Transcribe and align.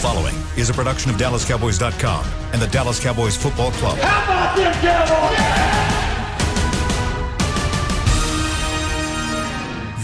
following 0.00 0.34
is 0.56 0.70
a 0.70 0.72
production 0.72 1.10
of 1.10 1.16
DallasCowboys.com 1.18 2.24
and 2.54 2.62
the 2.62 2.66
Dallas 2.68 2.98
Cowboys 2.98 3.36
Football 3.36 3.70
Club. 3.72 3.98
How 3.98 4.24
about 4.24 4.56
them 4.56 4.72
Cowboys? 4.80 5.70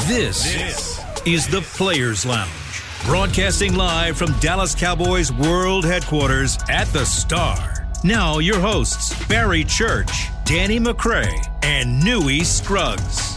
This, 0.06 0.52
this 0.52 1.00
is 1.24 1.48
the 1.48 1.62
Players 1.62 2.26
Lounge, 2.26 2.82
broadcasting 3.06 3.74
live 3.74 4.18
from 4.18 4.32
Dallas 4.38 4.74
Cowboys 4.74 5.32
World 5.32 5.84
Headquarters 5.86 6.58
at 6.68 6.86
the 6.88 7.06
Star. 7.06 7.86
Now, 8.04 8.38
your 8.38 8.60
hosts, 8.60 9.14
Barry 9.26 9.64
Church, 9.64 10.28
Danny 10.44 10.78
McCray, 10.78 11.34
and 11.64 12.04
Newy 12.04 12.44
Scruggs. 12.44 13.35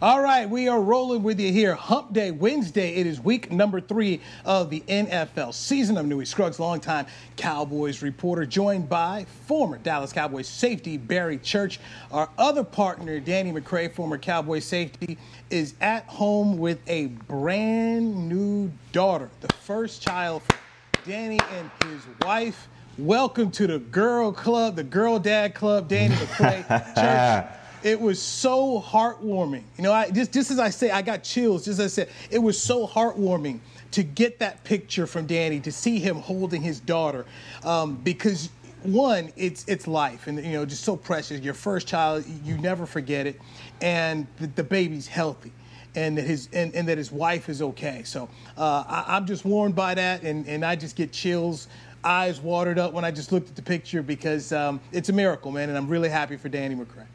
All 0.00 0.22
right, 0.22 0.48
we 0.48 0.68
are 0.68 0.80
rolling 0.80 1.24
with 1.24 1.40
you 1.40 1.50
here. 1.50 1.74
Hump 1.74 2.12
Day 2.12 2.30
Wednesday. 2.30 2.94
It 2.94 3.04
is 3.08 3.18
week 3.20 3.50
number 3.50 3.80
three 3.80 4.20
of 4.44 4.70
the 4.70 4.78
NFL 4.86 5.52
season. 5.52 5.98
I'm 5.98 6.08
Newy 6.08 6.24
Scruggs, 6.24 6.60
longtime 6.60 7.06
Cowboys 7.36 8.00
reporter, 8.00 8.46
joined 8.46 8.88
by 8.88 9.26
former 9.48 9.76
Dallas 9.76 10.12
Cowboys 10.12 10.46
safety 10.46 10.98
Barry 10.98 11.36
Church. 11.38 11.80
Our 12.12 12.30
other 12.38 12.62
partner, 12.62 13.18
Danny 13.18 13.50
McCray, 13.50 13.92
former 13.92 14.18
Cowboys 14.18 14.64
safety, 14.64 15.18
is 15.50 15.74
at 15.80 16.04
home 16.04 16.58
with 16.58 16.78
a 16.86 17.06
brand 17.06 18.28
new 18.28 18.70
daughter, 18.92 19.30
the 19.40 19.52
first 19.52 20.00
child 20.00 20.44
for 20.44 20.58
Danny 21.10 21.40
and 21.54 21.70
his 21.86 22.02
wife. 22.22 22.68
Welcome 22.98 23.50
to 23.50 23.66
the 23.66 23.80
Girl 23.80 24.30
Club, 24.30 24.76
the 24.76 24.84
Girl 24.84 25.18
Dad 25.18 25.56
Club, 25.56 25.88
Danny 25.88 26.14
McCray. 26.18 26.64
Church. 26.94 27.54
It 27.82 28.00
was 28.00 28.20
so 28.20 28.80
heartwarming. 28.80 29.62
You 29.76 29.84
know, 29.84 29.92
I 29.92 30.10
just 30.10 30.32
just 30.32 30.50
as 30.50 30.58
I 30.58 30.70
say, 30.70 30.90
I 30.90 31.02
got 31.02 31.22
chills. 31.22 31.64
Just 31.64 31.80
as 31.80 31.98
I 31.98 32.02
said, 32.02 32.08
it 32.30 32.38
was 32.38 32.60
so 32.60 32.86
heartwarming 32.86 33.60
to 33.92 34.02
get 34.02 34.38
that 34.40 34.64
picture 34.64 35.06
from 35.06 35.26
Danny, 35.26 35.60
to 35.60 35.72
see 35.72 35.98
him 35.98 36.16
holding 36.16 36.60
his 36.60 36.80
daughter, 36.80 37.24
um, 37.64 37.96
because 37.96 38.50
one, 38.82 39.32
it's 39.36 39.64
it's 39.68 39.86
life, 39.86 40.26
and 40.26 40.44
you 40.44 40.52
know, 40.52 40.64
just 40.64 40.84
so 40.84 40.96
precious. 40.96 41.40
Your 41.40 41.54
first 41.54 41.86
child, 41.86 42.24
you 42.44 42.58
never 42.58 42.86
forget 42.86 43.26
it, 43.26 43.40
and 43.80 44.26
the, 44.38 44.46
the 44.48 44.64
baby's 44.64 45.06
healthy. 45.06 45.52
And 45.94 46.18
that 46.18 46.26
his 46.26 46.48
and, 46.52 46.72
and, 46.74 46.86
that 46.88 46.98
his 46.98 47.10
wife 47.10 47.48
is 47.48 47.60
okay. 47.62 48.02
So 48.04 48.28
uh, 48.56 48.84
I, 48.86 49.16
I'm 49.16 49.26
just 49.26 49.44
warmed 49.44 49.74
by 49.74 49.94
that, 49.94 50.22
and, 50.22 50.46
and 50.46 50.64
I 50.64 50.76
just 50.76 50.94
get 50.94 51.12
chills 51.12 51.66
eyes 52.04 52.40
watered 52.40 52.78
up 52.78 52.92
when 52.92 53.04
I 53.04 53.10
just 53.10 53.32
looked 53.32 53.48
at 53.48 53.56
the 53.56 53.62
picture 53.62 54.02
because 54.02 54.52
um, 54.52 54.80
it's 54.92 55.08
a 55.08 55.12
miracle, 55.12 55.50
man, 55.50 55.68
and 55.68 55.76
I'm 55.76 55.88
really 55.88 56.08
happy 56.08 56.36
for 56.36 56.48
Danny 56.48 56.74
McCray. 56.74 57.06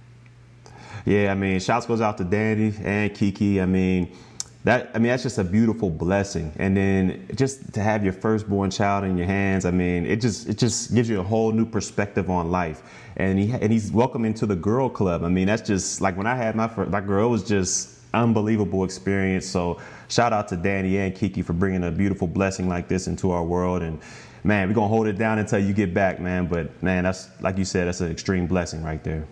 Yeah, 1.06 1.32
I 1.32 1.36
mean, 1.36 1.60
shouts 1.60 1.86
goes 1.86 2.02
out 2.02 2.18
to 2.20 2.24
Danny 2.24 2.74
and 2.84 3.14
Kiki. 3.14 3.60
I 3.60 3.66
mean, 3.66 4.16
that 4.64 4.92
I 4.94 5.00
mean 5.00 5.10
that's 5.10 5.24
just 5.24 5.38
a 5.38 5.44
beautiful 5.44 5.90
blessing. 5.90 6.54
And 6.58 6.78
then 6.78 7.28
just 7.36 7.74
to 7.74 7.82
have 7.82 8.04
your 8.04 8.14
firstborn 8.14 8.72
child 8.72 9.04
in 9.04 9.18
your 9.18 9.28
hands, 9.28 9.66
I 9.66 9.72
mean, 9.72 10.06
it 10.06 10.22
just 10.22 10.48
it 10.48 10.58
just 10.58 10.94
gives 10.94 11.10
you 11.10 11.20
a 11.20 11.24
whole 11.24 11.52
new 11.52 11.66
perspective 11.66 12.30
on 12.30 12.50
life. 12.50 12.82
And 13.18 13.38
he 13.38 13.52
and 13.52 13.72
he's 13.72 13.92
welcome 13.92 14.24
into 14.24 14.46
the 14.46 14.56
girl 14.56 14.90
club. 14.90 15.24
I 15.24 15.30
mean, 15.30 15.48
that's 15.48 15.62
just 15.62 16.00
like 16.00 16.16
when 16.16 16.28
I 16.28 16.36
had 16.36 16.56
my 16.56 16.68
first, 16.70 16.90
my 16.92 17.02
girl 17.02 17.30
was 17.30 17.44
just 17.44 18.00
unbelievable 18.14 18.86
experience. 18.86 19.46
So 19.46 19.82
shout 20.08 20.32
out 20.32 20.48
to 20.50 20.56
Danny 20.58 20.98
and 20.98 21.14
Kiki 21.14 21.42
for 21.42 21.54
bringing 21.54 21.84
a 21.84 21.92
beautiful 21.92 22.28
blessing 22.28 22.70
like 22.70 22.88
this 22.88 23.08
into 23.08 23.32
our 23.32 23.44
world. 23.44 23.82
And 23.82 24.00
man, 24.46 24.70
we're 24.70 24.76
gonna 24.76 24.88
hold 24.88 25.08
it 25.08 25.18
down 25.18 25.40
until 25.40 25.60
you 25.60 25.74
get 25.74 25.94
back, 25.94 26.22
man. 26.22 26.48
But 26.48 26.82
man, 26.82 27.04
that's 27.04 27.30
like 27.42 27.58
you 27.58 27.66
said, 27.66 27.88
that's 27.88 28.00
an 28.00 28.12
extreme 28.12 28.48
blessing 28.48 28.82
right 28.82 29.04
there. 29.04 29.28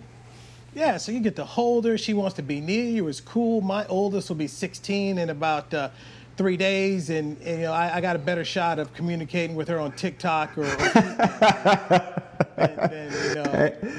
Yeah, 0.74 0.98
so 0.98 1.12
you 1.12 1.20
get 1.20 1.36
to 1.36 1.46
hold 1.46 1.86
her. 1.86 1.98
She 1.98 2.14
wants 2.14 2.36
to 2.36 2.42
be 2.42 2.62
near 2.62 2.86
you. 2.86 3.08
It's 3.08 3.20
cool. 3.20 3.62
My 3.62 3.86
oldest 3.88 4.30
will 4.30 4.38
be 4.38 4.48
16 4.48 5.18
in 5.18 5.30
about 5.30 5.74
uh, 5.74 5.90
three 6.38 6.56
days, 6.56 7.10
and, 7.10 7.38
and 7.42 7.60
you 7.60 7.66
know 7.66 7.74
I, 7.74 7.98
I, 7.98 8.02
got 8.02 8.16
a 8.16 8.20
better 8.20 8.46
shot 8.46 8.80
of 8.80 8.94
communicating 8.94 9.56
with 9.56 9.68
her 9.68 9.80
on 9.80 9.92
TikTok 9.92 10.58
or, 10.58 10.64
or 10.64 10.66
than, 12.56 12.90
than, 12.90 13.12
you 13.12 13.36
know 13.36 13.52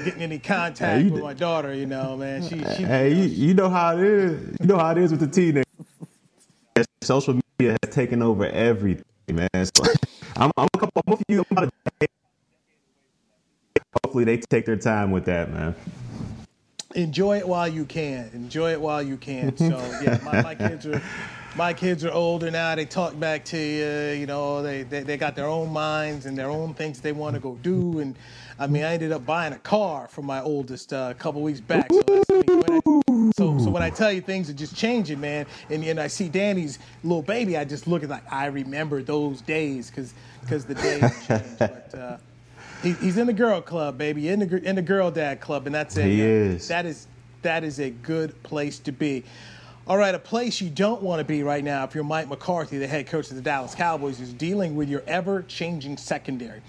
getting 0.03 0.21
any 0.21 0.39
contact 0.39 1.03
hey, 1.03 1.09
with 1.09 1.21
my 1.21 1.35
daughter. 1.35 1.75
You 1.75 1.85
know, 1.85 2.17
man. 2.17 2.41
She, 2.41 2.57
she 2.75 2.83
hey, 2.83 3.13
you, 3.13 3.23
you, 3.25 3.53
know 3.53 3.69
how 3.69 3.95
it 3.95 4.03
is. 4.03 4.57
You 4.59 4.65
know 4.65 4.77
how 4.77 4.91
it 4.91 4.97
is 4.97 5.11
with 5.11 5.19
the 5.19 5.27
teenagers. 5.27 5.63
Social 7.03 7.39
media 7.59 7.77
has 7.83 7.93
taken 7.93 8.23
over 8.23 8.47
everything, 8.47 9.05
man. 9.29 9.47
So 9.53 9.83
I'm, 10.37 10.51
I'm 10.57 10.67
a 10.73 10.79
couple. 10.79 11.03
I'm 11.05 11.13
a 11.13 11.17
few. 11.29 11.45
Hopefully, 14.03 14.23
they 14.23 14.37
take 14.37 14.65
their 14.65 14.75
time 14.75 15.11
with 15.11 15.25
that, 15.25 15.51
man 15.51 15.75
enjoy 16.95 17.37
it 17.37 17.47
while 17.47 17.67
you 17.67 17.85
can. 17.85 18.29
Enjoy 18.33 18.71
it 18.71 18.81
while 18.81 19.01
you 19.01 19.17
can. 19.17 19.55
So 19.57 19.77
yeah, 20.01 20.19
my, 20.23 20.41
my 20.41 20.55
kids 20.67 20.85
are 20.85 21.01
my 21.55 21.73
kids 21.73 22.03
are 22.03 22.11
older 22.11 22.49
now. 22.49 22.73
They 22.75 22.85
talk 22.85 23.19
back 23.19 23.45
to 23.45 23.57
you. 23.57 24.19
You 24.19 24.25
know, 24.25 24.63
they, 24.63 24.83
they, 24.83 25.03
they 25.03 25.17
got 25.17 25.35
their 25.35 25.47
own 25.47 25.71
minds 25.71 26.25
and 26.25 26.37
their 26.37 26.49
own 26.49 26.73
things 26.73 26.99
they 27.01 27.11
want 27.11 27.35
to 27.35 27.39
go 27.39 27.55
do. 27.61 27.99
And 27.99 28.15
I 28.57 28.67
mean, 28.67 28.83
I 28.83 28.93
ended 28.93 29.11
up 29.11 29.25
buying 29.25 29.53
a 29.53 29.59
car 29.59 30.07
for 30.07 30.21
my 30.21 30.41
oldest 30.41 30.93
uh, 30.93 31.09
a 31.11 31.13
couple 31.13 31.41
weeks 31.41 31.59
back. 31.59 31.91
So, 31.91 32.01
when 32.07 32.71
I, 32.71 32.79
so, 33.35 33.59
so 33.59 33.69
when 33.69 33.83
I 33.83 33.89
tell 33.89 34.11
you 34.11 34.21
things 34.21 34.49
are 34.49 34.53
just 34.53 34.75
changing, 34.75 35.19
man, 35.19 35.45
and, 35.69 35.83
and 35.83 35.99
I 35.99 36.07
see 36.07 36.29
Danny's 36.29 36.79
little 37.03 37.21
baby, 37.21 37.57
I 37.57 37.65
just 37.65 37.87
look 37.87 38.03
at 38.03 38.09
like 38.09 38.31
I 38.31 38.47
remember 38.47 39.03
those 39.03 39.41
days 39.41 39.89
because 39.89 40.13
because 40.41 40.65
the 40.65 40.75
days 40.75 41.27
changed. 41.27 41.59
But, 41.59 41.95
uh, 41.95 42.17
he, 42.83 42.91
he's 42.93 43.17
in 43.17 43.27
the 43.27 43.33
girl 43.33 43.61
club, 43.61 43.97
baby, 43.97 44.27
in 44.27 44.39
the 44.39 44.63
in 44.63 44.75
the 44.75 44.81
girl 44.81 45.09
dad 45.09 45.39
club, 45.39 45.65
and 45.65 45.73
that's 45.73 45.97
it. 45.97 46.05
He 46.05 46.21
is. 46.21 46.67
That 46.67 46.85
is 46.85 47.07
that 47.41 47.63
is 47.63 47.79
a 47.79 47.89
good 47.89 48.41
place 48.43 48.77
to 48.79 48.91
be. 48.91 49.23
All 49.87 49.97
right, 49.97 50.13
a 50.15 50.19
place 50.19 50.61
you 50.61 50.69
don't 50.69 51.01
want 51.01 51.19
to 51.19 51.25
be 51.25 51.43
right 51.43 51.63
now 51.63 51.83
if 51.83 51.93
you're 51.93 52.05
Mike 52.05 52.29
McCarthy, 52.29 52.77
the 52.77 52.87
head 52.87 53.07
coach 53.07 53.29
of 53.29 53.35
the 53.35 53.41
Dallas 53.41 53.75
Cowboys, 53.75 54.21
is 54.21 54.31
dealing 54.31 54.77
with 54.77 54.87
your 54.87 55.03
ever-changing 55.07 55.97
secondary. 55.97 56.61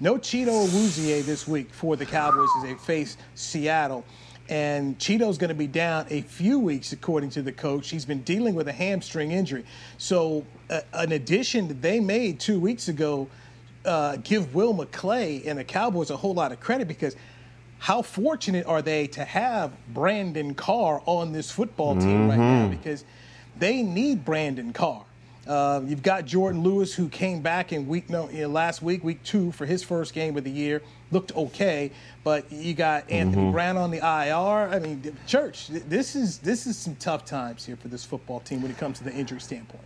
No 0.00 0.14
Chido 0.16 0.66
Awuzie 0.66 1.22
this 1.24 1.46
week 1.46 1.70
for 1.74 1.96
the 1.96 2.06
Cowboys 2.06 2.48
as 2.58 2.62
they 2.62 2.74
face 2.74 3.18
Seattle. 3.34 4.04
And 4.48 4.98
Chido's 4.98 5.36
going 5.36 5.48
to 5.48 5.54
be 5.54 5.66
down 5.66 6.06
a 6.08 6.22
few 6.22 6.58
weeks, 6.58 6.92
according 6.92 7.30
to 7.30 7.42
the 7.42 7.52
coach. 7.52 7.90
He's 7.90 8.06
been 8.06 8.22
dealing 8.22 8.54
with 8.54 8.68
a 8.68 8.72
hamstring 8.72 9.32
injury. 9.32 9.64
So, 9.98 10.44
uh, 10.70 10.80
an 10.94 11.12
addition 11.12 11.68
that 11.68 11.82
they 11.82 12.00
made 12.00 12.40
two 12.40 12.60
weeks 12.60 12.88
ago– 12.88 13.28
uh, 13.84 14.16
give 14.16 14.54
Will 14.54 14.74
McClay 14.74 15.46
and 15.46 15.58
the 15.58 15.64
Cowboys 15.64 16.10
a 16.10 16.16
whole 16.16 16.34
lot 16.34 16.52
of 16.52 16.60
credit 16.60 16.88
because 16.88 17.16
how 17.78 18.02
fortunate 18.02 18.66
are 18.66 18.80
they 18.80 19.06
to 19.08 19.24
have 19.24 19.72
Brandon 19.92 20.54
Carr 20.54 21.02
on 21.06 21.32
this 21.32 21.50
football 21.50 21.94
team 21.94 22.28
mm-hmm. 22.28 22.30
right 22.30 22.38
now 22.38 22.68
because 22.68 23.04
they 23.58 23.82
need 23.82 24.24
Brandon 24.24 24.72
Carr. 24.72 25.04
Uh, 25.46 25.82
you've 25.84 26.02
got 26.02 26.24
Jourdan 26.24 26.62
Lewis, 26.62 26.94
who 26.94 27.08
came 27.08 27.42
back 27.42 27.72
in 27.72 27.86
week 27.86 28.08
no, 28.08 28.26
know, 28.28 28.48
last 28.48 28.80
week, 28.80 29.04
week 29.04 29.22
two, 29.22 29.52
for 29.52 29.66
his 29.66 29.82
first 29.82 30.14
game 30.14 30.38
of 30.38 30.44
the 30.44 30.50
year. 30.50 30.80
Looked 31.10 31.36
okay, 31.36 31.90
but 32.24 32.50
you 32.50 32.72
got 32.72 33.10
Anthony 33.10 33.42
mm-hmm. 33.42 33.52
Brown 33.52 33.76
on 33.76 33.90
the 33.90 33.98
IR. 33.98 34.74
I 34.74 34.78
mean, 34.78 35.14
Church, 35.26 35.68
this 35.68 36.16
is 36.16 36.38
this 36.38 36.66
is 36.66 36.78
some 36.78 36.96
tough 36.96 37.26
times 37.26 37.66
here 37.66 37.76
for 37.76 37.88
this 37.88 38.04
football 38.04 38.40
team 38.40 38.62
when 38.62 38.70
it 38.70 38.78
comes 38.78 38.98
to 38.98 39.04
the 39.04 39.12
injury 39.12 39.40
standpoint. 39.40 39.84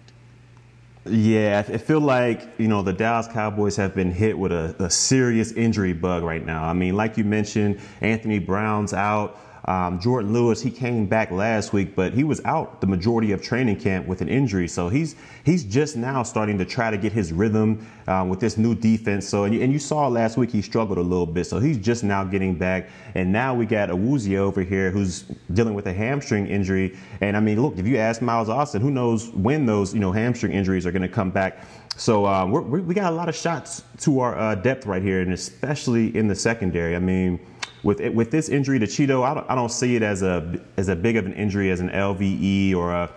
Yeah, 1.07 1.65
I 1.67 1.79
feel 1.79 2.01
like 2.01 2.49
you 2.59 2.69
know 2.69 2.83
the 2.83 2.93
Dallas 2.93 3.29
Cowboys 3.29 3.77
have 3.77 3.95
been 3.95 4.11
hit 4.11 4.39
with 4.39 4.53
a, 4.53 4.75
a 4.79 4.91
serious 4.91 5.53
injury 5.53 5.93
bug 5.93 6.23
right 6.23 6.45
now. 6.45 6.65
I 6.65 6.75
mean, 6.75 6.97
like 6.97 7.17
you 7.17 7.25
mentioned, 7.25 7.81
Anthony 8.01 8.39
Brown's 8.39 8.93
out. 8.93 9.39
Um, 9.69 10.01
Jourdan 10.01 10.33
Lewis, 10.33 10.63
he 10.63 10.71
came 10.71 11.05
back 11.05 11.31
last 11.31 11.75
week, 11.75 11.95
but 11.95 12.15
he 12.15 12.25
was 12.25 12.41
out 12.47 12.81
the 12.81 12.87
majority 12.87 13.33
of 13.33 13.43
training 13.43 13.77
camp 13.79 14.07
with 14.07 14.23
an 14.23 14.29
injury. 14.31 14.67
So 14.67 14.89
he's 14.89 15.15
he's 15.45 15.63
just 15.63 15.95
now 15.95 16.23
starting 16.23 16.57
to 16.57 16.65
try 16.65 16.91
to 16.91 16.97
get 16.97 17.13
his 17.13 17.35
rhythm 17.35 17.87
um, 18.07 18.31
with 18.31 18.41
this 18.41 18.57
new 18.57 18.75
defense. 18.75 19.29
So 19.29 19.45
and 19.45 19.55
you, 19.55 19.61
and 19.61 19.71
you, 19.71 19.79
saw 19.79 20.09
last 20.09 20.39
week 20.39 20.51
he 20.51 20.63
struggled 20.63 20.97
a 20.97 21.03
little 21.03 21.27
bit. 21.27 21.45
So 21.45 21.61
he's 21.61 21.77
just 21.77 22.03
now 22.03 22.25
getting 22.25 22.55
back. 22.55 22.89
And 23.15 23.31
now 23.31 23.55
we 23.55 23.67
got 23.67 23.91
Awuzie 23.91 24.39
over 24.39 24.63
here 24.63 24.91
who's 24.91 25.25
dealing 25.53 25.75
with 25.75 25.87
a 25.87 25.93
hamstring 25.93 26.47
injury. 26.47 26.97
And 27.21 27.37
I 27.37 27.41
mean, 27.41 27.61
look, 27.61 27.77
if 27.77 27.87
you 27.87 27.99
ask 27.99 28.23
Miles 28.23 28.49
Austin, 28.49 28.81
who 28.81 28.91
knows 28.91 29.29
when 29.33 29.67
those 29.67 29.93
you 29.93 30.01
know 30.01 30.13
hamstring 30.13 30.53
injuries 30.53 30.87
are 30.87 30.93
going 30.93 31.03
to 31.03 31.09
come 31.09 31.31
back. 31.31 31.63
So 31.95 32.25
uh, 32.25 32.47
we 32.47 32.95
got 32.95 33.13
a 33.13 33.15
lot 33.15 33.29
of 33.29 33.37
shots 33.37 33.83
to 33.99 34.21
our 34.21 34.39
uh, 34.39 34.55
depth 34.55 34.87
right 34.87 35.03
here, 35.03 35.21
and 35.21 35.35
especially 35.35 36.17
in 36.17 36.27
the 36.27 36.35
secondary. 36.35 36.97
I 36.97 37.01
mean 37.01 37.39
with 37.83 38.01
with 38.15 38.31
this 38.31 38.49
injury 38.49 38.79
to 38.79 38.87
Chido, 38.87 39.23
I 39.23 39.35
don't, 39.35 39.51
I 39.51 39.55
don't 39.55 39.71
see 39.71 39.97
it 39.97 40.03
as 40.03 40.23
a 40.23 40.61
as 40.77 40.89
a 40.89 40.97
big 40.97 41.17
of 41.17 41.27
an 41.27 41.33
injury 41.35 41.71
as 41.71 41.81
an 41.81 41.91
LVE 41.91 42.75
or 42.75 42.93
a 42.93 43.11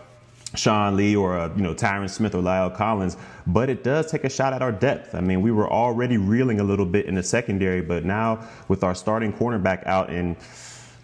Sean 0.55 0.97
Lee 0.97 1.15
or 1.15 1.37
a, 1.37 1.55
you 1.55 1.63
know 1.63 1.73
Tyron 1.73 2.09
Smith 2.09 2.35
or 2.35 2.41
La'el 2.41 2.75
Collins, 2.75 3.17
but 3.47 3.69
it 3.69 3.83
does 3.83 4.11
take 4.11 4.23
a 4.23 4.29
shot 4.29 4.53
at 4.53 4.61
our 4.61 4.71
depth. 4.71 5.15
I 5.15 5.21
mean, 5.21 5.41
we 5.41 5.51
were 5.51 5.69
already 5.69 6.17
reeling 6.17 6.59
a 6.59 6.63
little 6.63 6.85
bit 6.85 7.05
in 7.05 7.15
the 7.15 7.23
secondary, 7.23 7.81
but 7.81 8.05
now 8.05 8.47
with 8.67 8.83
our 8.83 8.95
starting 8.95 9.31
cornerback 9.33 9.85
out 9.87 10.09
and 10.09 10.35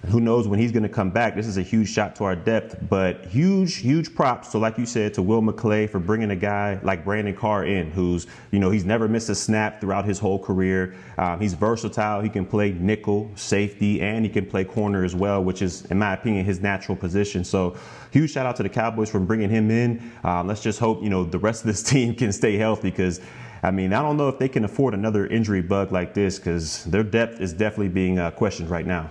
who 0.07 0.21
knows 0.21 0.47
when 0.47 0.57
he's 0.57 0.71
going 0.71 0.83
to 0.83 0.89
come 0.89 1.09
back? 1.09 1.35
This 1.35 1.47
is 1.47 1.57
a 1.57 1.61
huge 1.61 1.89
shot 1.89 2.15
to 2.15 2.23
our 2.23 2.35
depth, 2.35 2.77
but 2.89 3.25
huge, 3.25 3.75
huge 3.75 4.15
props. 4.15 4.51
So, 4.51 4.59
like 4.59 4.77
you 4.77 4.85
said, 4.85 5.13
to 5.15 5.21
Will 5.21 5.41
McClay 5.41 5.89
for 5.89 5.99
bringing 5.99 6.31
a 6.31 6.35
guy 6.35 6.79
like 6.81 7.03
Brandon 7.03 7.35
Carr 7.35 7.65
in, 7.65 7.91
who's, 7.91 8.25
you 8.51 8.59
know, 8.59 8.69
he's 8.69 8.85
never 8.85 9.09
missed 9.09 9.29
a 9.29 9.35
snap 9.35 9.81
throughout 9.81 10.05
his 10.05 10.17
whole 10.17 10.39
career. 10.39 10.95
Um, 11.17 11.41
he's 11.41 11.53
versatile. 11.53 12.21
He 12.21 12.29
can 12.29 12.45
play 12.45 12.71
nickel, 12.71 13.29
safety, 13.35 14.01
and 14.01 14.23
he 14.23 14.31
can 14.31 14.45
play 14.45 14.63
corner 14.63 15.03
as 15.03 15.13
well, 15.13 15.43
which 15.43 15.61
is, 15.61 15.85
in 15.85 15.99
my 15.99 16.13
opinion, 16.13 16.45
his 16.45 16.61
natural 16.61 16.95
position. 16.95 17.43
So, 17.43 17.75
huge 18.11 18.31
shout 18.31 18.45
out 18.45 18.55
to 18.57 18.63
the 18.63 18.69
Cowboys 18.69 19.09
for 19.09 19.19
bringing 19.19 19.49
him 19.49 19.69
in. 19.69 20.11
Um, 20.23 20.47
let's 20.47 20.61
just 20.61 20.79
hope, 20.79 21.03
you 21.03 21.09
know, 21.09 21.25
the 21.25 21.39
rest 21.39 21.63
of 21.63 21.67
this 21.67 21.83
team 21.91 22.15
can 22.15 22.31
stay 22.31 22.57
healthy 22.57 22.89
because. 22.91 23.19
I 23.63 23.71
mean, 23.71 23.91
I 23.91 24.03
don't 24.03 24.17
know 24.17 24.29
if 24.29 24.37
they 24.37 24.47
can 24.47 24.65
afford 24.65 24.93
another 24.93 25.25
injury 25.25 25.63
bug 25.63 25.91
like 25.91 26.13
this 26.13 26.37
because 26.37 26.83
their 26.85 27.01
depth 27.01 27.41
is 27.41 27.53
definitely 27.53 27.89
being 27.89 28.19
uh, 28.19 28.29
questioned 28.29 28.69
right 28.69 28.85
now. 28.85 29.09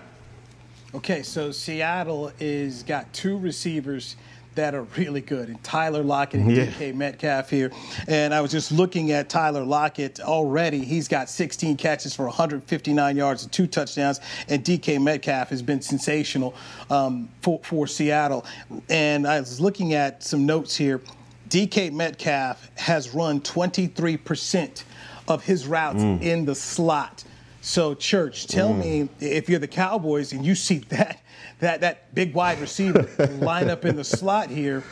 Okay, 0.96 1.22
so 1.22 1.52
Seattle 1.52 2.32
is 2.40 2.82
got 2.82 3.12
two 3.12 3.37
receivers 3.37 4.16
that 4.54 4.75
are 4.75 4.84
really 4.96 5.20
good, 5.20 5.50
and 5.50 5.62
Tyler 5.62 6.02
Lockett 6.02 6.40
and 6.40 6.50
yeah. 6.50 6.64
DK 6.64 6.94
Metcalf 6.94 7.50
here. 7.50 7.70
And 8.08 8.32
I 8.32 8.40
was 8.40 8.50
just 8.50 8.72
looking 8.72 9.12
at 9.12 9.28
Tyler 9.28 9.62
Lockett 9.62 10.20
already. 10.20 10.78
He's 10.78 11.06
got 11.06 11.28
16 11.28 11.76
catches 11.76 12.16
for 12.16 12.25
159 12.25 13.14
yards 13.14 13.43
and 13.43 13.52
two 13.52 13.66
touchdowns, 13.66 14.20
and 14.48 14.64
DK 14.64 14.98
Metcalf 14.98 15.50
has 15.50 15.60
been 15.60 15.82
sensational 15.82 16.54
um, 16.88 17.28
for, 17.42 17.60
for 17.62 17.87
Seattle. 17.87 18.46
And 18.88 19.26
I 19.26 19.38
was 19.38 19.60
looking 19.60 19.92
at 19.92 20.22
some 20.22 20.46
notes 20.46 20.75
here. 20.75 21.02
DK 21.50 21.92
Metcalf 21.92 22.70
has 22.76 23.14
run 23.14 23.42
23% 23.42 24.82
of 25.28 25.44
his 25.44 25.66
routes 25.66 26.02
mm. 26.02 26.22
in 26.22 26.46
the 26.46 26.54
slot. 26.54 27.22
So, 27.66 27.94
Church, 27.94 28.46
tell 28.46 28.72
mm. 28.72 28.78
me 28.78 29.08
if 29.18 29.48
you're 29.48 29.58
the 29.58 29.66
Cowboys 29.66 30.32
and 30.32 30.46
you 30.46 30.54
see 30.54 30.78
that 30.90 31.20
that 31.58 31.80
that 31.80 32.14
big 32.14 32.32
wide 32.32 32.60
receiver 32.60 33.08
line 33.40 33.68
up 33.68 33.84
in 33.84 33.96
the 33.96 34.04
slot 34.04 34.50
here, 34.50 34.84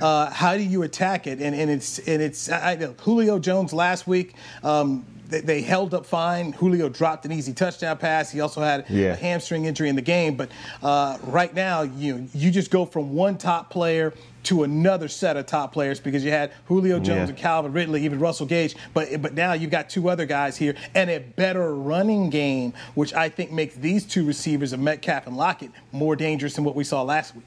uh, 0.00 0.30
how 0.30 0.56
do 0.56 0.62
you 0.62 0.84
attack 0.84 1.26
it? 1.26 1.40
And, 1.40 1.56
and 1.56 1.68
it's 1.68 1.98
and 1.98 2.22
it's 2.22 2.48
I, 2.48 2.76
Julio 2.76 3.40
Jones 3.40 3.72
last 3.72 4.06
week. 4.06 4.34
Um, 4.62 5.04
they, 5.26 5.40
they, 5.40 5.62
held 5.62 5.92
up 5.92 6.06
fine. 6.06 6.52
Julio 6.52 6.88
dropped 6.88 7.24
an 7.24 7.32
easy 7.32 7.52
touchdown 7.52 7.98
pass. 7.98 8.30
He 8.30 8.40
also 8.40 8.60
had 8.60 8.84
yeah. 8.88 9.12
a 9.12 9.16
hamstring 9.16 9.64
injury 9.64 9.88
in 9.88 9.96
the 9.96 10.02
game. 10.02 10.36
But 10.36 10.50
uh, 10.84 11.18
right 11.24 11.52
now, 11.52 11.82
you 11.82 12.28
you 12.32 12.52
just 12.52 12.70
go 12.70 12.84
from 12.86 13.12
one 13.12 13.38
top 13.38 13.70
player 13.70 14.14
to 14.44 14.62
another 14.62 15.08
set 15.08 15.36
of 15.36 15.46
top 15.46 15.72
players 15.72 16.00
because 16.00 16.24
you 16.24 16.30
had 16.30 16.52
Julio 16.66 16.98
Jones 16.98 17.08
yeah. 17.08 17.28
and 17.28 17.36
Calvin 17.36 17.72
Ridley, 17.72 18.04
even 18.04 18.18
Russell 18.18 18.46
Gage. 18.46 18.76
But 18.94 19.20
but 19.22 19.34
now 19.34 19.52
you've 19.52 19.70
got 19.70 19.90
two 19.90 20.08
other 20.08 20.26
guys 20.26 20.56
here 20.56 20.74
and 20.94 21.10
a 21.10 21.18
better 21.18 21.74
running 21.74 22.30
game, 22.30 22.72
which 22.94 23.14
I 23.14 23.28
think 23.28 23.52
makes 23.52 23.74
these 23.74 24.04
two 24.04 24.24
receivers 24.24 24.72
of 24.72 24.80
Metcalf 24.80 25.26
and 25.26 25.36
Lockett 25.36 25.70
more 25.92 26.16
dangerous 26.16 26.54
than 26.54 26.64
what 26.64 26.74
we 26.74 26.84
saw 26.84 27.02
last 27.02 27.34
week. 27.34 27.44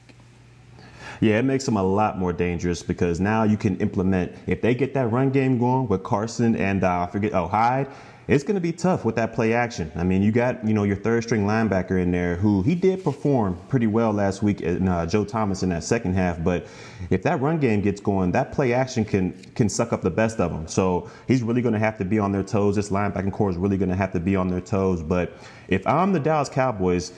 Yeah, 1.20 1.38
it 1.38 1.44
makes 1.44 1.64
them 1.64 1.76
a 1.76 1.82
lot 1.82 2.18
more 2.18 2.32
dangerous 2.32 2.82
because 2.82 3.20
now 3.20 3.44
you 3.44 3.56
can 3.56 3.76
implement 3.78 4.32
if 4.46 4.60
they 4.60 4.74
get 4.74 4.94
that 4.94 5.10
run 5.10 5.30
game 5.30 5.58
going 5.58 5.88
with 5.88 6.02
Carson 6.02 6.56
and 6.56 6.84
uh, 6.84 7.02
I 7.02 7.06
forget 7.06 7.32
oh 7.34 7.46
Hyde 7.46 7.88
it's 8.26 8.42
going 8.42 8.54
to 8.54 8.60
be 8.60 8.72
tough 8.72 9.04
with 9.04 9.16
that 9.16 9.34
play 9.34 9.52
action. 9.52 9.92
I 9.96 10.04
mean, 10.04 10.22
you 10.22 10.32
got 10.32 10.66
you 10.66 10.72
know 10.72 10.84
your 10.84 10.96
third 10.96 11.22
string 11.24 11.44
linebacker 11.44 12.00
in 12.00 12.10
there 12.10 12.36
who 12.36 12.62
he 12.62 12.74
did 12.74 13.04
perform 13.04 13.58
pretty 13.68 13.86
well 13.86 14.12
last 14.12 14.42
week 14.42 14.62
in 14.62 14.88
uh, 14.88 15.06
Joe 15.06 15.24
Thomas 15.24 15.62
in 15.62 15.68
that 15.70 15.84
second 15.84 16.14
half. 16.14 16.42
But 16.42 16.66
if 17.10 17.22
that 17.24 17.40
run 17.40 17.58
game 17.58 17.82
gets 17.82 18.00
going, 18.00 18.32
that 18.32 18.52
play 18.52 18.72
action 18.72 19.04
can 19.04 19.32
can 19.54 19.68
suck 19.68 19.92
up 19.92 20.00
the 20.00 20.10
best 20.10 20.40
of 20.40 20.52
them. 20.52 20.66
So 20.66 21.10
he's 21.28 21.42
really 21.42 21.62
going 21.62 21.74
to 21.74 21.78
have 21.78 21.98
to 21.98 22.04
be 22.04 22.18
on 22.18 22.32
their 22.32 22.42
toes. 22.42 22.76
This 22.76 22.88
linebacking 22.88 23.32
corps 23.32 23.50
is 23.50 23.56
really 23.56 23.76
going 23.76 23.90
to 23.90 23.96
have 23.96 24.12
to 24.12 24.20
be 24.20 24.36
on 24.36 24.48
their 24.48 24.62
toes. 24.62 25.02
But 25.02 25.36
if 25.68 25.86
I'm 25.86 26.12
the 26.12 26.20
Dallas 26.20 26.48
Cowboys 26.48 27.12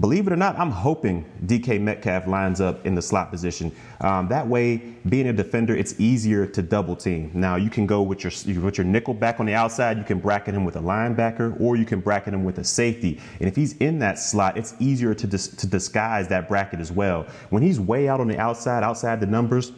believe 0.00 0.26
it 0.26 0.32
or 0.32 0.36
not, 0.36 0.58
I'm 0.58 0.70
hoping 0.70 1.24
DK 1.46 1.80
Metcalf 1.80 2.26
lines 2.26 2.60
up 2.60 2.84
in 2.86 2.94
the 2.94 3.02
slot 3.02 3.30
position. 3.30 3.72
Um, 4.00 4.28
that 4.28 4.46
way, 4.46 4.76
being 5.08 5.28
a 5.28 5.32
defender, 5.32 5.76
it's 5.76 5.98
easier 6.00 6.46
to 6.46 6.62
double 6.62 6.96
team. 6.96 7.30
Now, 7.34 7.56
you 7.56 7.70
can 7.70 7.86
go 7.86 8.02
with 8.02 8.24
your 8.24 8.62
with 8.62 8.78
your 8.78 8.84
nickel 8.84 9.14
back 9.14 9.40
on 9.40 9.46
the 9.46 9.54
outside. 9.54 9.98
You 9.98 10.04
can 10.04 10.18
bracket 10.18 10.54
him 10.54 10.64
with 10.64 10.76
a 10.76 10.80
linebacker, 10.80 11.60
or 11.60 11.76
you 11.76 11.84
can 11.84 12.00
bracket 12.00 12.34
him 12.34 12.44
with 12.44 12.58
a 12.58 12.64
safety. 12.64 13.20
And 13.40 13.48
if 13.48 13.56
he's 13.56 13.76
in 13.78 13.98
that 14.00 14.18
slot, 14.18 14.56
it's 14.56 14.74
easier 14.80 15.14
to 15.14 15.26
dis- 15.26 15.48
to 15.48 15.66
disguise 15.66 16.28
that 16.28 16.48
bracket 16.48 16.80
as 16.80 16.90
well. 16.90 17.26
When 17.50 17.62
he's 17.62 17.78
way 17.78 18.08
out 18.08 18.20
on 18.20 18.28
the 18.28 18.38
outside, 18.38 18.82
outside 18.82 19.20
the 19.20 19.26
numbers 19.26 19.72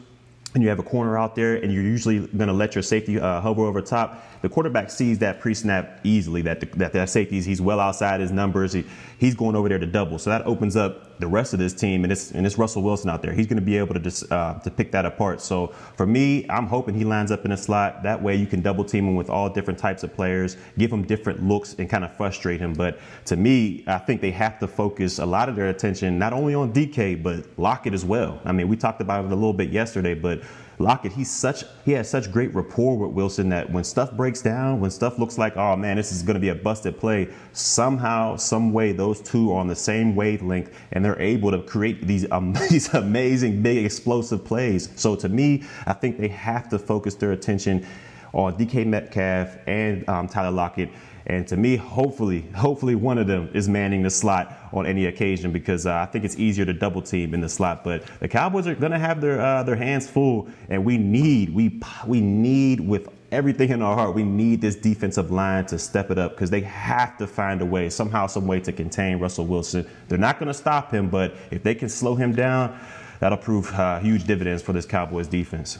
and 0.54 0.62
you 0.62 0.68
have 0.68 0.78
a 0.78 0.84
corner 0.84 1.18
out 1.18 1.34
there 1.34 1.56
and 1.56 1.72
you're 1.72 1.82
usually 1.82 2.20
going 2.28 2.46
to 2.46 2.52
let 2.52 2.74
your 2.74 2.82
safety 2.82 3.18
uh, 3.18 3.40
hover 3.40 3.62
over 3.62 3.82
top, 3.82 4.24
the 4.44 4.50
quarterback 4.50 4.90
sees 4.90 5.20
that 5.20 5.40
pre-snap 5.40 6.00
easily 6.04 6.42
that 6.42 6.60
the, 6.60 6.66
that 6.76 6.92
that 6.92 7.08
safety 7.08 7.40
he's 7.40 7.62
well 7.62 7.80
outside 7.80 8.20
his 8.20 8.30
numbers. 8.30 8.74
He, 8.74 8.84
he's 9.16 9.34
going 9.34 9.56
over 9.56 9.70
there 9.70 9.78
to 9.78 9.86
double, 9.86 10.18
so 10.18 10.28
that 10.28 10.44
opens 10.44 10.76
up 10.76 11.18
the 11.18 11.26
rest 11.26 11.54
of 11.54 11.58
this 11.58 11.72
team 11.72 12.04
and 12.04 12.12
it's 12.12 12.32
and 12.32 12.44
it's 12.44 12.58
Russell 12.58 12.82
Wilson 12.82 13.08
out 13.08 13.22
there. 13.22 13.32
He's 13.32 13.46
going 13.46 13.58
to 13.58 13.64
be 13.64 13.78
able 13.78 13.94
to 13.94 14.00
just 14.00 14.30
uh, 14.30 14.58
to 14.58 14.70
pick 14.70 14.92
that 14.92 15.06
apart. 15.06 15.40
So 15.40 15.68
for 15.96 16.04
me, 16.04 16.44
I'm 16.50 16.66
hoping 16.66 16.94
he 16.94 17.04
lines 17.04 17.30
up 17.30 17.46
in 17.46 17.52
a 17.52 17.56
slot. 17.56 18.02
That 18.02 18.22
way 18.22 18.36
you 18.36 18.46
can 18.46 18.60
double 18.60 18.84
team 18.84 19.08
him 19.08 19.14
with 19.14 19.30
all 19.30 19.48
different 19.48 19.78
types 19.78 20.02
of 20.02 20.14
players, 20.14 20.58
give 20.76 20.92
him 20.92 21.04
different 21.04 21.42
looks 21.42 21.74
and 21.78 21.88
kind 21.88 22.04
of 22.04 22.14
frustrate 22.14 22.60
him. 22.60 22.74
But 22.74 22.98
to 23.24 23.36
me, 23.36 23.82
I 23.86 23.96
think 23.96 24.20
they 24.20 24.32
have 24.32 24.58
to 24.58 24.66
focus 24.66 25.20
a 25.20 25.26
lot 25.26 25.48
of 25.48 25.56
their 25.56 25.70
attention 25.70 26.18
not 26.18 26.34
only 26.34 26.54
on 26.54 26.70
DK 26.70 27.22
but 27.22 27.46
Lockett 27.58 27.94
as 27.94 28.04
well. 28.04 28.42
I 28.44 28.52
mean, 28.52 28.68
we 28.68 28.76
talked 28.76 29.00
about 29.00 29.24
it 29.24 29.32
a 29.32 29.34
little 29.34 29.54
bit 29.54 29.70
yesterday, 29.70 30.12
but 30.12 30.42
Lockett, 30.78 31.12
he's 31.12 31.30
such 31.30 31.64
he 31.84 31.92
has 31.92 32.08
such 32.08 32.32
great 32.32 32.54
rapport 32.54 32.96
with 32.98 33.10
Wilson 33.10 33.48
that 33.50 33.70
when 33.70 33.84
stuff 33.84 34.12
breaks 34.12 34.42
down, 34.42 34.80
when 34.80 34.90
stuff 34.90 35.18
looks 35.18 35.38
like, 35.38 35.56
oh 35.56 35.76
man, 35.76 35.96
this 35.96 36.12
is 36.12 36.22
going 36.22 36.34
to 36.34 36.40
be 36.40 36.48
a 36.48 36.54
busted 36.54 36.98
play, 36.98 37.28
somehow, 37.52 38.36
some 38.36 38.72
way, 38.72 38.92
those 38.92 39.20
two 39.20 39.52
are 39.52 39.60
on 39.60 39.66
the 39.66 39.76
same 39.76 40.14
wavelength 40.14 40.70
and 40.92 41.04
they're 41.04 41.20
able 41.20 41.50
to 41.50 41.62
create 41.62 42.06
these 42.06 42.30
um, 42.30 42.52
these 42.70 42.92
amazing, 42.94 43.62
big, 43.62 43.84
explosive 43.84 44.44
plays. 44.44 44.88
So 44.96 45.16
to 45.16 45.28
me, 45.28 45.64
I 45.86 45.92
think 45.92 46.18
they 46.18 46.28
have 46.28 46.68
to 46.70 46.78
focus 46.78 47.14
their 47.14 47.32
attention 47.32 47.86
on 48.32 48.58
DK 48.58 48.86
Metcalf 48.86 49.56
and 49.66 50.08
um, 50.08 50.28
Tyler 50.28 50.50
Lockett 50.50 50.90
and 51.26 51.48
to 51.48 51.56
me, 51.56 51.76
hopefully, 51.76 52.42
hopefully 52.54 52.94
one 52.94 53.16
of 53.16 53.26
them 53.26 53.50
is 53.54 53.68
manning 53.68 54.02
the 54.02 54.10
slot 54.10 54.58
on 54.72 54.86
any 54.86 55.06
occasion 55.06 55.52
because 55.52 55.86
uh, 55.86 55.94
I 55.94 56.06
think 56.06 56.24
it's 56.24 56.38
easier 56.38 56.66
to 56.66 56.72
double 56.74 57.00
team 57.00 57.32
in 57.32 57.40
the 57.40 57.48
slot. 57.48 57.82
But 57.82 58.04
the 58.20 58.28
Cowboys 58.28 58.66
are 58.66 58.74
going 58.74 58.92
to 58.92 58.98
have 58.98 59.20
their 59.20 59.40
uh, 59.40 59.62
their 59.62 59.76
hands 59.76 60.08
full, 60.08 60.48
and 60.68 60.84
we 60.84 60.98
need 60.98 61.54
we 61.54 61.80
we 62.06 62.20
need 62.20 62.80
with 62.80 63.08
everything 63.32 63.70
in 63.70 63.82
our 63.82 63.96
heart, 63.96 64.14
we 64.14 64.22
need 64.22 64.60
this 64.60 64.76
defensive 64.76 65.30
line 65.30 65.66
to 65.66 65.78
step 65.78 66.10
it 66.10 66.18
up 66.18 66.32
because 66.32 66.50
they 66.50 66.60
have 66.60 67.18
to 67.18 67.26
find 67.26 67.60
a 67.60 67.66
way, 67.66 67.90
somehow, 67.90 68.26
some 68.26 68.46
way 68.46 68.60
to 68.60 68.72
contain 68.72 69.18
Russell 69.18 69.46
Wilson. 69.46 69.86
They're 70.08 70.18
not 70.18 70.38
going 70.38 70.46
to 70.46 70.54
stop 70.54 70.92
him, 70.92 71.10
but 71.10 71.34
if 71.50 71.62
they 71.62 71.74
can 71.74 71.88
slow 71.88 72.14
him 72.14 72.34
down, 72.34 72.78
that'll 73.18 73.38
prove 73.38 73.72
uh, 73.72 73.98
huge 73.98 74.24
dividends 74.24 74.62
for 74.62 74.72
this 74.72 74.86
Cowboys 74.86 75.26
defense. 75.26 75.78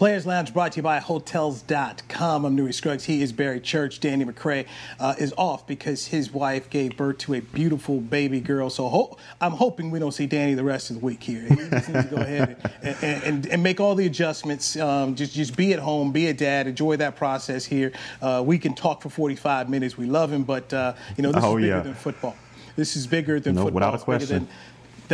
Players 0.00 0.24
Lounge 0.24 0.54
brought 0.54 0.72
to 0.72 0.76
you 0.76 0.82
by 0.82 0.98
Hotels.com. 0.98 2.46
I'm 2.46 2.56
Newy 2.56 2.72
Scruggs. 2.72 3.04
He 3.04 3.20
is 3.20 3.32
Barry 3.32 3.60
Church. 3.60 4.00
Danny 4.00 4.24
McCray 4.24 4.64
uh, 4.98 5.14
is 5.18 5.34
off 5.36 5.66
because 5.66 6.06
his 6.06 6.32
wife 6.32 6.70
gave 6.70 6.96
birth 6.96 7.18
to 7.18 7.34
a 7.34 7.40
beautiful 7.40 8.00
baby 8.00 8.40
girl. 8.40 8.70
So 8.70 8.88
ho- 8.88 9.18
I'm 9.42 9.52
hoping 9.52 9.90
we 9.90 9.98
don't 9.98 10.12
see 10.12 10.26
Danny 10.26 10.54
the 10.54 10.64
rest 10.64 10.88
of 10.88 11.00
the 11.00 11.04
week 11.04 11.22
here. 11.22 11.42
He 11.42 11.54
needs 11.54 11.84
to 11.84 12.08
go 12.10 12.16
ahead 12.22 12.56
and, 12.82 12.96
and, 13.02 13.24
and, 13.24 13.46
and, 13.48 13.62
make 13.62 13.78
all 13.78 13.94
the 13.94 14.06
adjustments. 14.06 14.74
Um, 14.74 15.16
just, 15.16 15.34
just 15.34 15.54
be 15.54 15.74
at 15.74 15.80
home, 15.80 16.12
be 16.12 16.28
a 16.28 16.32
dad, 16.32 16.66
enjoy 16.66 16.96
that 16.96 17.16
process 17.16 17.66
here. 17.66 17.92
Uh, 18.22 18.42
we 18.42 18.58
can 18.58 18.74
talk 18.74 19.02
for 19.02 19.10
45 19.10 19.68
minutes. 19.68 19.98
We 19.98 20.06
love 20.06 20.32
him, 20.32 20.44
but, 20.44 20.72
uh, 20.72 20.94
you 21.18 21.22
know, 21.22 21.30
this 21.30 21.44
oh, 21.44 21.58
is 21.58 21.62
bigger 21.62 21.76
yeah. 21.76 21.80
than 21.82 21.94
football. 21.94 22.36
This 22.74 22.96
is 22.96 23.06
bigger 23.06 23.38
than 23.38 23.54
no, 23.54 23.64
football. 23.64 23.74
Without 23.74 23.94
a 23.94 23.98
question 23.98 24.38
than 24.44 24.48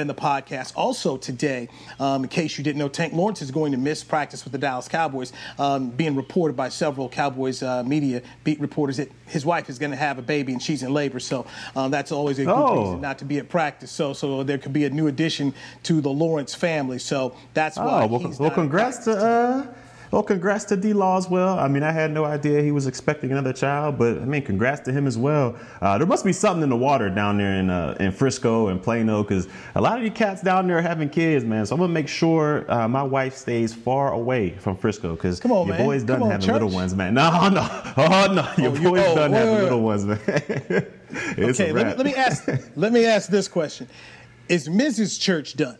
the 0.05 0.15
podcast. 0.15 0.75
Also 0.77 1.17
today, 1.17 1.69
um, 1.99 2.25
in 2.25 2.29
case 2.29 2.59
you 2.59 2.65
didn't 2.65 2.79
know, 2.79 2.89
Tank 2.89 3.15
Lawrence 3.15 3.41
is 3.41 3.51
going 3.51 3.73
to 3.73 3.79
miss 3.79 4.05
practice 4.05 4.45
with 4.45 4.53
the 4.53 4.59
Dallas 4.59 4.89
Cowboys, 4.89 5.33
um, 5.59 5.89
being 5.89 6.15
reported 6.15 6.57
by 6.57 6.69
several 6.69 7.09
Cowboys 7.09 7.63
uh, 7.63 7.83
media 7.83 8.21
beat 8.45 8.61
reporters 8.61 8.99
that 8.99 9.11
his 9.27 9.47
wife 9.47 9.71
is 9.71 9.79
going 9.79 9.93
to 9.93 9.97
have 9.97 10.19
a 10.19 10.23
baby 10.23 10.53
and 10.53 10.63
she's 10.63 10.83
in 10.83 10.93
labor. 10.93 11.19
So 11.19 11.47
um, 11.75 11.91
that's 11.91 12.13
always 12.13 12.39
a 12.39 12.45
good 12.45 12.55
oh. 12.55 12.83
reason 12.83 13.01
not 13.01 13.19
to 13.21 13.25
be 13.25 13.39
at 13.39 13.49
practice. 13.49 13.91
So 13.91 14.13
so 14.13 14.43
there 14.43 14.59
could 14.59 14.75
be 14.75 14.85
a 14.85 14.91
new 14.91 15.07
addition 15.07 15.55
to 15.85 16.03
the 16.03 16.11
Lawrence 16.11 16.55
family. 16.55 16.99
So 16.99 17.35
that's 17.55 17.79
why. 17.79 18.05
Oh, 18.05 18.07
well, 18.07 18.35
well 18.39 18.51
congrats 18.51 19.05
to. 19.05 19.13
Uh 19.17 19.75
well, 20.17 20.23
congrats 20.23 20.65
to 20.65 20.79
D 20.79 20.95
Law 20.95 21.19
as 21.19 21.29
well. 21.29 21.59
I 21.59 21.69
mean, 21.69 21.83
I 21.83 21.93
had 21.93 22.11
no 22.11 22.25
idea 22.25 22.63
he 22.63 22.73
was 22.73 22.87
expecting 22.87 23.33
another 23.33 23.53
child, 23.53 23.99
but 23.99 24.17
I 24.17 24.25
mean, 24.25 24.41
congrats 24.41 24.81
to 24.87 24.93
him 24.93 25.07
as 25.07 25.19
well. 25.19 25.55
Uh, 25.83 25.99
there 25.99 26.07
must 26.07 26.25
be 26.25 26.33
something 26.33 26.63
in 26.63 26.71
the 26.71 26.77
water 26.77 27.11
down 27.11 27.37
there 27.37 27.59
in 27.59 27.69
uh, 27.69 27.99
in 28.01 28.13
Frisco 28.13 28.69
and 28.69 28.83
Plano 28.83 29.23
because 29.23 29.47
a 29.75 29.81
lot 29.83 29.99
of 29.99 30.05
you 30.05 30.11
cats 30.11 30.41
down 30.41 30.69
there 30.69 30.79
are 30.79 30.81
having 30.81 31.11
kids, 31.11 31.45
man. 31.45 31.67
So 31.67 31.75
I'm 31.75 31.81
gonna 31.83 31.93
make 31.93 32.09
sure 32.09 32.65
uh, 32.73 32.89
my 32.89 33.03
wife 33.03 33.37
stays 33.37 33.75
far 33.75 34.15
away 34.15 34.53
from 34.53 34.75
Frisco 34.75 35.17
because 35.17 35.45
your 35.45 35.67
man. 35.67 35.85
boy's 35.85 36.03
done 36.03 36.23
on, 36.23 36.31
having 36.31 36.51
little 36.51 36.71
ones, 36.71 36.95
man. 36.95 37.13
No, 37.27 37.49
no, 37.51 37.69
oh 37.99 38.33
no, 38.33 38.49
your 38.57 38.71
oh, 38.71 38.91
boy's 38.91 39.03
oh, 39.07 39.15
done 39.17 39.33
wait, 39.33 39.39
having 39.39 39.55
wait, 39.55 39.63
little 39.65 39.83
ones, 39.83 40.07
man. 40.07 40.19
okay, 41.39 41.73
let 41.73 41.89
me, 41.89 41.95
let 41.95 42.07
me 42.07 42.15
ask 42.15 42.49
let 42.75 42.91
me 42.91 43.05
ask 43.05 43.29
this 43.29 43.49
question: 43.49 43.87
Is 44.49 44.67
Mrs. 44.67 45.21
Church 45.21 45.59
done? 45.59 45.77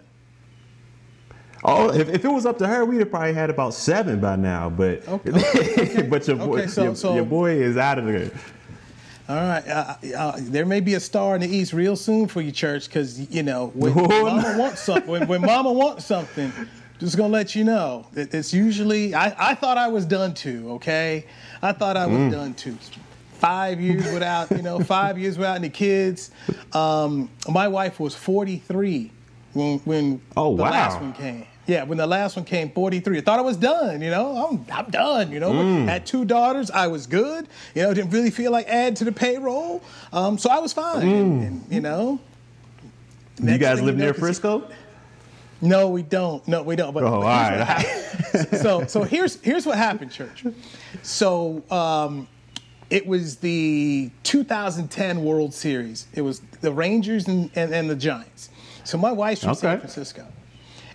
Oh, 1.65 1.91
if, 1.91 2.09
if, 2.09 2.25
it 2.25 2.29
was 2.29 2.47
up 2.47 2.59
to 2.59 2.67
her, 2.67 2.85
we'd 2.85 3.01
have 3.01 3.11
probably 3.11 3.33
had 3.33 3.51
about 3.51 3.75
seven 3.75 4.21
by 4.21 4.37
now. 4.37 4.71
But 4.71 5.07
okay. 5.09 6.03
but 6.11 6.27
your 6.29 6.37
boy, 6.37 6.59
okay, 6.59 6.67
so, 6.67 6.85
your, 6.85 6.95
so, 6.95 7.15
your, 7.15 7.25
boy 7.25 7.53
is 7.53 7.77
out 7.77 7.99
of 7.99 8.07
there. 8.07 8.31
All 9.29 9.37
right, 9.37 9.67
uh, 9.67 9.95
uh, 10.17 10.37
there 10.39 10.65
may 10.65 10.79
be 10.79 10.95
a 10.95 11.01
star 11.01 11.35
in 11.35 11.41
the 11.41 11.49
east 11.49 11.73
real 11.73 11.97
soon 11.97 12.29
for 12.29 12.41
you, 12.41 12.53
church, 12.53 12.87
because 12.87 13.19
you 13.29 13.43
know 13.43 13.69
when 13.75 13.93
Mama 14.09 14.55
wants 14.57 14.83
something. 14.83 15.11
When, 15.11 15.27
when 15.27 15.41
Mama 15.41 15.73
wants 15.73 16.05
something, 16.05 16.53
just 17.01 17.17
gonna 17.17 17.33
let 17.33 17.55
you 17.55 17.65
know 17.65 18.07
that 18.13 18.33
it's 18.33 18.55
usually. 18.55 19.15
I, 19.15 19.51
I 19.51 19.55
thought 19.55 19.79
I 19.79 19.89
was 19.89 20.05
done 20.05 20.35
too. 20.35 20.73
Okay, 20.73 21.27
I 21.63 21.73
thought 21.73 21.97
I 21.97 22.07
was 22.07 22.19
mm. 22.19 22.31
done 22.31 22.55
too. 22.55 22.79
Five 23.33 23.81
years 23.81 24.11
without, 24.13 24.51
you 24.51 24.63
know, 24.63 24.79
five 24.79 25.19
years 25.19 25.37
without 25.37 25.57
any 25.57 25.69
kids. 25.69 26.31
Um, 26.73 27.29
my 27.49 27.69
wife 27.69 28.01
was 28.01 28.15
43 28.15 29.11
when 29.57 29.79
when 29.81 30.21
oh, 30.37 30.57
the 30.57 30.63
wow. 30.63 30.71
last 30.71 31.01
one 31.01 31.13
came. 31.13 31.47
Yeah, 31.67 31.83
when 31.83 31.99
the 31.99 32.07
last 32.07 32.37
one 32.37 32.45
came, 32.45 32.71
43. 32.71 33.19
I 33.19 33.21
thought 33.23 33.41
I 33.41 33.43
was 33.43 33.57
done, 33.57 34.01
you 34.01 34.09
know. 34.09 34.47
I'm, 34.47 34.65
I'm 34.73 34.89
done, 34.89 35.33
you 35.33 35.41
know. 35.41 35.51
Mm. 35.51 35.89
Had 35.89 36.07
two 36.07 36.25
daughters. 36.25 36.71
I 36.71 36.87
was 36.87 37.09
good. 37.09 37.49
You 37.75 37.83
know, 37.83 37.93
didn't 37.93 38.11
really 38.11 38.31
feel 38.31 38.53
like 38.53 38.69
add 38.69 38.95
to 38.97 39.05
the 39.05 39.11
payroll. 39.11 39.83
Um, 40.13 40.39
so 40.39 40.49
I 40.49 40.61
was 40.61 40.73
fine, 40.73 41.03
mm. 41.03 41.21
and, 41.21 41.43
and, 41.43 41.65
you 41.69 41.81
know. 41.81 42.21
You 43.43 43.59
guys 43.59 43.83
live 43.83 43.97
near 43.97 44.15
Frisco? 44.15 44.71
No, 45.61 45.89
we 45.89 46.03
don't. 46.03 46.47
No, 46.47 46.63
we 46.63 46.77
don't. 46.77 46.95
But, 46.95 47.03
oh, 47.03 47.11
but 47.11 47.17
all 47.17 47.23
right. 47.23 47.83
so, 48.61 48.87
so 48.87 49.03
here's 49.03 49.41
here's 49.41 49.67
what 49.67 49.77
happened, 49.77 50.13
church. 50.13 50.45
So, 51.03 51.63
um, 51.71 52.29
it 52.91 53.07
was 53.07 53.37
the 53.37 54.11
2010 54.23 55.25
World 55.25 55.53
Series. 55.53 56.07
It 56.15 56.21
was 56.21 56.41
the 56.61 56.73
Rangers 56.73 57.27
and, 57.27 57.51
and, 57.57 57.75
and 57.75 57.91
the 57.91 57.97
Giants. 57.97 58.51
So 58.87 58.99
my 58.99 59.13
wife's 59.13 59.43
from 59.43 59.51
okay. 59.51 59.61
San 59.61 59.79
Francisco. 59.81 60.27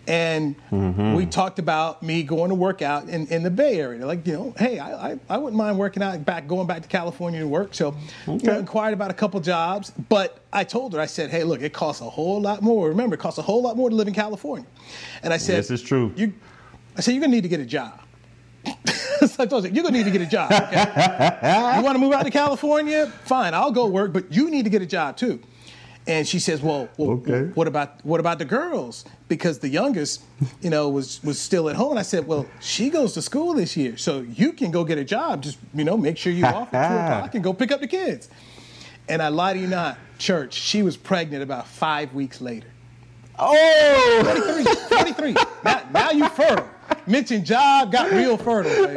And 0.08 0.56
mm-hmm. 0.72 1.14
we 1.14 1.28
talked 1.28 1.60
about 1.60 2.02
me 2.02 2.24
going 2.24 2.50
to 2.50 2.56
work 2.56 2.82
out 2.82 3.08
in, 3.08 3.28
in 3.28 3.44
the 3.44 3.52
Bay 3.52 3.80
Area. 3.80 4.04
Like, 4.06 4.26
you 4.26 4.34
know, 4.34 4.54
hey, 4.58 4.80
I, 4.80 5.12
I, 5.12 5.20
I, 5.30 5.38
wouldn't 5.38 5.58
mind 5.58 5.78
working 5.78 6.02
out 6.02 6.26
back, 6.26 6.48
going 6.48 6.66
back 6.66 6.82
to 6.82 6.88
California 6.88 7.40
to 7.40 7.48
work. 7.48 7.76
So, 7.76 7.90
okay. 8.28 8.32
you 8.32 8.52
know, 8.52 8.58
inquired 8.58 8.94
about 8.94 9.12
a 9.12 9.14
couple 9.14 9.40
jobs. 9.42 9.92
But 10.10 10.40
I 10.52 10.64
told 10.64 10.94
her, 10.94 11.00
I 11.00 11.06
said, 11.06 11.30
hey, 11.30 11.44
look, 11.44 11.62
it 11.62 11.74
costs 11.74 12.02
a 12.02 12.10
whole 12.10 12.42
lot 12.42 12.64
more. 12.64 12.90
Remember, 12.90 13.14
it 13.14 13.20
costs 13.20 13.38
a 13.38 13.44
whole 13.44 13.62
lot 13.62 13.78
more 13.78 13.92
to 13.92 13.96
live 13.96 14.08
in 14.08 14.16
California. 14.16 14.66
And 15.22 15.32
I 15.32 15.38
said, 15.38 15.60
this 15.60 15.70
is 15.70 15.84
true. 15.84 16.12
You, 16.16 16.34
I 16.98 17.02
said, 17.02 17.12
you're 17.12 17.22
going 17.22 17.32
to 17.32 17.38
need 17.38 17.44
to 17.44 17.50
get 17.50 17.60
a 17.60 17.66
job. 17.66 18.02
so 18.88 19.44
I 19.44 19.46
told 19.46 19.66
her, 19.66 19.70
you're 19.70 19.84
going 19.84 19.94
to 19.94 20.00
need 20.00 20.06
to 20.06 20.12
get 20.12 20.22
a 20.22 20.26
job. 20.26 20.52
Okay? 20.52 21.76
you 21.78 21.84
want 21.84 21.96
to 21.96 22.00
move 22.00 22.14
out 22.14 22.24
to 22.24 22.32
California? 22.32 23.06
Fine, 23.26 23.54
I'll 23.54 23.72
go 23.72 23.86
work, 23.86 24.14
but 24.14 24.32
you 24.34 24.50
need 24.50 24.64
to 24.64 24.72
get 24.72 24.82
a 24.82 24.88
job 24.88 25.16
too. 25.16 25.42
And 26.08 26.28
she 26.28 26.40
says, 26.40 26.62
"Well, 26.62 26.90
well 26.98 27.12
okay. 27.12 27.52
what 27.54 27.68
about 27.68 28.04
what 28.04 28.20
about 28.20 28.40
the 28.40 28.46
girls? 28.46 29.06
Because 29.28 29.60
the 29.60 29.70
youngest, 29.70 30.24
you 30.62 30.70
know, 30.72 30.90
was 30.90 31.24
was 31.24 31.40
still 31.40 31.70
at 31.70 31.76
home." 31.76 31.92
And 31.92 32.00
I 32.00 32.04
said, 32.04 32.26
"Well, 32.26 32.48
she 32.60 32.90
goes 32.90 33.14
to 33.14 33.22
school 33.22 33.54
this 33.54 33.78
year, 33.78 33.98
so 33.98 34.22
you 34.22 34.54
can 34.54 34.72
go 34.72 34.84
get 34.84 34.98
a 34.98 35.04
job. 35.04 35.44
Just 35.44 35.60
you 35.74 35.84
know, 35.84 35.98
make 35.98 36.18
sure 36.18 36.34
you're 36.34 36.48
off 36.48 36.74
at 36.74 36.88
two 36.88 36.96
o'clock 37.14 37.36
and 37.36 37.44
go 37.44 37.54
pick 37.54 37.72
up 37.72 37.82
the 37.82 37.88
kids." 37.88 38.30
And 39.08 39.22
I 39.22 39.28
lie 39.28 39.54
to 39.54 39.60
you 39.60 39.68
not, 39.68 39.98
church. 40.18 40.54
She 40.54 40.84
was 40.84 40.96
pregnant 40.96 41.44
about 41.44 41.68
five 41.68 42.14
weeks 42.14 42.40
later. 42.42 42.68
Oh, 43.38 44.22
43. 44.24 45.34
43. 45.34 45.34
now, 45.64 45.82
now 45.92 46.12
you 46.12 46.30
fertile 46.30 46.70
mentioned 47.08 47.46
job, 47.46 47.92
got 47.92 48.12
real 48.12 48.38
fertile. 48.38 48.72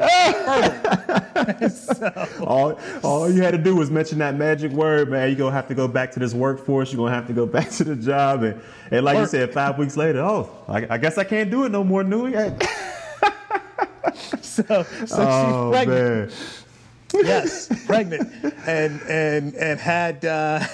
fertile. 1.34 1.70
so. 1.70 2.44
all, 2.44 2.78
all 3.02 3.30
you 3.30 3.42
had 3.42 3.52
to 3.52 3.58
do 3.58 3.76
was 3.76 3.90
mention 3.90 4.18
that 4.18 4.36
magic 4.36 4.72
word, 4.72 5.10
man. 5.10 5.28
You're 5.28 5.38
going 5.38 5.52
to 5.52 5.56
have 5.56 5.68
to 5.68 5.74
go 5.74 5.88
back 5.88 6.12
to 6.12 6.20
this 6.20 6.34
workforce. 6.34 6.92
You're 6.92 6.98
going 6.98 7.12
to 7.12 7.16
have 7.16 7.26
to 7.26 7.32
go 7.32 7.46
back 7.54 7.70
to 7.70 7.84
the 7.84 7.96
job. 7.96 8.42
And, 8.42 8.60
and 8.90 9.04
like 9.04 9.16
Work. 9.16 9.24
you 9.24 9.28
said, 9.28 9.52
five 9.52 9.78
weeks 9.78 9.96
later, 9.96 10.20
oh, 10.20 10.50
I, 10.68 10.86
I, 10.94 10.98
guess 10.98 11.18
I 11.18 11.24
can't 11.24 11.50
do 11.50 11.64
it 11.64 11.70
no 11.70 11.84
more, 11.84 12.04
Newy. 12.04 12.32
so 14.40 14.62
so 14.62 15.16
oh, 15.18 15.72
she's 15.72 15.84
pregnant. 15.84 16.30
Man. 16.30 16.38
yes, 17.24 17.86
pregnant, 17.86 18.28
and 18.66 19.00
and 19.02 19.54
and 19.54 19.78
had 19.78 20.24
uh, 20.24 20.64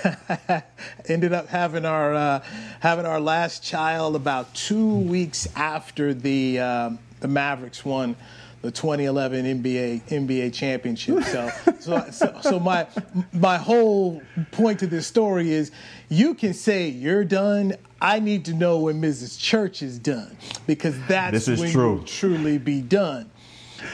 ended 1.06 1.34
up 1.34 1.48
having 1.48 1.84
our 1.84 2.14
uh, 2.14 2.44
having 2.80 3.04
our 3.04 3.20
last 3.20 3.62
child 3.62 4.16
about 4.16 4.54
two 4.54 4.96
weeks 5.00 5.46
after 5.54 6.14
the 6.14 6.58
um, 6.60 6.98
the 7.20 7.28
Mavericks 7.28 7.84
won 7.84 8.16
the 8.62 8.70
2011 8.70 9.62
NBA 9.62 10.02
NBA 10.08 10.52
championship. 10.52 11.24
So, 11.24 11.50
so, 11.80 12.10
so, 12.10 12.38
so, 12.42 12.60
my 12.60 12.86
my 13.32 13.56
whole 13.56 14.22
point 14.52 14.80
to 14.80 14.86
this 14.86 15.06
story 15.06 15.52
is, 15.52 15.70
you 16.08 16.34
can 16.34 16.52
say 16.52 16.88
you're 16.88 17.24
done. 17.24 17.74
I 18.02 18.18
need 18.18 18.46
to 18.46 18.54
know 18.54 18.78
when 18.78 19.00
Mrs. 19.00 19.38
Church 19.38 19.82
is 19.82 19.98
done 19.98 20.36
because 20.66 20.98
that's 21.06 21.46
when 21.46 21.70
true. 21.70 21.96
you'll 21.96 22.04
truly 22.04 22.58
be 22.58 22.80
done. 22.80 23.30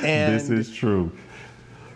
And 0.02 0.34
this 0.34 0.50
is 0.50 0.74
true. 0.74 1.12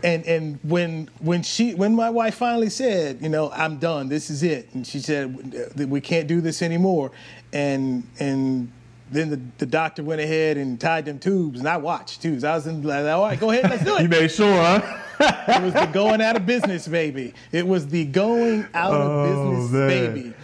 And 0.02 0.24
and 0.24 0.58
when 0.62 1.10
when 1.18 1.42
she 1.42 1.74
when 1.74 1.94
my 1.94 2.08
wife 2.08 2.36
finally 2.36 2.70
said, 2.70 3.20
you 3.20 3.28
know, 3.28 3.50
I'm 3.50 3.78
done. 3.78 4.08
This 4.08 4.30
is 4.30 4.42
it, 4.42 4.68
and 4.72 4.86
she 4.86 5.00
said 5.00 5.76
we 5.76 6.00
can't 6.00 6.26
do 6.26 6.40
this 6.40 6.62
anymore, 6.62 7.10
and 7.52 8.08
and 8.18 8.72
then 9.10 9.30
the, 9.30 9.40
the 9.58 9.66
doctor 9.66 10.02
went 10.02 10.20
ahead 10.20 10.56
and 10.56 10.80
tied 10.80 11.04
them 11.04 11.18
tubes, 11.18 11.58
and 11.58 11.68
I 11.68 11.76
watched. 11.76 12.22
So 12.22 12.30
I 12.30 12.54
was 12.54 12.66
in, 12.66 12.82
like, 12.82 13.04
all 13.06 13.22
right, 13.22 13.38
go 13.38 13.50
ahead, 13.50 13.68
let's 13.68 13.84
do 13.84 13.96
it. 13.98 14.02
you 14.02 14.08
made 14.08 14.30
sure, 14.30 14.46
huh? 14.54 14.98
it 15.48 15.62
was 15.62 15.74
the 15.74 15.86
going 15.86 16.20
out 16.20 16.36
of 16.36 16.46
business, 16.46 16.88
baby. 16.88 17.34
It 17.52 17.66
was 17.66 17.88
the 17.88 18.04
going 18.06 18.66
out 18.72 18.94
of 18.94 19.10
oh, 19.10 19.56
business, 19.56 19.72
man. 19.72 19.88
baby. 20.14 20.34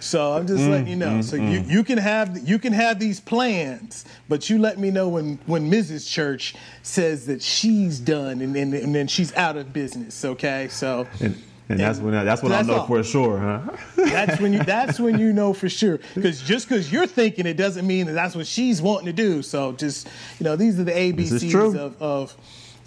So 0.00 0.32
I'm 0.32 0.46
just 0.46 0.64
mm, 0.64 0.70
letting 0.70 0.88
you 0.88 0.96
know. 0.96 1.18
Mm, 1.18 1.24
so 1.24 1.36
mm. 1.36 1.52
you, 1.52 1.76
you 1.76 1.84
can 1.84 1.98
have 1.98 2.36
you 2.48 2.58
can 2.58 2.72
have 2.72 2.98
these 2.98 3.20
plans, 3.20 4.04
but 4.28 4.50
you 4.50 4.58
let 4.58 4.78
me 4.78 4.90
know 4.90 5.08
when 5.08 5.38
when 5.46 5.70
Mrs. 5.70 6.10
Church 6.10 6.56
says 6.82 7.26
that 7.26 7.40
she's 7.40 8.00
done 8.00 8.40
and, 8.40 8.56
and, 8.56 8.74
and 8.74 8.94
then 8.94 9.06
she's 9.06 9.32
out 9.34 9.56
of 9.56 9.72
business. 9.72 10.24
Okay, 10.24 10.68
so. 10.70 11.06
And- 11.20 11.40
and 11.72 11.80
that's 11.80 11.98
when 11.98 12.14
I, 12.14 12.24
that's 12.24 12.42
when 12.42 12.52
that's 12.52 12.68
I 12.68 12.72
know 12.72 12.80
all. 12.80 12.86
for 12.86 13.02
sure, 13.02 13.38
huh? 13.38 13.76
that's 13.96 14.40
when 14.40 14.52
you 14.52 14.62
that's 14.62 15.00
when 15.00 15.18
you 15.18 15.32
know 15.32 15.52
for 15.52 15.68
sure. 15.68 15.98
Because 16.14 16.42
just 16.42 16.68
because 16.68 16.92
you're 16.92 17.06
thinking 17.06 17.46
it 17.46 17.56
doesn't 17.56 17.86
mean 17.86 18.06
that 18.06 18.12
that's 18.12 18.36
what 18.36 18.46
she's 18.46 18.82
wanting 18.82 19.06
to 19.06 19.12
do. 19.12 19.42
So 19.42 19.72
just 19.72 20.08
you 20.38 20.44
know, 20.44 20.56
these 20.56 20.78
are 20.78 20.84
the 20.84 20.92
ABCs 20.92 21.76
of 21.76 22.00
of, 22.00 22.36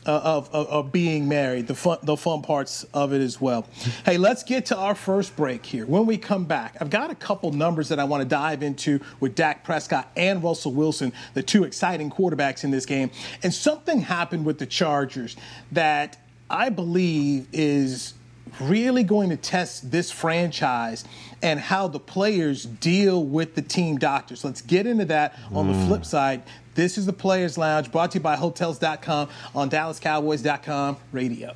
uh, 0.05 0.11
of, 0.23 0.49
of 0.53 0.67
of 0.67 0.91
being 0.91 1.27
married. 1.27 1.67
The 1.67 1.73
fun 1.75 1.97
the 2.03 2.15
fun 2.15 2.43
parts 2.43 2.85
of 2.93 3.11
it 3.11 3.21
as 3.21 3.41
well. 3.41 3.65
hey, 4.05 4.17
let's 4.17 4.43
get 4.43 4.67
to 4.67 4.77
our 4.77 4.93
first 4.93 5.35
break 5.35 5.65
here. 5.65 5.85
When 5.85 6.05
we 6.05 6.17
come 6.17 6.45
back, 6.45 6.77
I've 6.79 6.91
got 6.91 7.09
a 7.09 7.15
couple 7.15 7.51
numbers 7.51 7.89
that 7.89 7.99
I 7.99 8.03
want 8.03 8.21
to 8.21 8.29
dive 8.29 8.61
into 8.61 8.99
with 9.19 9.33
Dak 9.33 9.63
Prescott 9.63 10.11
and 10.15 10.43
Russell 10.43 10.73
Wilson, 10.73 11.11
the 11.33 11.43
two 11.43 11.63
exciting 11.63 12.11
quarterbacks 12.11 12.63
in 12.63 12.71
this 12.71 12.85
game. 12.85 13.09
And 13.41 13.53
something 13.53 14.01
happened 14.01 14.45
with 14.45 14.59
the 14.59 14.67
Chargers 14.67 15.35
that 15.71 16.17
I 16.49 16.69
believe 16.69 17.47
is 17.51 18.13
really 18.59 19.03
going 19.03 19.29
to 19.29 19.37
test 19.37 19.91
this 19.91 20.11
franchise 20.11 21.03
and 21.41 21.59
how 21.59 21.87
the 21.87 21.99
players 21.99 22.65
deal 22.65 23.23
with 23.23 23.55
the 23.55 23.61
team 23.61 23.97
doctors. 23.97 24.43
Let's 24.43 24.61
get 24.61 24.87
into 24.87 25.05
that 25.05 25.37
on 25.53 25.67
mm. 25.67 25.73
the 25.73 25.87
flip 25.87 26.05
side. 26.05 26.43
This 26.75 26.97
is 26.97 27.05
the 27.05 27.13
Players 27.13 27.57
Lounge 27.57 27.91
brought 27.91 28.11
to 28.11 28.17
you 28.17 28.23
by 28.23 28.35
Hotels.com 28.35 29.29
on 29.53 29.69
DallasCowboys.com 29.69 30.97
radio. 31.11 31.55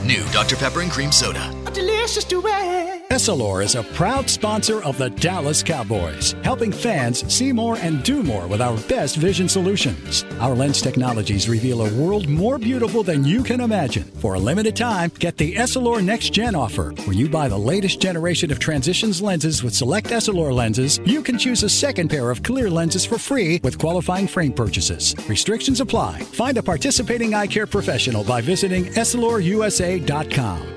New 0.11 0.25
Dr. 0.33 0.57
Pepper 0.57 0.81
and 0.81 0.91
Cream 0.91 1.09
Soda. 1.09 1.55
A 1.65 1.71
delicious 1.71 2.25
duet. 2.25 3.07
Essilor 3.11 3.63
is 3.63 3.75
a 3.75 3.83
proud 3.83 4.29
sponsor 4.29 4.83
of 4.83 4.97
the 4.97 5.09
Dallas 5.09 5.63
Cowboys, 5.63 6.33
helping 6.43 6.71
fans 6.71 7.25
see 7.33 7.53
more 7.53 7.77
and 7.77 8.03
do 8.03 8.21
more 8.21 8.45
with 8.47 8.61
our 8.61 8.77
best 8.89 9.15
vision 9.15 9.47
solutions. 9.47 10.25
Our 10.39 10.53
lens 10.53 10.81
technologies 10.81 11.47
reveal 11.47 11.85
a 11.85 11.93
world 11.93 12.27
more 12.27 12.57
beautiful 12.57 13.03
than 13.03 13.23
you 13.23 13.41
can 13.41 13.61
imagine. 13.61 14.03
For 14.03 14.33
a 14.33 14.39
limited 14.39 14.75
time, 14.75 15.11
get 15.19 15.37
the 15.37 15.55
Essilor 15.55 16.03
Next 16.03 16.31
Gen 16.33 16.55
offer. 16.55 16.93
When 17.05 17.17
you 17.17 17.29
buy 17.29 17.47
the 17.47 17.57
latest 17.57 18.01
generation 18.01 18.51
of 18.51 18.59
transitions 18.59 19.21
lenses 19.21 19.63
with 19.63 19.73
select 19.73 20.07
Essilor 20.07 20.53
lenses, 20.53 20.99
you 21.05 21.21
can 21.21 21.37
choose 21.37 21.63
a 21.63 21.69
second 21.69 22.09
pair 22.09 22.31
of 22.31 22.43
clear 22.43 22.69
lenses 22.69 23.05
for 23.05 23.17
free 23.17 23.61
with 23.63 23.77
qualifying 23.77 24.27
frame 24.27 24.51
purchases. 24.51 25.15
Restrictions 25.29 25.79
apply. 25.79 26.19
Find 26.19 26.57
a 26.57 26.63
participating 26.63 27.33
eye 27.33 27.47
care 27.47 27.67
professional 27.67 28.25
by 28.25 28.41
visiting 28.41 28.85
EssilorUSA.com. 28.85 30.00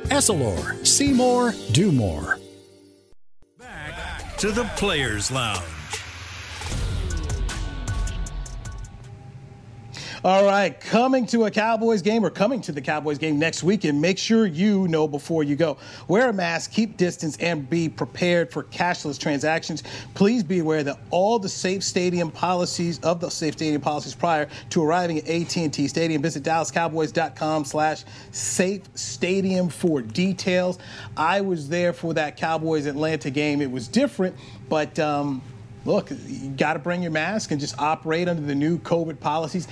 Essilor, 0.08 0.86
see 0.86 1.12
more, 1.12 1.52
do 1.72 1.90
more. 1.90 2.38
Back 3.58 4.36
to 4.38 4.50
the 4.50 4.64
Players 4.76 5.30
Lounge. 5.30 5.73
All 10.24 10.46
right, 10.46 10.80
coming 10.80 11.26
to 11.26 11.44
a 11.44 11.50
Cowboys 11.50 12.00
game 12.00 12.24
or 12.24 12.30
coming 12.30 12.62
to 12.62 12.72
the 12.72 12.80
Cowboys 12.80 13.18
game 13.18 13.38
next 13.38 13.62
weekend, 13.62 14.00
make 14.00 14.16
sure 14.16 14.46
you 14.46 14.88
know 14.88 15.06
before 15.06 15.44
you 15.44 15.54
go. 15.54 15.76
Wear 16.08 16.30
a 16.30 16.32
mask, 16.32 16.72
keep 16.72 16.96
distance, 16.96 17.36
and 17.40 17.68
be 17.68 17.90
prepared 17.90 18.50
for 18.50 18.64
cashless 18.64 19.20
transactions. 19.20 19.82
Please 20.14 20.42
be 20.42 20.60
aware 20.60 20.82
that 20.82 20.98
all 21.10 21.38
the 21.38 21.50
safe 21.50 21.84
stadium 21.84 22.30
policies 22.30 22.98
of 23.00 23.20
the 23.20 23.28
safe 23.28 23.52
stadium 23.52 23.82
policies 23.82 24.14
prior 24.14 24.48
to 24.70 24.82
arriving 24.82 25.18
at 25.18 25.28
AT&T 25.28 25.88
Stadium. 25.88 26.22
Visit 26.22 26.42
DallasCowboys.com 26.42 27.66
slash 27.66 28.04
safe 28.30 28.80
stadium 28.94 29.68
for 29.68 30.00
details. 30.00 30.78
I 31.18 31.42
was 31.42 31.68
there 31.68 31.92
for 31.92 32.14
that 32.14 32.38
Cowboys 32.38 32.86
Atlanta 32.86 33.28
game. 33.28 33.60
It 33.60 33.70
was 33.70 33.88
different, 33.88 34.36
but 34.70 34.98
um, 34.98 35.42
look, 35.84 36.10
you 36.10 36.48
got 36.48 36.72
to 36.72 36.78
bring 36.78 37.02
your 37.02 37.12
mask 37.12 37.50
and 37.50 37.60
just 37.60 37.78
operate 37.78 38.26
under 38.26 38.40
the 38.40 38.54
new 38.54 38.78
COVID 38.78 39.20
policies 39.20 39.68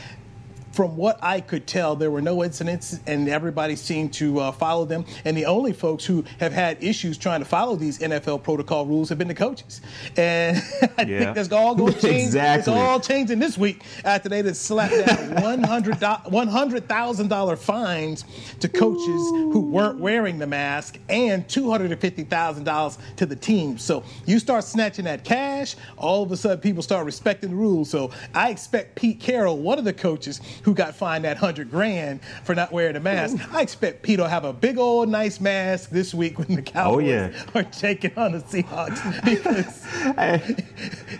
from 0.73 0.97
what 0.97 1.19
I 1.23 1.41
could 1.41 1.67
tell, 1.67 1.97
there 1.97 2.11
were 2.11 2.23
no 2.23 2.43
incidents, 2.43 2.99
and 3.07 3.29
everybody 3.29 3.77
seemed 3.77 4.13
to 4.15 4.41
uh, 4.41 4.53
follow 4.53 4.85
them. 4.85 5.05
And 5.25 5.37
the 5.37 5.45
only 5.47 5.73
folks 5.73 6.05
who 6.05 6.25
have 6.41 6.53
had 6.53 6.83
issues 6.83 7.19
trying 7.19 7.41
to 7.41 7.45
follow 7.45 7.77
these 7.77 7.99
NFL 7.99 8.43
protocol 8.43 8.87
rules 8.87 9.09
have 9.11 9.19
been 9.19 9.29
the 9.29 9.35
coaches. 9.35 9.81
And 10.17 10.57
I 10.99 11.03
Yeah. 11.03 11.19
think 11.19 11.35
that's 11.35 11.53
all 11.53 11.75
going 11.75 11.93
to 11.95 12.01
change. 12.01 12.23
Exactly. 12.23 12.59
It's 12.61 12.69
all 12.69 13.01
changing 13.01 13.39
this 13.39 13.59
week 13.59 13.83
after 14.05 14.29
they 14.29 14.43
just 14.43 14.63
slapped 14.63 14.93
down 14.95 15.63
$100 15.63 15.93
$100,000 16.25 17.59
fines 17.59 18.25
to 18.61 18.69
coaches 18.69 19.31
who 19.53 19.61
weren't 19.61 19.99
wearing 19.99 20.39
the 20.39 20.47
mask 20.47 20.99
and 21.09 21.47
$250,000 21.49 22.99
to 23.17 23.27
the 23.27 23.37
team. 23.37 23.79
So 23.79 24.03
you 24.27 24.39
start 24.39 24.65
snatching 24.65 25.05
that 25.05 25.25
cash, 25.25 25.77
all 25.97 26.23
of 26.23 26.33
a 26.33 26.37
sudden 26.37 26.59
people 26.61 26.83
start 26.83 27.05
respecting 27.07 27.51
the 27.51 27.57
rules. 27.57 27.91
So 27.91 28.11
I 28.35 28.51
expect 28.51 28.95
Pete 28.97 29.21
Carroll, 29.21 29.59
one 29.59 29.79
of 29.79 29.85
the 29.85 29.93
coaches 29.93 30.41
who 30.63 30.75
got 30.75 30.95
fined 30.95 31.25
that 31.25 31.37
100 31.41 31.71
grand 31.71 32.21
for 32.45 32.55
not 32.55 32.73
wearing 32.73 32.97
a 32.97 33.01
mask, 33.01 33.37
I 33.53 33.63
expect 33.63 34.03
Pete 34.03 34.19
will 34.19 34.27
have 34.27 34.45
a 34.45 34.53
big 34.53 34.79
old 34.79 35.09
nice 35.09 35.41
mask 35.41 35.91
this 35.91 36.15
week 36.15 36.39
when 36.39 36.49
the 36.49 36.61
oh, 36.61 36.63
Cowboys 36.63 37.07
yeah. 37.07 37.33
are 37.55 37.63
taking 37.65 38.13
on 38.17 38.33
the 38.33 38.39
Seahawks 38.39 39.25
because 39.25 39.83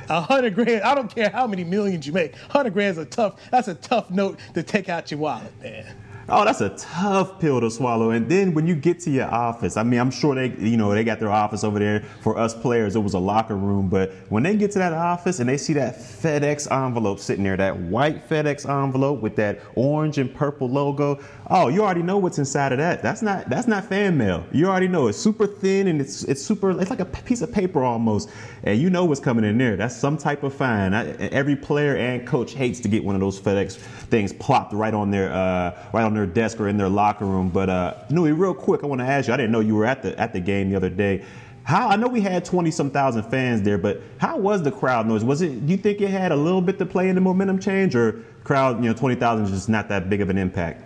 a 0.09 0.21
hundred 0.21 0.55
grand. 0.55 0.83
I 0.83 0.95
don't 0.95 1.13
care 1.13 1.31
how 1.31 1.47
many 1.47 1.65
millions 1.65 2.07
you 2.07 2.13
make. 2.13 2.35
Hundred 2.37 2.73
grand 2.73 2.93
is 2.93 2.99
a 2.99 3.05
tough. 3.05 3.41
That's 3.51 3.69
a 3.69 3.75
tough 3.75 4.11
note 4.11 4.39
to 4.55 4.63
take 4.63 4.89
out 4.89 5.11
your 5.11 5.21
wallet, 5.21 5.53
man. 5.63 5.87
Oh, 6.35 6.47
that's 6.47 6.63
a 6.63 6.71
tough 6.71 7.39
pill 7.39 7.61
to 7.61 7.71
swallow. 7.71 8.13
And 8.13 8.27
then 8.27 8.55
when 8.55 8.67
you 8.67 8.75
get 8.75 8.99
to 9.01 9.11
your 9.11 9.31
office, 9.31 9.77
I 9.77 9.83
mean, 9.83 10.01
I'm 10.01 10.11
sure 10.11 10.35
they, 10.35 10.49
you 10.67 10.79
know, 10.79 10.91
they 10.95 11.05
got 11.05 11.21
their 11.21 11.29
office 11.29 11.63
over 11.63 11.79
there 11.79 12.05
for 12.23 12.39
us 12.39 12.55
players. 12.55 12.97
It 12.97 13.01
was 13.01 13.13
a 13.13 13.19
locker 13.19 13.55
room, 13.55 13.91
but 13.91 14.15
when 14.31 14.43
they 14.43 14.57
get 14.57 14.71
to 14.71 14.79
that 14.79 14.95
office 14.95 15.41
and 15.41 15.49
they 15.49 15.59
see 15.59 15.75
that 15.75 15.99
FedEx 15.99 16.73
envelope 16.73 17.19
sitting 17.19 17.45
there, 17.45 17.59
that 17.59 17.79
white 17.79 18.27
FedEx 18.31 18.67
envelope 18.67 19.21
with 19.21 19.37
that 19.37 19.61
orange 19.75 20.17
and 20.17 20.35
purple 20.35 20.71
logo, 20.71 21.21
oh, 21.51 21.69
you 21.69 21.83
already 21.83 22.03
know 22.03 22.17
what's 22.17 22.39
inside 22.39 22.73
of 22.73 22.79
that. 22.79 23.03
That's 23.03 23.21
not 23.21 23.51
that's 23.51 23.69
not 23.69 23.85
fan 23.85 24.17
mail. 24.17 24.45
You 24.53 24.69
already 24.69 24.89
know 24.89 25.09
it's 25.09 25.19
super 25.19 25.47
thin 25.47 25.89
and 25.89 26.01
it's 26.01 26.25
it's 26.25 26.41
super. 26.41 26.71
It's 26.81 26.89
like 26.89 27.01
a 27.01 27.05
piece 27.05 27.43
of 27.43 27.53
paper 27.53 27.85
almost, 27.85 28.31
and 28.65 28.81
you 28.81 28.89
know 28.89 29.05
what's 29.05 29.21
coming 29.21 29.45
in 29.45 29.59
there. 29.59 29.77
That's 29.77 29.95
some 29.95 30.17
type 30.17 30.43
of 30.43 30.55
fine. 30.55 30.95
I, 30.95 31.11
every 31.29 31.57
player 31.57 31.97
and 31.97 32.27
coach 32.27 32.55
hates 32.55 32.81
to 32.81 32.89
get 32.89 33.05
one 33.05 33.15
of 33.15 33.21
those 33.21 33.39
FedEx 33.39 33.77
things 33.77 34.33
plopped 34.33 34.73
right 34.73 34.95
on 34.95 35.11
their 35.11 35.31
uh, 35.31 35.79
right 35.93 36.05
on 36.05 36.15
their 36.15 36.22
desk 36.27 36.61
or 36.61 36.69
in 36.69 36.77
their 36.77 36.89
locker 36.89 37.25
room. 37.25 37.49
But 37.49 37.69
uh, 37.69 37.95
Newy, 38.11 38.33
real 38.33 38.55
quick, 38.55 38.83
I 38.83 38.87
want 38.87 39.01
to 39.01 39.07
ask 39.07 39.29
you. 39.29 39.35
I 39.35 39.37
didn't 39.37 39.53
know 39.53 39.61
you 39.61 39.75
were 39.75 39.87
at 39.87 40.03
the 40.03 40.19
at 40.19 40.33
the 40.33 40.41
game 40.41 40.71
the 40.71 40.77
other 40.77 40.91
day. 40.91 41.25
How 41.65 41.89
I 41.89 41.97
know 41.97 42.09
we 42.09 42.21
had 42.21 42.45
twenty 42.45 42.71
some 42.71 42.91
thousand 42.91 43.25
fans 43.25 43.63
there, 43.63 43.79
but 43.79 44.03
how 44.19 44.37
was 44.37 44.63
the 44.63 44.73
crowd 44.73 45.07
noise? 45.07 45.25
Was 45.25 45.43
it? 45.43 45.67
Do 45.67 45.73
you 45.73 45.79
think 45.79 46.01
it 46.01 46.11
had 46.11 46.33
a 46.33 46.37
little 46.37 46.61
bit 46.61 46.79
to 46.79 46.87
play 46.87 47.09
in 47.09 47.15
the 47.15 47.21
momentum 47.21 47.61
change, 47.61 47.95
or 47.95 48.25
crowd, 48.43 48.83
you 48.83 48.91
know, 48.91 48.97
twenty 48.97 49.15
thousand 49.15 49.45
is 49.47 49.53
just 49.53 49.69
not 49.69 49.89
that 49.89 50.11
big 50.11 50.21
of 50.21 50.31
an 50.31 50.39
impact? 50.39 50.83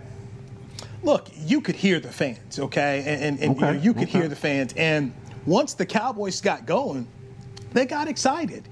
Look, 1.03 1.29
you 1.35 1.61
could 1.61 1.77
hear 1.77 2.01
the 2.01 2.11
fans, 2.11 2.59
okay, 2.59 3.05
and, 3.07 3.23
and, 3.23 3.41
and 3.41 3.55
you, 3.55 3.61
know, 3.61 3.71
you 3.71 3.95
could 3.95 4.09
okay. 4.09 4.19
hear 4.19 4.29
the 4.29 4.37
fans. 4.37 4.75
And 4.77 5.15
once 5.47 5.75
the 5.75 5.87
Cowboys 5.87 6.41
got 6.41 6.67
going, 6.67 7.07
they 7.73 7.87
got 7.87 8.09
excited. 8.09 8.69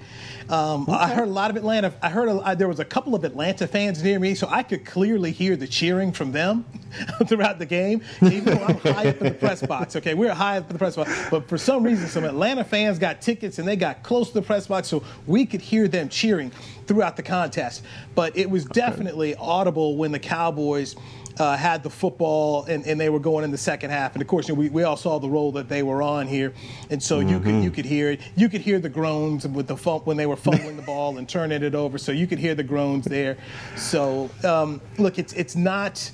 Um, 0.49 0.87
I 0.91 1.09
heard 1.09 1.29
a 1.29 1.31
lot 1.31 1.51
of 1.51 1.57
Atlanta. 1.57 1.95
I 2.03 2.11
heard 2.11 2.29
a, 2.29 2.41
I, 2.45 2.55
there 2.55 2.69
was 2.69 2.81
a 2.81 2.85
couple 2.85 3.15
of 3.15 3.25
Atlanta 3.25 3.67
fans 3.67 4.03
near 4.03 4.19
me, 4.19 4.35
so 4.35 4.47
I 4.51 4.63
could 4.63 4.85
clearly 4.85 5.33
hear 5.33 5.57
the 5.57 5.67
cheering 5.67 6.13
from 6.13 6.33
them 6.33 6.67
throughout 7.27 7.59
the 7.59 7.67
game. 7.67 8.03
Even 8.23 8.45
though 8.45 8.65
I'm 8.65 8.77
high 8.77 9.09
up 9.09 9.17
in 9.19 9.25
the 9.25 9.39
press 9.39 9.63
box, 9.63 9.97
okay, 9.97 10.13
we're 10.13 10.35
high 10.35 10.59
up 10.59 10.67
in 10.69 10.75
the 10.75 10.79
press 10.79 10.97
box, 10.97 11.11
but 11.31 11.49
for 11.49 11.57
some 11.57 11.83
reason, 11.83 12.09
some 12.09 12.25
Atlanta 12.25 12.63
fans 12.63 12.99
got 12.99 13.23
tickets 13.23 13.59
and 13.59 13.67
they 13.67 13.77
got 13.77 14.03
close 14.03 14.29
to 14.29 14.35
the 14.35 14.43
press 14.43 14.67
box, 14.67 14.89
so 14.89 15.03
we 15.27 15.47
could 15.47 15.63
hear 15.63 15.89
them 15.89 16.09
cheering 16.11 16.51
throughout 16.87 17.17
the 17.17 17.23
contest. 17.23 17.83
But 18.15 18.37
it 18.37 18.49
was 18.49 18.67
definitely 18.67 19.35
audible 19.37 19.97
when 19.97 20.13
the 20.13 20.19
Cowboys 20.19 20.95
uh, 21.39 21.57
had 21.57 21.83
the 21.83 21.91
football 21.91 22.65
and, 22.65 22.87
and 22.87 23.01
they 23.01 23.09
were 23.09 23.19
going 23.19 23.45
in 23.45 23.51
the 23.51 23.59
second 23.59 23.91
half. 23.91 24.15
And 24.15 24.23
of 24.23 24.29
course, 24.29 24.49
you 24.49 24.55
know, 24.55 24.61
we, 24.61 24.69
we 24.69 24.83
all 24.85 24.97
saw 24.97 25.19
the 25.19 25.29
role 25.29 25.53
that 25.53 25.69
they 25.69 25.83
were 25.83 26.03
on 26.03 26.27
here, 26.27 26.53
and 26.91 27.03
so 27.03 27.21
you 27.21 27.41
could 27.41 27.63
you 27.63 27.71
could 27.71 27.85
hear 27.85 28.11
it. 28.11 28.21
You 28.37 28.49
could 28.49 28.61
hear 28.61 28.79
the 28.79 28.89
groans 28.89 29.47
with 29.47 29.67
the 29.67 29.77
fump 29.77 30.07
when 30.07 30.17
they 30.17 30.27
were 30.27 30.37
fumbling 30.37 30.77
the 30.77 30.83
ball 30.95 31.19
and 31.19 31.29
turning 31.29 31.63
it 31.63 31.75
over. 31.75 31.99
So 31.99 32.13
you 32.13 32.27
could 32.27 32.39
hear 32.39 32.55
the 32.55 32.63
groans 32.63 33.05
there. 33.05 33.37
So 33.77 34.31
um, 34.45 34.81
look, 34.99 35.19
it's 35.19 35.33
it's 35.35 35.57
not. 35.57 36.11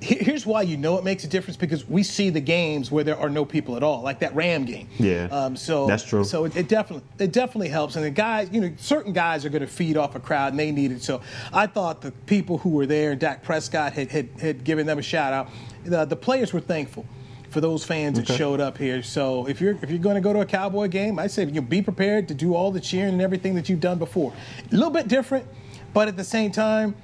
Here- 0.00 0.18
Here's 0.20 0.46
why 0.46 0.62
you 0.62 0.76
know 0.76 0.96
it 0.98 1.04
makes 1.04 1.24
a 1.24 1.26
difference 1.28 1.56
because 1.56 1.88
we 1.88 2.02
see 2.02 2.30
the 2.30 2.40
games 2.40 2.90
where 2.90 3.02
there 3.04 3.18
are 3.18 3.28
no 3.28 3.44
people 3.44 3.76
at 3.76 3.82
all, 3.82 4.02
like 4.02 4.20
that 4.20 4.34
Ram 4.34 4.64
game. 4.64 4.88
Yeah, 4.98 5.28
Um, 5.30 5.56
so 5.56 5.86
that's 5.86 6.04
true. 6.04 6.22
So 6.24 6.44
it, 6.44 6.56
it 6.56 6.68
definitely 6.68 7.04
it 7.18 7.32
definitely 7.32 7.68
helps. 7.68 7.96
And 7.96 8.04
the 8.04 8.10
guys, 8.10 8.48
you 8.52 8.60
know, 8.60 8.70
certain 8.78 9.12
guys 9.12 9.44
are 9.44 9.48
going 9.48 9.62
to 9.62 9.66
feed 9.66 9.96
off 9.96 10.14
a 10.14 10.20
crowd, 10.20 10.52
and 10.52 10.60
they 10.60 10.70
need 10.70 10.92
it. 10.92 11.02
So 11.02 11.20
I 11.52 11.66
thought 11.66 12.00
the 12.00 12.12
people 12.26 12.58
who 12.58 12.70
were 12.70 12.86
there, 12.86 13.16
Dak 13.16 13.42
Prescott 13.42 13.92
had 13.92 14.10
had, 14.10 14.28
had 14.40 14.62
given 14.64 14.86
them 14.86 14.98
a 14.98 15.02
shout 15.02 15.32
out. 15.32 15.48
The, 15.84 16.04
the 16.04 16.16
players 16.16 16.52
were 16.52 16.60
thankful 16.60 17.04
for 17.50 17.60
those 17.62 17.82
fans 17.82 18.18
that 18.18 18.28
showed 18.36 18.60
up 18.60 18.76
here. 18.76 19.02
So 19.02 19.48
if 19.48 19.60
you're 19.60 19.76
if 19.82 19.88
you're 19.90 19.98
going 19.98 20.16
to 20.16 20.20
go 20.20 20.32
to 20.32 20.40
a 20.40 20.46
Cowboy 20.46 20.88
game, 20.88 21.18
I 21.18 21.26
say 21.28 21.44
you 21.44 21.52
know, 21.52 21.60
be 21.62 21.82
prepared 21.82 22.28
to 22.28 22.34
do 22.34 22.54
all 22.54 22.70
the 22.70 22.80
cheering 22.80 23.14
and 23.14 23.22
everything 23.22 23.54
that 23.56 23.68
you've 23.68 23.80
done 23.80 23.98
before. 23.98 24.32
A 24.70 24.74
little 24.74 24.90
bit 24.90 25.08
different, 25.08 25.46
but 25.94 26.06
at 26.08 26.16
the 26.16 26.24
same 26.24 26.52
time, 26.52 26.94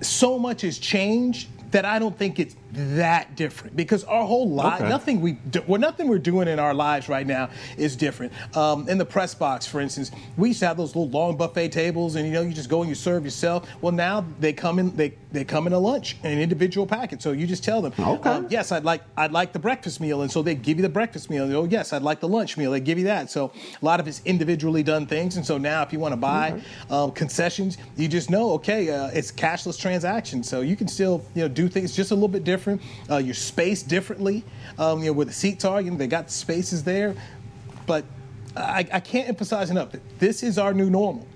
so 0.00 0.38
much 0.38 0.62
has 0.62 0.78
changed 0.78 1.48
that 1.70 1.84
I 1.84 1.98
don't 1.98 2.16
think 2.16 2.38
it's 2.38 2.56
that 2.72 3.34
different 3.34 3.74
because 3.76 4.04
our 4.04 4.24
whole 4.24 4.48
life, 4.48 4.80
Okay. 4.80 4.88
nothing 4.88 5.20
we 5.20 5.32
do, 5.32 5.62
well, 5.66 5.80
nothing 5.80 6.08
we're 6.08 6.18
doing 6.18 6.48
in 6.48 6.58
our 6.58 6.74
lives 6.74 7.08
right 7.08 7.26
now 7.26 7.48
is 7.76 7.96
different. 7.96 8.32
Um, 8.56 8.88
in 8.88 8.98
the 8.98 9.06
press 9.06 9.34
box, 9.34 9.66
for 9.66 9.80
instance, 9.80 10.10
we 10.36 10.48
used 10.48 10.60
to 10.60 10.66
have 10.66 10.76
those 10.76 10.94
little 10.94 11.08
long 11.08 11.36
buffet 11.36 11.70
tables, 11.70 12.14
and 12.14 12.26
you 12.26 12.32
know 12.32 12.42
you 12.42 12.52
just 12.52 12.68
go 12.68 12.80
and 12.82 12.88
you 12.88 12.94
serve 12.94 13.24
yourself. 13.24 13.66
Well, 13.80 13.92
now 13.92 14.24
they 14.38 14.52
come 14.52 14.78
in 14.78 14.94
they 14.96 15.14
they 15.32 15.44
come 15.44 15.66
in 15.66 15.72
a 15.72 15.78
lunch, 15.78 16.16
an 16.24 16.38
individual 16.38 16.86
packet. 16.86 17.20
So 17.22 17.32
you 17.32 17.46
just 17.46 17.62
tell 17.64 17.80
them, 17.82 17.92
Okay. 17.98 18.30
um, 18.30 18.46
yes, 18.50 18.70
I'd 18.72 18.84
like 18.84 19.02
I'd 19.16 19.32
like 19.32 19.52
the 19.52 19.58
breakfast 19.58 20.00
meal, 20.00 20.20
and 20.22 20.30
so 20.30 20.42
they 20.42 20.54
give 20.54 20.76
you 20.76 20.82
the 20.82 20.88
breakfast 20.88 21.30
meal. 21.30 21.44
Oh, 21.56 21.64
yes, 21.64 21.92
I'd 21.92 22.02
like 22.02 22.20
the 22.20 22.28
lunch 22.28 22.56
meal. 22.58 22.70
They 22.72 22.80
give 22.80 22.98
you 22.98 23.04
that. 23.04 23.30
So 23.30 23.50
a 23.80 23.84
lot 23.84 23.98
of 24.00 24.06
it's 24.08 24.20
individually 24.26 24.82
done 24.82 25.06
things, 25.06 25.36
and 25.36 25.44
so 25.46 25.56
now 25.58 25.82
if 25.82 25.92
you 25.92 25.98
want 26.00 26.12
to 26.12 26.16
buy 26.16 26.60
um, 26.90 27.12
concessions, 27.12 27.78
you 27.96 28.08
just 28.08 28.28
know, 28.30 28.52
okay, 28.52 28.90
uh, 28.90 29.08
it's 29.08 29.32
cashless 29.32 29.78
transaction, 29.78 30.42
so 30.42 30.60
you 30.60 30.76
can 30.76 30.86
still 30.88 31.24
you 31.34 31.42
know 31.42 31.48
do 31.48 31.68
things 31.68 31.96
just 31.96 32.10
a 32.10 32.14
little 32.14 32.28
bit 32.28 32.44
different. 32.44 32.57
Uh, 33.10 33.16
you're 33.18 33.34
spaced 33.34 33.88
differently, 33.88 34.44
um, 34.78 35.00
you 35.00 35.06
know, 35.06 35.12
where 35.12 35.26
the 35.26 35.32
seats 35.32 35.64
are. 35.64 35.80
You 35.80 35.90
know, 35.90 35.96
they 35.96 36.06
got 36.06 36.26
the 36.26 36.32
spaces 36.32 36.82
there, 36.84 37.14
but 37.86 38.04
I, 38.56 38.86
I 38.92 39.00
can't 39.00 39.28
emphasize 39.28 39.70
enough 39.70 39.92
that 39.92 40.18
this 40.18 40.42
is 40.42 40.58
our 40.58 40.74
new 40.74 40.90
normal. 40.90 41.26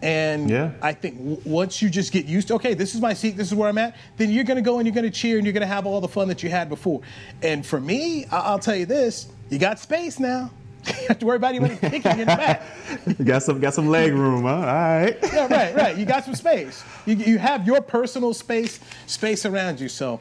And 0.00 0.50
Yeah. 0.50 0.72
I 0.82 0.92
think 0.94 1.16
w- 1.18 1.40
once 1.44 1.80
you 1.80 1.88
just 1.88 2.12
get 2.12 2.26
used 2.26 2.48
to, 2.48 2.54
okay, 2.54 2.74
this 2.74 2.94
is 2.94 3.00
my 3.00 3.14
seat, 3.14 3.36
this 3.36 3.46
is 3.48 3.54
where 3.54 3.68
I'm 3.68 3.78
at, 3.78 3.94
then 4.16 4.30
you're 4.30 4.42
going 4.44 4.56
to 4.56 4.62
go 4.62 4.78
and 4.78 4.86
you're 4.86 4.94
going 4.94 5.04
to 5.04 5.16
cheer 5.16 5.36
and 5.36 5.46
you're 5.46 5.52
going 5.52 5.60
to 5.60 5.66
have 5.66 5.86
all 5.86 6.00
the 6.00 6.08
fun 6.08 6.26
that 6.28 6.42
you 6.42 6.50
had 6.50 6.68
before. 6.68 7.02
And 7.42 7.64
for 7.64 7.80
me, 7.80 8.24
I- 8.26 8.38
I'll 8.40 8.58
tell 8.58 8.74
you 8.74 8.86
this: 8.86 9.28
you 9.50 9.58
got 9.58 9.78
space 9.78 10.18
now. 10.18 10.50
you 10.88 11.06
have 11.06 11.20
to 11.20 11.26
worry 11.26 11.36
about 11.36 11.50
anybody 11.54 11.76
kicking 11.76 12.10
in 12.12 12.18
the 12.18 12.24
back. 12.26 12.62
you 13.06 13.14
got 13.24 13.44
some 13.44 13.60
got 13.60 13.72
some 13.74 13.86
leg 13.86 14.12
room, 14.12 14.42
huh? 14.42 14.48
All 14.54 14.62
right. 14.64 15.16
yeah, 15.32 15.46
right, 15.46 15.76
right. 15.76 15.96
You 15.96 16.04
got 16.04 16.24
some 16.24 16.34
space. 16.34 16.82
You, 17.06 17.14
you 17.14 17.38
have 17.38 17.64
your 17.68 17.80
personal 17.80 18.34
space 18.34 18.80
space 19.06 19.46
around 19.46 19.78
you. 19.78 19.88
So 19.88 20.18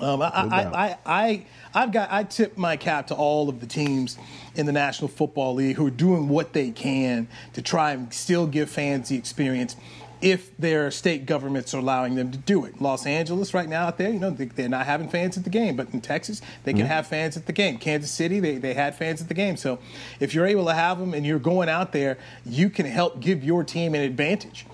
um, 0.00 0.22
I, 0.22 0.26
no 0.26 0.30
I, 0.50 0.62
I, 0.86 0.96
I, 1.06 1.46
I've 1.74 1.92
got 1.92 2.10
I 2.12 2.24
tip 2.24 2.56
my 2.56 2.76
cap 2.76 3.08
to 3.08 3.14
all 3.14 3.48
of 3.48 3.60
the 3.60 3.66
teams 3.66 4.18
in 4.54 4.66
the 4.66 4.72
National 4.72 5.08
Football 5.08 5.54
League 5.54 5.76
who 5.76 5.86
are 5.86 5.90
doing 5.90 6.28
what 6.28 6.52
they 6.52 6.70
can 6.70 7.28
to 7.54 7.62
try 7.62 7.92
and 7.92 8.12
still 8.12 8.46
give 8.46 8.70
fans 8.70 9.08
the 9.08 9.16
experience. 9.16 9.76
If 10.20 10.56
their 10.56 10.90
state 10.90 11.26
governments 11.26 11.72
are 11.74 11.78
allowing 11.78 12.16
them 12.16 12.32
to 12.32 12.38
do 12.38 12.64
it, 12.64 12.80
Los 12.82 13.06
Angeles 13.06 13.54
right 13.54 13.68
now 13.68 13.86
out 13.86 13.98
there, 13.98 14.10
you 14.10 14.18
know, 14.18 14.30
they, 14.30 14.46
they're 14.46 14.68
not 14.68 14.84
having 14.84 15.08
fans 15.08 15.38
at 15.38 15.44
the 15.44 15.50
game, 15.50 15.76
but 15.76 15.94
in 15.94 16.00
Texas, 16.00 16.42
they 16.64 16.72
can 16.72 16.80
Yeah. 16.80 16.86
have 16.86 17.06
fans 17.06 17.36
at 17.36 17.46
the 17.46 17.52
game. 17.52 17.78
Kansas 17.78 18.10
City, 18.10 18.40
they, 18.40 18.58
they 18.58 18.74
had 18.74 18.96
fans 18.96 19.20
at 19.22 19.28
the 19.28 19.34
game. 19.34 19.56
So 19.56 19.78
if 20.18 20.34
you're 20.34 20.46
able 20.46 20.64
to 20.66 20.74
have 20.74 20.98
them 20.98 21.14
and 21.14 21.24
you're 21.24 21.38
going 21.38 21.68
out 21.68 21.92
there, 21.92 22.18
you 22.44 22.68
can 22.68 22.84
help 22.84 23.20
give 23.20 23.44
your 23.44 23.62
team 23.62 23.94
an 23.94 24.00
advantage. 24.00 24.66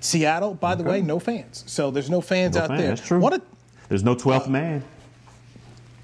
Seattle, 0.00 0.54
by 0.54 0.74
the 0.74 0.82
way, 0.84 1.00
no 1.00 1.18
fans. 1.20 1.62
So 1.66 1.92
there's 1.92 2.10
no 2.10 2.20
fans 2.20 2.56
No 2.56 2.62
out 2.62 2.68
fan, 2.70 2.78
there. 2.78 2.88
That's 2.88 3.06
true. 3.06 3.20
What 3.20 3.32
a, 3.34 3.42
There's 3.88 4.02
no 4.02 4.14
12th 4.14 4.46
uh, 4.46 4.50
man. 4.50 4.84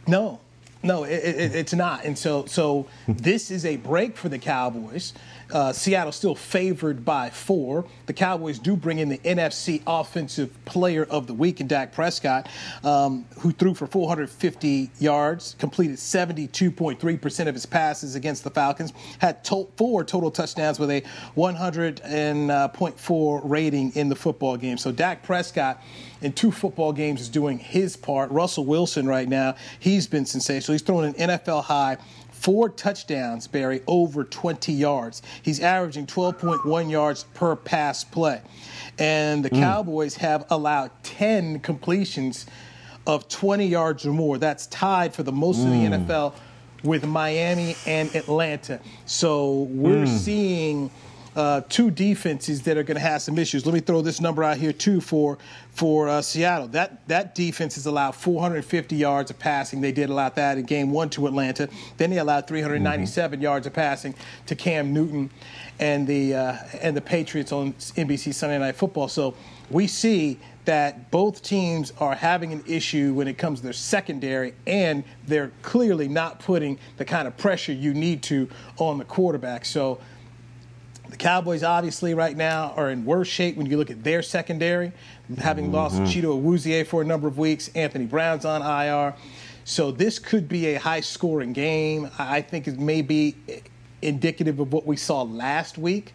no, 0.07 0.40
no, 0.83 1.05
it, 1.05 1.12
it, 1.12 1.55
it's 1.55 1.75
not. 1.75 2.05
And 2.05 2.16
so, 2.16 2.47
so 2.47 2.87
this 3.07 3.51
is 3.51 3.64
a 3.66 3.77
break 3.77 4.16
for 4.16 4.29
the 4.29 4.38
Cowboys. 4.38 5.12
Uh, 5.53 5.73
Seattle 5.73 6.13
still 6.13 6.35
favored 6.35 7.05
by 7.05 7.31
four. 7.31 7.85
The 8.07 8.13
Cowboys 8.13 8.59
do 8.59 8.77
bring 8.77 8.99
in 8.99 9.09
the 9.09 9.19
NFC 9.19 9.83
Offensive 9.87 10.53
Player 10.65 11.05
of 11.05 11.27
the 11.27 11.35
Week 11.35 11.61
in 11.61 11.67
Dak 11.67 11.93
Prescott, 11.93 12.49
um, 12.85 13.27
who 13.39 13.53
threw 13.53 13.75
for 13.75 13.87
450 13.87 14.91
yards, 14.99 15.57
completed 15.59 15.97
72.3% 15.97 17.49
of 17.49 17.55
his 17.55 17.67
passes 17.67 18.15
against 18.15 18.45
the 18.45 18.51
Falcons, 18.51 18.93
had 19.19 19.43
to- 19.45 19.69
four 19.77 20.05
total 20.05 20.31
touchdowns 20.31 20.79
with 20.79 20.91
a 20.91 21.03
100.4 21.37 23.41
rating 23.45 23.93
in 23.95 24.09
the 24.09 24.17
football 24.17 24.57
game. 24.57 24.79
So 24.79 24.93
Dak 24.93 25.23
Prescott 25.23 25.83
in 26.23 26.33
two 26.33 26.53
football 26.53 26.93
games 26.93 27.21
is 27.21 27.29
doing 27.29 27.59
his 27.59 27.97
part. 27.97 28.31
Russell 28.31 28.67
Wilson 28.67 29.07
right 29.07 29.29
now, 29.29 29.55
he's 29.79 30.07
been 30.07 30.27
sensational. 30.27 30.75
He's 30.75 30.83
throwing 30.83 31.15
an 31.15 31.31
NFL 31.31 31.65
high 31.65 31.97
four 32.40 32.70
touchdowns, 32.70 33.46
Barry, 33.46 33.83
over 33.87 34.24
20 34.24 34.72
yards. 34.72 35.20
He's 35.42 35.61
averaging 35.61 36.07
12.1 36.07 36.90
yards 36.90 37.24
per 37.35 37.55
pass 37.55 38.03
play. 38.03 38.40
And 38.98 39.44
the 39.44 39.50
hmm. 39.50 39.61
Cowboys 39.61 40.16
have 40.16 40.46
allowed 40.50 40.90
10 41.03 41.61
completions 41.61 42.46
of 43.07 43.29
20 43.29 43.66
yards 43.66 44.07
or 44.07 44.12
more. 44.12 44.38
That's 44.38 44.66
tied 44.68 45.14
for 45.14 45.22
the 45.22 45.33
most 45.33 45.61
in 45.61 45.70
the 45.70 45.96
hmm. 45.98 46.11
NFL 46.11 46.35
with 46.83 47.07
Miami 47.07 47.76
and 47.87 48.14
Atlanta. 48.16 48.81
So 49.05 49.68
we're 49.70 50.07
hmm. 50.07 50.16
seeing 50.16 50.90
uh, 51.37 51.61
two 51.69 51.90
defenses 51.90 52.62
that 52.62 52.77
are 52.77 52.83
going 52.83 52.97
to 52.97 53.01
have 53.01 53.23
some 53.23 53.38
issues. 53.38 53.64
Let 53.64 53.75
me 53.75 53.81
throw 53.81 54.03
this 54.03 54.21
number 54.21 54.43
out 54.43 54.57
here 54.57 54.73
too 54.73 55.01
for 55.01 55.38
for 55.71 56.09
uh, 56.09 56.23
Seattle. 56.23 56.69
That 56.69 57.07
that 57.09 57.35
defense 57.35 57.77
has 57.77 57.87
allowed 57.87 58.12
450 58.12 58.97
yards 58.97 59.31
of 59.31 59.38
passing. 59.38 59.81
They 59.81 59.93
did 59.93 60.11
allow 60.11 60.31
that 60.31 60.59
in 60.59 60.64
Game 60.64 60.90
One 60.90 61.09
to 61.11 61.27
Atlanta. 61.27 61.69
Then 61.99 62.11
they 62.11 62.19
allowed 62.19 62.49
397 62.49 63.40
yards 63.40 63.66
of 63.66 63.73
passing 63.73 64.14
to 64.47 64.57
Cam 64.57 64.93
Newton 64.93 65.31
and 65.79 66.07
the 66.07 66.35
uh, 66.35 66.57
and 66.81 66.97
the 66.97 67.01
Patriots 67.01 67.53
on 67.53 67.73
NBC 67.75 68.35
Sunday 68.35 68.59
Night 68.59 68.77
Football. 68.77 69.09
So 69.09 69.35
we 69.71 69.87
see 69.87 70.38
that 70.64 71.11
both 71.11 71.43
teams 71.43 71.93
are 71.99 72.14
having 72.14 72.53
an 72.53 72.62
issue 72.66 73.14
when 73.14 73.29
it 73.29 73.38
comes 73.38 73.61
to 73.61 73.64
their 73.64 73.73
secondary, 73.73 74.55
and 74.66 75.05
they're 75.27 75.53
clearly 75.62 76.07
not 76.07 76.40
putting 76.40 76.79
the 76.97 77.05
kind 77.05 77.27
of 77.27 77.37
pressure 77.37 77.73
you 77.73 77.95
need 77.95 78.23
to 78.25 78.49
on 78.79 78.99
the 78.99 79.05
quarterback. 79.05 79.64
So 79.64 80.01
the 81.11 81.16
Cowboys, 81.16 81.62
obviously, 81.62 82.14
right 82.14 82.37
now 82.37 82.73
are 82.77 82.90
in 82.90 83.05
worse 83.05 83.29
shape 83.29 83.57
when 83.57 83.66
you 83.66 83.77
look 83.77 83.90
at 83.90 84.05
their 84.05 84.23
secondary, 84.23 84.92
having 85.38 85.66
mm-hmm. 85.66 85.75
lost 85.75 85.96
Chido 86.03 86.40
Awuzie 86.40 86.87
for 86.87 87.03
a 87.03 87.05
number 87.05 87.27
of 87.27 87.38
weeks. 87.38 87.68
Anthony 87.75 88.07
Brown's 88.07 88.44
on 88.44 88.62
IR. 88.62 89.14
So 89.64 89.90
this 89.90 90.18
could 90.18 90.49
be 90.49 90.75
a 90.75 90.79
high 90.79 91.01
scoring 91.01 91.53
game. 91.53 92.11
I 92.18 92.40
think 92.40 92.66
it 92.66 92.79
may 92.79 93.03
be 93.03 93.37
indicative 94.03 94.61
of 94.61 94.73
what 94.73 94.87
we 94.87 94.96
saw 94.96 95.23
last 95.23 95.79
week 95.79 96.14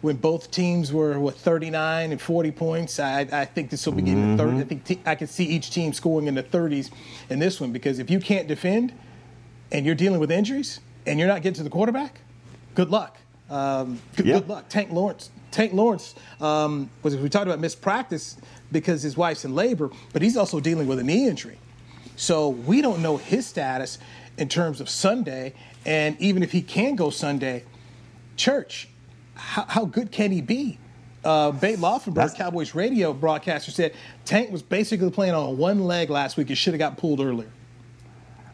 when 0.00 0.16
both 0.16 0.50
teams 0.50 0.92
were 0.92 1.18
with 1.18 1.36
39 1.38 2.12
and 2.12 2.20
40 2.20 2.50
points. 2.52 3.00
I, 3.00 3.20
I 3.32 3.44
think 3.44 3.70
this 3.70 3.84
will 3.84 3.94
be 3.94 4.02
getting 4.02 4.36
the 4.36 4.42
30. 4.42 4.50
Mm-hmm. 4.52 4.60
I 4.60 4.64
think 4.64 4.84
te- 4.84 5.00
I 5.04 5.14
can 5.16 5.26
see 5.26 5.44
each 5.44 5.70
team 5.70 5.92
scoring 5.92 6.28
in 6.28 6.34
the 6.34 6.42
30s 6.42 6.90
in 7.30 7.38
this 7.38 7.60
one 7.60 7.72
because 7.72 7.98
if 7.98 8.10
you 8.10 8.20
can't 8.20 8.46
defend 8.46 8.92
and 9.72 9.84
you're 9.84 9.96
dealing 9.96 10.20
with 10.20 10.30
injuries 10.30 10.80
and 11.04 11.18
you're 11.18 11.28
not 11.28 11.42
getting 11.42 11.56
to 11.56 11.62
the 11.64 11.70
quarterback, 11.70 12.20
good 12.74 12.90
luck. 12.90 13.18
Um, 13.50 14.00
good, 14.16 14.26
Yeah. 14.26 14.38
good 14.40 14.48
luck. 14.48 14.68
Tank 14.68 14.90
Lawrence. 14.92 15.30
Tank 15.50 15.72
Lawrence 15.72 16.14
um, 16.40 16.90
was 17.02 17.16
we 17.16 17.28
talked 17.28 17.46
about 17.46 17.58
missed 17.60 17.80
practice 17.80 18.36
because 18.70 19.02
his 19.02 19.16
wife's 19.16 19.44
in 19.44 19.54
labor, 19.54 19.90
but 20.12 20.20
he's 20.20 20.36
also 20.36 20.60
dealing 20.60 20.86
with 20.86 20.98
a 20.98 21.02
knee 21.02 21.26
injury. 21.26 21.58
So 22.16 22.50
we 22.50 22.82
don't 22.82 23.00
know 23.00 23.16
his 23.16 23.46
status 23.46 23.98
in 24.36 24.48
terms 24.48 24.80
of 24.80 24.88
Sunday, 24.90 25.54
and 25.86 26.20
even 26.20 26.42
if 26.42 26.52
he 26.52 26.60
can 26.60 26.94
go 26.96 27.10
Sunday, 27.10 27.64
church, 28.36 28.88
how, 29.34 29.64
how 29.66 29.84
good 29.86 30.12
can 30.12 30.30
he 30.32 30.42
be? 30.42 30.78
Uh, 31.24 31.50
Babe 31.50 31.78
Laufenberg, 31.78 32.14
That's- 32.14 32.34
Cowboys 32.36 32.74
radio 32.74 33.12
broadcaster, 33.12 33.70
said 33.70 33.94
Tank 34.24 34.50
was 34.50 34.62
basically 34.62 35.10
playing 35.10 35.34
on 35.34 35.56
one 35.56 35.80
leg 35.84 36.10
last 36.10 36.36
week. 36.36 36.50
It 36.50 36.56
should 36.56 36.74
have 36.74 36.78
got 36.78 36.96
pulled 36.98 37.20
earlier. 37.20 37.48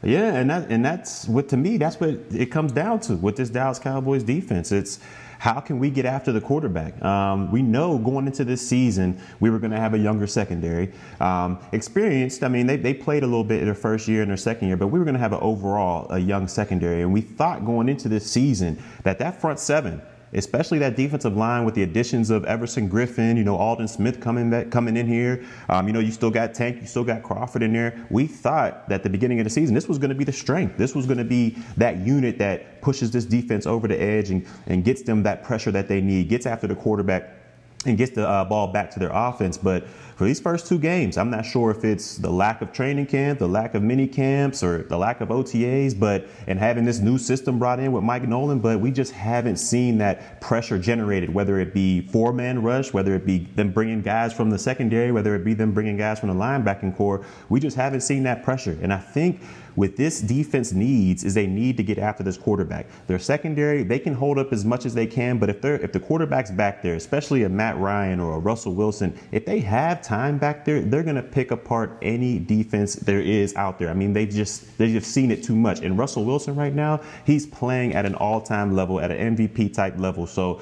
Yeah, 0.05 0.35
and 0.35 0.51
that 0.51 0.71
and 0.71 0.85
that's 0.85 1.27
what 1.27 1.49
to 1.49 1.57
me 1.57 1.79
that's 1.79 1.99
what 1.99 2.11
it 2.31 2.47
comes 2.51 2.73
down 2.73 3.01
to 3.01 3.15
with 3.17 3.37
this 3.37 3.49
Dallas 3.51 3.79
Cowboys 3.79 4.23
defense. 4.23 4.71
It's 4.71 5.01
how 5.39 5.61
can 5.61 5.79
we 5.79 5.91
get 5.91 6.05
after 6.05 6.33
the 6.33 6.41
quarterback? 6.41 7.03
Um, 7.03 7.51
we 7.51 7.61
know 7.63 7.99
going 7.99 8.27
into 8.27 8.45
this 8.45 8.67
season 8.67 9.21
we 9.41 9.51
were 9.51 9.59
going 9.59 9.73
to 9.73 9.81
have 9.81 9.95
a 9.95 9.99
younger 9.99 10.27
secondary, 10.27 10.93
um, 11.21 11.59
experienced. 11.73 12.45
I 12.45 12.49
mean, 12.49 12.67
they, 12.67 12.77
they 12.77 12.95
played 12.95 13.25
a 13.25 13.27
little 13.27 13.45
bit 13.45 13.59
in 13.59 13.67
their 13.67 13.75
first 13.75 14.09
year 14.09 14.23
and 14.23 14.31
their 14.31 14.39
second 14.39 14.69
year, 14.69 14.77
but 14.77 14.87
we 14.89 14.99
were 14.99 15.05
going 15.05 15.17
to 15.17 15.21
have 15.21 15.33
an 15.33 15.41
overall 15.41 16.07
a 16.11 16.19
young 16.19 16.49
secondary, 16.49 17.03
and 17.03 17.13
we 17.13 17.21
thought 17.21 17.65
going 17.65 17.89
into 17.89 18.09
this 18.09 18.31
season 18.31 18.83
that 19.03 19.19
that 19.19 19.41
front 19.41 19.59
seven 19.59 20.01
especially 20.35 20.79
that 20.81 20.97
defensive 20.97 21.37
line 21.37 21.65
with 21.65 21.75
the 21.75 21.83
additions 21.83 22.31
of 22.31 22.45
Everson 22.45 22.89
Griffen, 22.89 23.37
you 23.37 23.45
know, 23.45 23.57
Aldon 23.57 23.89
Smith 23.89 24.21
coming 24.21 24.51
back, 24.51 24.71
coming 24.71 24.97
in 24.97 25.07
here. 25.07 25.45
Um, 25.69 25.87
you 25.87 25.93
know, 25.93 26.01
you 26.01 26.13
still 26.13 26.31
got 26.31 26.55
Tank, 26.55 26.81
you 26.81 26.87
still 26.87 27.05
got 27.05 27.23
Crawford 27.23 27.63
in 27.63 27.73
there. 27.73 28.07
We 28.11 28.27
thought 28.27 28.89
that 28.89 29.03
the 29.03 29.11
beginning 29.11 29.41
of 29.41 29.45
the 29.45 29.51
season, 29.51 29.75
this 29.75 29.89
was 29.89 29.99
going 29.99 30.11
to 30.11 30.15
be 30.15 30.25
the 30.25 30.33
strength. 30.33 30.77
This 30.77 30.95
was 30.95 31.07
going 31.07 31.19
to 31.19 31.25
be 31.25 31.57
that 31.77 31.99
unit 31.99 32.39
that 32.39 32.83
pushes 32.83 33.11
this 33.11 33.25
defense 33.25 33.67
over 33.67 33.89
the 33.89 34.01
edge 34.01 34.31
and, 34.31 34.47
and 34.67 34.85
gets 34.85 35.03
them 35.03 35.23
that 35.23 35.43
pressure 35.45 35.71
that 35.71 35.89
they 35.89 36.01
need, 36.01 36.29
gets 36.29 36.47
after 36.47 36.67
the 36.67 36.75
quarterback 36.75 37.44
and 37.87 37.99
gets 37.99 38.13
the 38.13 38.29
uh, 38.29 38.45
ball 38.45 38.69
back 38.69 38.91
to 38.93 38.99
their 38.99 39.11
offense. 39.13 39.59
But 39.59 39.87
for 40.17 40.25
these 40.25 40.41
first 40.41 40.67
two 40.67 40.79
games, 40.79 41.19
I'm 41.19 41.31
not 41.31 41.45
sure 41.45 41.71
if 41.73 41.85
it's 41.85 42.17
the 42.17 42.31
lack 42.31 42.63
of 42.63 42.73
training 42.73 43.07
camp, 43.07 43.41
the 43.41 43.49
lack 43.49 43.75
of 43.75 43.83
mini 43.83 44.07
camps, 44.07 44.63
or 44.63 44.85
the 44.85 44.97
lack 44.97 45.21
of 45.21 45.31
OTAs, 45.31 45.99
but 45.99 46.27
and 46.47 46.59
having 46.59 46.85
this 46.85 47.01
new 47.01 47.19
system 47.19 47.59
brought 47.59 47.81
in 47.81 47.91
with 47.91 48.05
Mike 48.05 48.29
Nolan, 48.29 48.61
but 48.61 48.79
we 48.79 48.93
just 48.93 49.13
haven't 49.13 49.57
seen 49.57 49.99
that 49.99 50.41
pressure 50.41 50.79
generated, 50.79 51.35
whether 51.35 51.59
it 51.59 51.75
be 51.75 52.01
four-man 52.01 52.63
rush, 52.63 52.93
whether 52.93 53.15
it 53.15 53.27
be 53.27 53.39
them 53.57 53.73
bringing 53.73 54.03
guys 54.03 54.33
from 54.33 54.51
the 54.51 54.59
secondary, 54.59 55.11
whether 55.11 55.35
it 55.35 55.45
be 55.45 55.53
them 55.53 55.73
bringing 55.73 55.97
guys 55.97 56.21
from 56.21 56.29
the 56.29 56.35
linebacking 56.35 56.97
corps. 56.97 57.25
We 57.49 57.59
just 57.59 57.77
haven't 57.77 58.03
seen 58.03 58.23
that 58.23 58.45
pressure. 58.45 58.79
And 58.83 58.93
I 58.93 58.99
think 58.99 59.41
what 59.75 59.97
this 59.97 60.21
defense 60.21 60.73
needs 60.73 61.25
is 61.25 61.35
they 61.35 61.47
need 61.47 61.77
to 61.77 61.83
get 61.83 61.99
after 61.99 62.23
this 62.23 62.37
quarterback. 62.37 62.87
Their 63.07 63.19
secondary, 63.19 63.83
they 63.83 63.99
can 63.99 64.15
hold 64.15 64.39
up 64.39 64.53
as 64.53 64.65
much 64.65 64.87
as 64.87 64.95
they 64.95 65.07
can, 65.07 65.39
but 65.39 65.51
if 65.51 65.61
they're 65.61 65.77
if 65.77 65.93
the 65.93 66.01
quarterback's 66.01 66.51
back 66.51 66.83
there, 66.83 66.95
especially 66.95 67.43
a 67.45 67.49
Matt 67.49 67.77
Ryan 67.79 68.21
or 68.21 68.35
a 68.35 68.39
Russell 68.39 68.75
Wilson, 68.75 69.19
if 69.33 69.45
they 69.45 69.61
have 69.61 70.03
time 70.03 70.39
back 70.39 70.65
there, 70.65 70.81
they're 70.81 71.03
gonna 71.03 71.23
pick 71.23 71.51
apart 71.51 71.99
any 72.03 72.39
defense 72.39 72.95
there 72.95 73.21
is 73.21 73.55
out 73.57 73.79
there. 73.79 73.91
I 73.91 73.95
mean, 73.95 74.13
they've 74.13 74.29
just 74.31 74.79
they've 74.79 75.05
seen 75.05 75.31
it 75.31 75.43
too 75.43 75.57
much. 75.57 75.81
And 75.81 75.99
Russell 75.99 76.25
Wilson 76.25 76.55
right 76.55 76.75
now, 76.75 77.01
he's 77.25 77.47
playing 77.47 77.95
at 77.95 78.07
an 78.07 78.15
all-time 78.15 78.75
level, 78.75 79.01
at 79.01 79.11
an 79.11 79.37
MVP 79.37 79.75
type 79.75 79.99
level. 79.99 80.27
So 80.27 80.61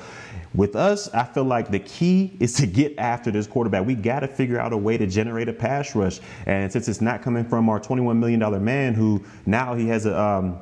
with 0.54 0.76
us, 0.76 1.08
I 1.14 1.24
feel 1.24 1.44
like 1.44 1.70
the 1.70 1.78
key 1.78 2.36
is 2.38 2.52
to 2.54 2.66
get 2.66 2.98
after 2.98 3.30
this 3.30 3.46
quarterback. 3.46 3.86
We 3.86 3.94
got 3.94 4.20
to 4.20 4.28
figure 4.28 4.60
out 4.60 4.72
a 4.72 4.76
way 4.76 4.98
to 4.98 5.06
generate 5.06 5.48
a 5.48 5.52
pass 5.52 5.94
rush. 5.94 6.20
And 6.46 6.70
since 6.70 6.88
it's 6.88 7.00
not 7.00 7.22
coming 7.22 7.44
from 7.44 7.68
our 7.68 7.80
$21 7.80 8.18
million 8.18 8.64
man 8.64 8.94
who 8.94 9.24
now 9.46 9.74
he 9.74 9.88
has 9.88 10.06
a, 10.06 10.18
um, 10.20 10.58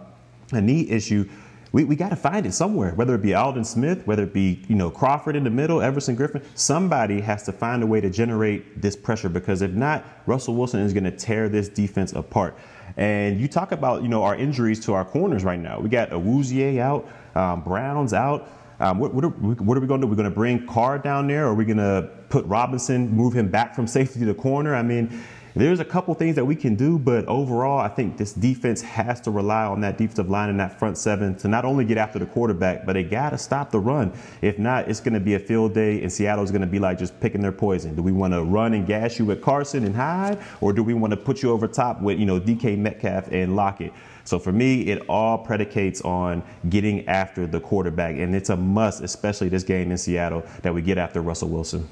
a 0.52 0.60
knee 0.60 0.88
issue, 0.88 1.28
we, 1.72 1.84
we 1.84 1.94
got 1.94 2.08
to 2.08 2.16
find 2.16 2.46
it 2.46 2.52
somewhere, 2.52 2.92
whether 2.94 3.14
it 3.14 3.22
be 3.22 3.34
Aldon 3.34 3.64
Smith, 3.64 4.04
whether 4.06 4.24
it 4.24 4.32
be, 4.32 4.62
you 4.68 4.74
know, 4.74 4.90
Crawford 4.90 5.36
in 5.36 5.44
the 5.44 5.50
middle, 5.50 5.80
Everson 5.80 6.16
Griffen. 6.16 6.44
Somebody 6.54 7.20
has 7.20 7.44
to 7.44 7.52
find 7.52 7.82
a 7.82 7.86
way 7.86 8.00
to 8.00 8.10
generate 8.10 8.82
this 8.82 8.96
pressure 8.96 9.28
because 9.28 9.62
if 9.62 9.70
not, 9.72 10.04
Russell 10.26 10.56
Wilson 10.56 10.80
is 10.80 10.92
going 10.92 11.04
to 11.04 11.12
tear 11.12 11.48
this 11.48 11.68
defense 11.68 12.12
apart. 12.12 12.56
And 12.96 13.40
you 13.40 13.46
talk 13.46 13.70
about, 13.70 14.02
you 14.02 14.08
know, 14.08 14.24
our 14.24 14.34
injuries 14.34 14.80
to 14.80 14.94
our 14.94 15.04
corners 15.04 15.44
right 15.44 15.60
now. 15.60 15.78
We 15.78 15.88
got 15.88 16.10
Awuzie 16.10 16.78
out, 16.78 17.08
um, 17.36 17.62
Brown's 17.62 18.12
out. 18.12 18.48
Um, 18.80 18.98
what, 18.98 19.14
what, 19.14 19.24
are, 19.24 19.28
we- 19.28 19.54
what 19.54 19.76
are 19.76 19.80
we 19.80 19.86
going 19.86 20.00
to 20.00 20.06
do? 20.06 20.10
We're 20.10 20.16
going 20.16 20.28
to 20.28 20.34
bring 20.34 20.66
Carr 20.66 20.98
down 20.98 21.28
there, 21.28 21.46
or 21.46 21.50
are 21.50 21.54
we 21.54 21.64
going 21.64 21.76
to 21.76 22.08
put 22.30 22.44
Robinson, 22.46 23.10
move 23.10 23.34
him 23.34 23.48
back 23.48 23.74
from 23.74 23.86
safety 23.86 24.20
to 24.20 24.26
the 24.26 24.34
corner? 24.34 24.74
I 24.74 24.82
mean, 24.82 25.22
there's 25.54 25.80
a 25.80 25.84
couple 25.84 26.14
things 26.14 26.36
that 26.36 26.44
we 26.44 26.54
can 26.54 26.76
do, 26.76 26.98
but 26.98 27.26
overall, 27.26 27.78
I 27.78 27.88
think 27.88 28.16
this 28.16 28.32
defense 28.32 28.80
has 28.82 29.20
to 29.22 29.30
rely 29.32 29.64
on 29.64 29.80
that 29.80 29.98
defensive 29.98 30.30
line 30.30 30.48
and 30.48 30.60
that 30.60 30.78
front 30.78 30.96
seven 30.96 31.34
to 31.38 31.48
not 31.48 31.64
only 31.64 31.84
get 31.84 31.98
after 31.98 32.18
the 32.20 32.26
quarterback, 32.26 32.86
but 32.86 32.92
they 32.92 33.02
got 33.02 33.30
to 33.30 33.38
stop 33.38 33.70
the 33.72 33.80
run. 33.80 34.12
If 34.42 34.58
not, 34.58 34.88
it's 34.88 35.00
going 35.00 35.14
to 35.14 35.20
be 35.20 35.34
a 35.34 35.40
field 35.40 35.74
day, 35.74 36.00
and 36.02 36.10
Seattle's 36.12 36.50
going 36.52 36.60
to 36.60 36.68
be 36.68 36.78
like 36.78 36.98
just 36.98 37.18
picking 37.20 37.40
their 37.42 37.52
poison. 37.52 37.96
Do 37.96 38.02
we 38.02 38.12
want 38.12 38.32
to 38.32 38.44
run 38.44 38.74
and 38.74 38.86
gas 38.86 39.18
you 39.18 39.24
with 39.24 39.42
Carson 39.42 39.84
and 39.84 39.94
Hyde, 39.94 40.38
or 40.60 40.72
do 40.72 40.84
we 40.84 40.94
want 40.94 41.10
to 41.10 41.16
put 41.16 41.42
you 41.42 41.50
over 41.50 41.66
top 41.66 42.00
with 42.00 42.18
you 42.18 42.26
know 42.26 42.40
DK 42.40 42.78
Metcalf 42.78 43.26
and 43.32 43.56
Lockett? 43.56 43.92
So 44.30 44.38
for 44.38 44.52
me, 44.52 44.82
it 44.82 45.02
all 45.08 45.38
predicates 45.38 46.02
on 46.02 46.44
getting 46.68 47.08
after 47.08 47.48
the 47.48 47.58
quarterback, 47.58 48.14
and 48.14 48.32
it's 48.32 48.48
a 48.48 48.56
must, 48.56 49.02
especially 49.02 49.48
this 49.48 49.64
game 49.64 49.90
in 49.90 49.98
Seattle, 49.98 50.44
that 50.62 50.72
we 50.72 50.82
get 50.82 50.98
after 50.98 51.20
Russell 51.20 51.48
Wilson. 51.48 51.88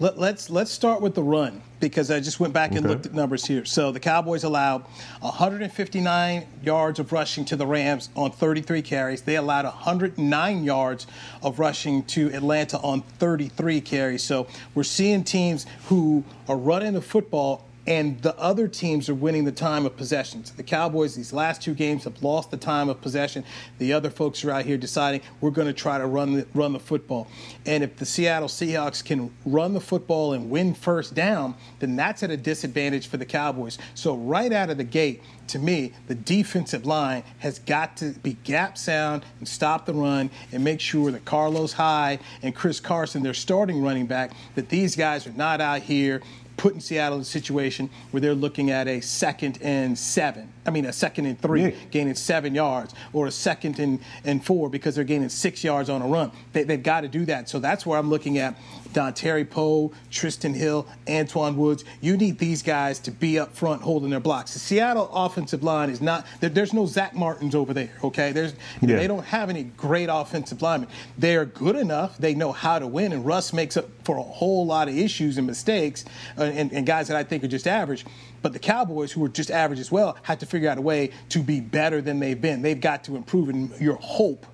Let, 0.00 0.14
us 0.14 0.18
let's, 0.18 0.50
let's 0.50 0.70
start 0.72 1.00
with 1.00 1.14
the 1.14 1.22
run 1.22 1.62
because 1.78 2.10
I 2.10 2.18
just 2.18 2.40
went 2.40 2.52
back 2.52 2.72
and 2.72 2.84
looked 2.84 3.06
at 3.06 3.14
numbers 3.14 3.46
here. 3.46 3.64
So 3.64 3.92
the 3.92 4.00
Cowboys 4.00 4.42
allowed 4.42 4.82
159 5.20 6.46
yards 6.64 6.98
of 6.98 7.12
rushing 7.12 7.44
to 7.44 7.54
the 7.54 7.66
Rams 7.66 8.08
on 8.16 8.32
33 8.32 8.82
carries. 8.82 9.22
They 9.22 9.36
allowed 9.36 9.66
109 9.66 10.64
yards 10.64 11.06
of 11.44 11.60
rushing 11.60 12.02
to 12.06 12.26
Atlanta 12.34 12.78
on 12.80 13.02
33 13.02 13.80
carries. 13.82 14.24
So 14.24 14.48
we're 14.74 14.82
seeing 14.82 15.22
teams 15.22 15.64
who 15.84 16.24
are 16.48 16.56
running 16.56 16.94
the 16.94 17.02
football 17.02 17.65
and 17.86 18.20
the 18.22 18.36
other 18.38 18.66
teams 18.66 19.08
are 19.08 19.14
winning 19.14 19.44
the 19.44 19.52
time 19.52 19.86
of 19.86 19.96
possession. 19.96 20.44
So 20.44 20.54
the 20.56 20.62
Cowboys, 20.62 21.14
these 21.14 21.32
last 21.32 21.62
two 21.62 21.74
games, 21.74 22.04
have 22.04 22.22
lost 22.22 22.50
the 22.50 22.56
time 22.56 22.88
of 22.88 23.00
possession. 23.00 23.44
The 23.78 23.92
other 23.92 24.10
folks 24.10 24.44
are 24.44 24.50
out 24.50 24.64
here 24.64 24.76
deciding 24.76 25.20
we're 25.40 25.50
going 25.50 25.68
to 25.68 25.72
try 25.72 25.98
to 25.98 26.06
run 26.06 26.34
the, 26.34 26.46
run 26.52 26.72
the 26.72 26.80
football. 26.80 27.28
And 27.64 27.84
if 27.84 27.96
the 27.96 28.06
Seattle 28.06 28.48
Seahawks 28.48 29.04
can 29.04 29.32
run 29.44 29.72
the 29.72 29.80
football 29.80 30.32
and 30.32 30.50
win 30.50 30.74
first 30.74 31.14
down, 31.14 31.54
then 31.78 31.94
that's 31.94 32.22
at 32.22 32.30
a 32.30 32.36
disadvantage 32.36 33.06
for 33.06 33.18
the 33.18 33.26
Cowboys. 33.26 33.78
So 33.94 34.16
right 34.16 34.52
out 34.52 34.70
of 34.70 34.78
the 34.78 34.84
gate, 34.84 35.22
to 35.48 35.58
me, 35.60 35.92
the 36.08 36.14
defensive 36.16 36.86
line 36.86 37.22
has 37.38 37.60
got 37.60 37.96
to 37.98 38.10
be 38.10 38.32
gap 38.44 38.76
sound 38.76 39.24
and 39.38 39.46
stop 39.46 39.86
the 39.86 39.94
run 39.94 40.30
and 40.50 40.64
make 40.64 40.80
sure 40.80 41.12
that 41.12 41.24
Carlos 41.24 41.72
Hyde 41.72 42.18
and 42.42 42.54
Chris 42.54 42.80
Carson, 42.80 43.22
their 43.22 43.34
starting 43.34 43.80
running 43.80 44.06
back, 44.06 44.32
that 44.56 44.68
these 44.70 44.96
guys 44.96 45.24
are 45.26 45.32
not 45.32 45.60
out 45.60 45.82
here 45.82 46.20
putting 46.56 46.80
Seattle 46.80 47.16
in 47.16 47.22
a 47.22 47.24
situation 47.24 47.90
where 48.10 48.20
they're 48.20 48.34
looking 48.34 48.70
at 48.70 48.88
a 48.88 49.00
second 49.00 49.58
and 49.62 49.98
seven. 49.98 50.52
I 50.66 50.70
mean, 50.70 50.84
a 50.84 50.92
second 50.92 51.26
and 51.26 51.40
three, 51.40 51.62
yeah. 51.62 51.70
gaining 51.90 52.14
seven 52.14 52.54
yards, 52.54 52.94
or 53.12 53.26
a 53.26 53.30
second 53.30 53.78
and, 53.78 54.00
and 54.24 54.44
four 54.44 54.68
because 54.68 54.94
they're 54.94 55.04
gaining 55.04 55.28
six 55.28 55.62
yards 55.62 55.88
on 55.88 56.02
a 56.02 56.06
run. 56.06 56.32
They, 56.52 56.64
they've 56.64 56.82
got 56.82 57.02
to 57.02 57.08
do 57.08 57.24
that. 57.26 57.48
So 57.48 57.58
that's 57.58 57.86
where 57.86 57.98
I'm 57.98 58.10
looking 58.10 58.38
at 58.38 58.56
Dontari 58.92 59.48
Poe, 59.48 59.92
Trysten 60.10 60.54
Hill, 60.54 60.86
Antwaun 61.06 61.54
Woods. 61.56 61.84
You 62.00 62.16
need 62.16 62.38
these 62.38 62.62
guys 62.62 62.98
to 63.00 63.10
be 63.10 63.38
up 63.38 63.54
front 63.54 63.82
holding 63.82 64.10
their 64.10 64.20
blocks. 64.20 64.54
The 64.54 64.58
Seattle 64.58 65.10
offensive 65.12 65.62
line 65.62 65.90
is 65.90 66.00
not, 66.00 66.26
there, 66.40 66.50
there's 66.50 66.72
no 66.72 66.86
Zack 66.86 67.14
Martins 67.14 67.54
over 67.54 67.74
there, 67.74 67.92
okay? 68.02 68.32
There's, 68.32 68.54
yeah. 68.80 68.96
They 68.96 69.06
don't 69.06 69.24
have 69.24 69.50
any 69.50 69.64
great 69.64 70.08
offensive 70.10 70.62
linemen. 70.62 70.88
They're 71.18 71.44
good 71.44 71.76
enough. 71.76 72.16
They 72.18 72.34
know 72.34 72.52
how 72.52 72.78
to 72.78 72.86
win, 72.86 73.12
and 73.12 73.24
Russ 73.24 73.52
makes 73.52 73.76
up 73.76 73.86
for 74.04 74.16
a 74.16 74.22
whole 74.22 74.64
lot 74.64 74.88
of 74.88 74.96
issues 74.96 75.36
and 75.36 75.46
mistakes 75.46 76.04
uh, 76.38 76.44
and, 76.44 76.72
and 76.72 76.86
guys 76.86 77.08
that 77.08 77.16
I 77.16 77.24
think 77.24 77.44
are 77.44 77.48
just 77.48 77.66
average. 77.66 78.06
But 78.46 78.52
the 78.52 78.60
Cowboys, 78.60 79.10
who 79.10 79.24
are 79.24 79.28
just 79.28 79.50
average 79.50 79.80
as 79.80 79.90
well, 79.90 80.16
had 80.22 80.38
to 80.38 80.46
figure 80.46 80.70
out 80.70 80.78
a 80.78 80.80
way 80.80 81.10
to 81.30 81.42
be 81.42 81.58
better 81.58 82.00
than 82.00 82.20
they've 82.20 82.40
been. 82.40 82.62
They've 82.62 82.80
got 82.80 83.02
to 83.06 83.16
improve, 83.16 83.48
and 83.48 83.72
your 83.80 83.96
hope 83.96 84.46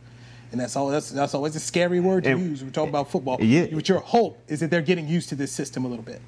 and 0.51 0.59
that's 0.59 0.77
all. 0.77 0.89
That's, 0.89 1.11
that's 1.11 1.35
always 1.35 1.55
a 1.57 1.61
scary 1.61 2.01
word 2.01 2.25
to 2.25 2.31
and, 2.31 2.41
use 2.41 2.61
when 2.61 2.69
we 2.69 2.73
talk 2.73 2.89
about 2.89 3.11
football. 3.11 3.37
Yeah. 3.39 3.67
But 3.71 3.91
your 3.91 4.01
hope 4.01 4.39
is 4.49 4.61
that 4.61 4.71
they're 4.71 4.81
getting 4.81 5.07
used 5.07 5.29
to 5.29 5.35
this 5.35 5.53
system 5.53 5.85
a 5.85 5.89
little 5.89 6.05
bit 6.05 6.23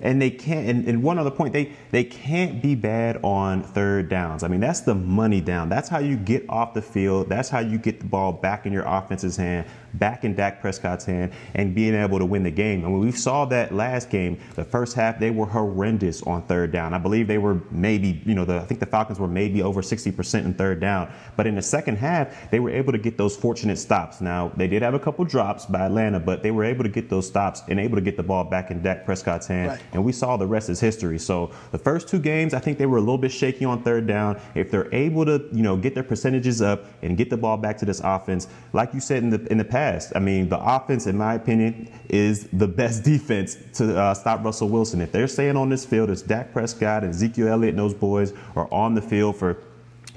and 0.00 0.22
they 0.22 0.30
can't. 0.30 0.68
And, 0.68 0.88
and, 0.88 1.02
one 1.02 1.18
other 1.18 1.30
point, 1.30 1.52
they 1.52 1.72
they 1.90 2.04
can't 2.04 2.62
be 2.62 2.74
bad 2.74 3.18
on 3.22 3.62
third 3.62 4.08
downs. 4.08 4.42
I 4.42 4.48
mean, 4.48 4.60
that's 4.60 4.80
the 4.80 4.94
money 4.94 5.40
down. 5.40 5.68
That's 5.68 5.88
how 5.88 5.98
you 5.98 6.16
get 6.16 6.48
off 6.48 6.74
the 6.74 6.82
field. 6.82 7.28
That's 7.28 7.48
how 7.48 7.58
you 7.60 7.78
get 7.78 8.00
the 8.00 8.06
ball 8.06 8.32
back 8.32 8.66
in 8.66 8.72
your 8.72 8.84
offense's 8.86 9.36
hand, 9.36 9.66
back 9.94 10.24
in 10.24 10.34
Dak 10.34 10.60
Prescott's 10.60 11.04
hand, 11.04 11.32
and 11.54 11.74
being 11.74 11.94
able 11.94 12.18
to 12.18 12.26
win 12.26 12.42
the 12.42 12.50
game. 12.50 12.82
Mean, 12.82 13.00
we 13.00 13.12
saw 13.12 13.44
that 13.46 13.74
last 13.74 14.10
game. 14.10 14.38
The 14.54 14.64
first 14.64 14.94
half, 14.94 15.18
they 15.18 15.30
were 15.30 15.46
horrendous 15.46 16.22
on 16.22 16.42
third 16.42 16.72
down. 16.72 16.94
I 16.94 16.98
believe 16.98 17.26
they 17.26 17.38
were 17.38 17.60
maybe, 17.70 18.22
you 18.24 18.34
know, 18.34 18.44
the, 18.44 18.56
I 18.56 18.64
think 18.64 18.80
the 18.80 18.86
Falcons 18.86 19.18
were 19.18 19.28
maybe 19.28 19.62
over 19.62 19.82
60% 19.82 20.44
in 20.44 20.54
third 20.54 20.80
down. 20.80 21.12
But 21.36 21.46
in 21.46 21.54
the 21.54 21.62
second 21.62 21.96
half, 21.96 22.50
they 22.50 22.60
were 22.60 22.70
able 22.70 22.92
to 22.92 22.98
get 22.98 23.18
those 23.18 23.36
fortunate 23.36 23.78
stops. 23.78 24.20
Now, 24.20 24.52
they 24.56 24.68
did 24.68 24.82
have 24.82 24.94
a 24.94 24.98
couple 24.98 25.24
drops 25.24 25.66
by 25.66 25.86
Atlanta, 25.86 26.20
but 26.20 26.42
they 26.42 26.50
were 26.50 26.64
able 26.64 26.84
to 26.84 26.90
get 26.90 27.10
those 27.10 27.26
stops 27.26 27.62
and 27.68 27.80
able 27.80 27.96
to 27.96 28.02
get 28.02 28.16
the 28.16 28.22
ball 28.22 28.44
back 28.44 28.70
in 28.70 28.82
Dak 28.82 29.04
Prescott's 29.04 29.46
hand. 29.46 29.68
Right 29.70 29.80
and 29.92 30.04
we 30.04 30.12
saw 30.12 30.36
the 30.36 30.46
rest 30.46 30.68
is 30.68 30.80
history. 30.80 31.18
So 31.18 31.50
the 31.70 31.78
first 31.78 32.08
two 32.08 32.18
games, 32.18 32.54
I 32.54 32.58
think 32.58 32.78
they 32.78 32.86
were 32.86 32.98
a 32.98 33.00
little 33.00 33.18
bit 33.18 33.32
shaky 33.32 33.64
on 33.64 33.82
third 33.82 34.06
down. 34.06 34.40
If 34.54 34.70
they're 34.70 34.92
able 34.94 35.24
to, 35.26 35.48
you 35.52 35.62
know, 35.62 35.76
get 35.76 35.94
their 35.94 36.04
percentages 36.04 36.62
up 36.62 36.86
and 37.02 37.16
get 37.16 37.30
the 37.30 37.36
ball 37.36 37.56
back 37.56 37.78
to 37.78 37.84
this 37.84 38.00
offense, 38.04 38.48
like 38.72 38.94
you 38.94 39.00
said 39.00 39.22
in 39.22 39.30
the 39.30 39.44
in 39.50 39.58
the 39.58 39.64
past, 39.64 39.77
I 40.14 40.18
mean, 40.18 40.48
the 40.48 40.58
offense, 40.58 41.06
in 41.06 41.16
my 41.16 41.34
opinion, 41.34 41.90
is 42.08 42.48
the 42.52 42.66
best 42.66 43.04
defense 43.12 43.56
to 43.74 43.98
uh, 43.98 44.14
stop 44.14 44.44
Russell 44.44 44.68
Wilson. 44.68 45.00
If 45.00 45.12
they're 45.12 45.28
staying 45.28 45.56
on 45.56 45.68
this 45.68 45.84
field, 45.84 46.10
it's 46.10 46.22
Dak 46.22 46.52
Prescott 46.52 47.04
and 47.04 47.14
Ezekiel 47.14 47.48
Elliott 47.48 47.70
and 47.70 47.78
those 47.78 47.94
boys 47.94 48.32
are 48.56 48.68
on 48.72 48.94
the 48.94 49.02
field 49.02 49.36
for 49.36 49.54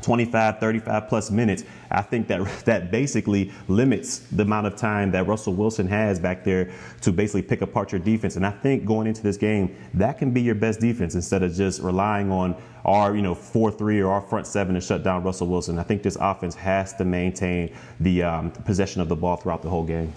25, 0.01 0.59
35 0.59 1.07
plus 1.07 1.31
minutes, 1.31 1.63
I 1.89 2.01
think 2.01 2.27
that 2.27 2.41
that 2.65 2.91
basically 2.91 3.51
limits 3.67 4.19
the 4.19 4.43
amount 4.43 4.67
of 4.67 4.75
time 4.75 5.11
that 5.11 5.27
Russell 5.27 5.53
Wilson 5.53 5.87
has 5.87 6.19
back 6.19 6.43
there 6.43 6.71
to 7.01 7.11
basically 7.11 7.41
pick 7.41 7.61
apart 7.61 7.91
your 7.91 7.99
defense. 7.99 8.35
And 8.35 8.45
I 8.45 8.51
think 8.51 8.85
going 8.85 9.07
into 9.07 9.21
this 9.23 9.37
game, 9.37 9.75
that 9.93 10.17
can 10.17 10.31
be 10.31 10.41
your 10.41 10.55
best 10.55 10.79
defense 10.79 11.15
instead 11.15 11.43
of 11.43 11.53
just 11.53 11.81
relying 11.81 12.31
on 12.31 12.55
our, 12.85 13.15
you 13.15 13.21
know, 13.21 13.35
4-3 13.35 14.03
or 14.03 14.11
our 14.11 14.21
front 14.21 14.47
seven 14.47 14.75
to 14.75 14.81
shut 14.81 15.03
down 15.03 15.23
Russell 15.23 15.47
Wilson. 15.47 15.77
I 15.77 15.83
think 15.83 16.03
this 16.03 16.17
offense 16.19 16.55
has 16.55 16.93
to 16.95 17.05
maintain 17.05 17.73
the 17.99 18.23
um, 18.23 18.51
possession 18.51 19.01
of 19.01 19.09
the 19.09 19.15
ball 19.15 19.35
throughout 19.35 19.61
the 19.61 19.69
whole 19.69 19.83
game. 19.83 20.11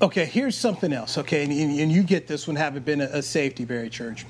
Okay, 0.00 0.26
here's 0.26 0.56
something 0.56 0.92
else, 0.92 1.18
okay, 1.18 1.42
and, 1.42 1.52
and 1.52 1.90
you 1.90 2.04
get 2.04 2.28
this 2.28 2.46
one 2.46 2.54
having 2.54 2.84
been 2.84 3.00
a, 3.00 3.06
a 3.06 3.22
safety, 3.22 3.64
Barry 3.64 3.90
Church. 3.90 4.26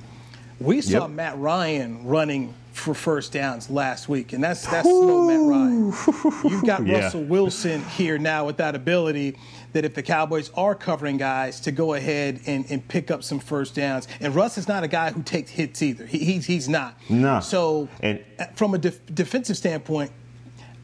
We 0.61 0.81
saw 0.81 1.03
yep. 1.03 1.11
Matt 1.11 1.39
Ryan 1.39 2.07
running 2.07 2.55
for 2.79 2.95
first 2.95 3.33
downs 3.33 3.69
last 3.69 4.09
week, 4.09 4.33
and 4.33 4.43
that's 4.43 4.67
that's 4.67 4.89
slow 4.89 5.27
Matt 5.27 5.41
Ryan. 5.41 6.51
You've 6.51 6.65
got 6.65 6.87
yeah. 6.87 7.05
Russell 7.05 7.25
Wilson 7.25 7.85
here 7.91 8.19
now 8.19 8.47
with 8.47 8.57
that 8.59 8.75
ability 8.75 9.37
that 9.73 9.85
if 9.85 9.95
the 9.95 10.03
Cowboys 10.03 10.51
are 10.55 10.75
covering 10.75 11.17
guys 11.17 11.61
to 11.61 11.73
go 11.73 11.95
ahead 11.95 12.41
and, 12.47 12.65
and 12.71 12.87
pick 12.89 13.11
up 13.11 13.23
some 13.23 13.39
first 13.39 13.75
downs. 13.75 14.09
And 14.21 14.35
Russ 14.35 14.57
is 14.57 14.67
not 14.67 14.83
a 14.83 14.89
guy 14.89 15.11
who 15.11 15.23
takes 15.23 15.51
hits 15.51 15.83
either. 15.83 16.07
He, 16.07 16.19
he's 16.19 16.47
he's 16.47 16.69
not. 16.69 16.99
No. 17.09 17.41
So 17.41 17.89
and, 18.01 18.25
uh, 18.39 18.47
from 18.55 18.75
a 18.75 18.79
def- 18.79 19.15
defensive 19.15 19.57
standpoint, 19.57 20.11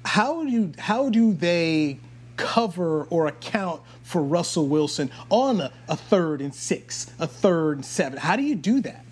how 0.04 0.44
do 0.44 0.50
you, 0.50 0.72
how 0.78 1.08
do 1.08 1.32
they 1.32 1.98
cover 2.36 3.04
or 3.04 3.26
account 3.26 3.80
for 4.02 4.22
Russell 4.22 4.66
Wilson 4.66 5.10
on 5.30 5.60
a, 5.60 5.72
a 5.88 5.96
third 5.96 6.40
and 6.40 6.54
six, 6.54 7.10
a 7.18 7.26
third 7.26 7.78
and 7.78 7.84
seven? 7.84 8.18
How 8.18 8.36
do 8.36 8.42
you 8.42 8.54
do 8.56 8.80
that? 8.82 9.04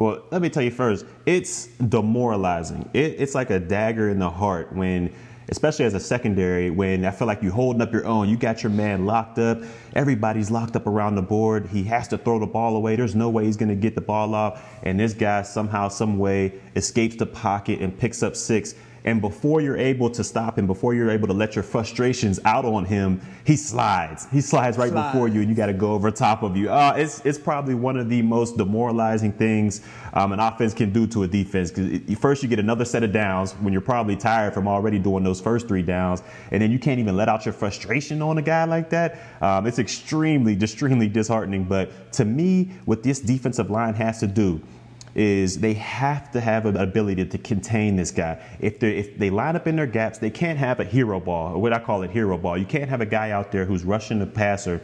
Well, 0.00 0.22
let 0.30 0.40
me 0.40 0.48
tell 0.48 0.62
you 0.62 0.70
first, 0.70 1.04
it's 1.26 1.66
demoralizing. 1.66 2.88
It, 2.94 3.16
it's 3.18 3.34
like 3.34 3.50
a 3.50 3.60
dagger 3.60 4.08
in 4.08 4.18
the 4.18 4.30
heart 4.30 4.72
when, 4.74 5.12
especially 5.50 5.84
as 5.84 5.92
a 5.92 6.00
secondary, 6.00 6.70
when 6.70 7.04
I 7.04 7.10
feel 7.10 7.26
like 7.26 7.42
you're 7.42 7.52
holding 7.52 7.82
up 7.82 7.92
your 7.92 8.06
own. 8.06 8.26
You 8.26 8.38
got 8.38 8.62
your 8.62 8.72
man 8.72 9.04
locked 9.04 9.38
up. 9.38 9.58
Everybody's 9.94 10.50
locked 10.50 10.74
up 10.74 10.86
around 10.86 11.16
the 11.16 11.22
board. 11.22 11.66
He 11.66 11.84
has 11.84 12.08
to 12.08 12.16
throw 12.16 12.38
the 12.38 12.46
ball 12.46 12.76
away. 12.76 12.96
There's 12.96 13.14
no 13.14 13.28
way 13.28 13.44
he's 13.44 13.58
going 13.58 13.68
to 13.68 13.74
get 13.74 13.94
the 13.94 14.00
ball 14.00 14.34
off. 14.34 14.66
And 14.84 14.98
this 14.98 15.12
guy 15.12 15.42
somehow, 15.42 15.88
some 15.88 16.16
way 16.18 16.54
escapes 16.76 17.16
the 17.16 17.26
pocket 17.26 17.82
and 17.82 17.98
picks 17.98 18.22
up 18.22 18.36
six. 18.36 18.74
And 19.04 19.20
before 19.20 19.60
you're 19.60 19.78
able 19.78 20.10
to 20.10 20.22
stop 20.22 20.58
him, 20.58 20.66
before 20.66 20.94
you're 20.94 21.10
able 21.10 21.26
to 21.28 21.34
let 21.34 21.54
your 21.54 21.62
frustrations 21.62 22.38
out 22.44 22.64
on 22.64 22.84
him, 22.84 23.20
he 23.44 23.56
slides. 23.56 24.26
He 24.30 24.40
slides 24.40 24.76
right 24.76 24.90
Slide. 24.90 25.12
before 25.12 25.28
you, 25.28 25.40
and 25.40 25.48
you 25.48 25.54
got 25.54 25.66
to 25.66 25.72
go 25.72 25.92
over 25.92 26.10
top 26.10 26.42
of 26.42 26.56
you. 26.56 26.70
Uh, 26.70 26.94
it's 26.96 27.20
it's 27.24 27.38
probably 27.38 27.74
one 27.74 27.96
of 27.96 28.08
the 28.08 28.22
most 28.22 28.56
demoralizing 28.56 29.32
things 29.32 29.80
um, 30.12 30.32
an 30.32 30.40
offense 30.40 30.74
can 30.74 30.92
do 30.92 31.06
to 31.06 31.22
a 31.22 31.28
defense. 31.28 31.70
Because 31.70 32.18
first 32.18 32.42
you 32.42 32.48
get 32.48 32.58
another 32.58 32.84
set 32.84 33.02
of 33.02 33.12
downs 33.12 33.52
when 33.54 33.72
you're 33.72 33.80
probably 33.82 34.16
tired 34.16 34.52
from 34.52 34.68
already 34.68 34.98
doing 34.98 35.24
those 35.24 35.40
first 35.40 35.66
three 35.68 35.82
downs, 35.82 36.22
and 36.50 36.60
then 36.60 36.70
you 36.70 36.78
can't 36.78 37.00
even 37.00 37.16
let 37.16 37.28
out 37.28 37.46
your 37.46 37.54
frustration 37.54 38.20
on 38.22 38.38
a 38.38 38.42
guy 38.42 38.64
like 38.64 38.90
that. 38.90 39.18
Um, 39.40 39.66
it's 39.66 39.78
extremely, 39.78 40.54
extremely 40.54 41.08
disheartening. 41.08 41.64
But 41.64 42.12
to 42.12 42.24
me, 42.24 42.70
what 42.84 43.02
this 43.02 43.20
defensive 43.20 43.70
line 43.70 43.94
has 43.94 44.20
to 44.20 44.26
do 44.26 44.60
is 45.14 45.58
they 45.58 45.74
have 45.74 46.30
to 46.32 46.40
have 46.40 46.66
an 46.66 46.76
ability 46.76 47.24
to 47.26 47.38
contain 47.38 47.96
this 47.96 48.10
guy. 48.10 48.40
If 48.60 48.78
they 48.78 48.96
if 48.98 49.18
they 49.18 49.30
line 49.30 49.56
up 49.56 49.66
in 49.66 49.76
their 49.76 49.86
gaps, 49.86 50.18
they 50.18 50.30
can't 50.30 50.58
have 50.58 50.80
a 50.80 50.84
hero 50.84 51.20
ball, 51.20 51.54
or 51.54 51.60
what 51.60 51.72
I 51.72 51.78
call 51.78 52.02
it 52.02 52.10
hero 52.10 52.38
ball. 52.38 52.56
You 52.56 52.66
can't 52.66 52.88
have 52.88 53.00
a 53.00 53.06
guy 53.06 53.30
out 53.30 53.52
there 53.52 53.64
who's 53.64 53.84
rushing 53.84 54.18
the 54.18 54.26
passer 54.26 54.80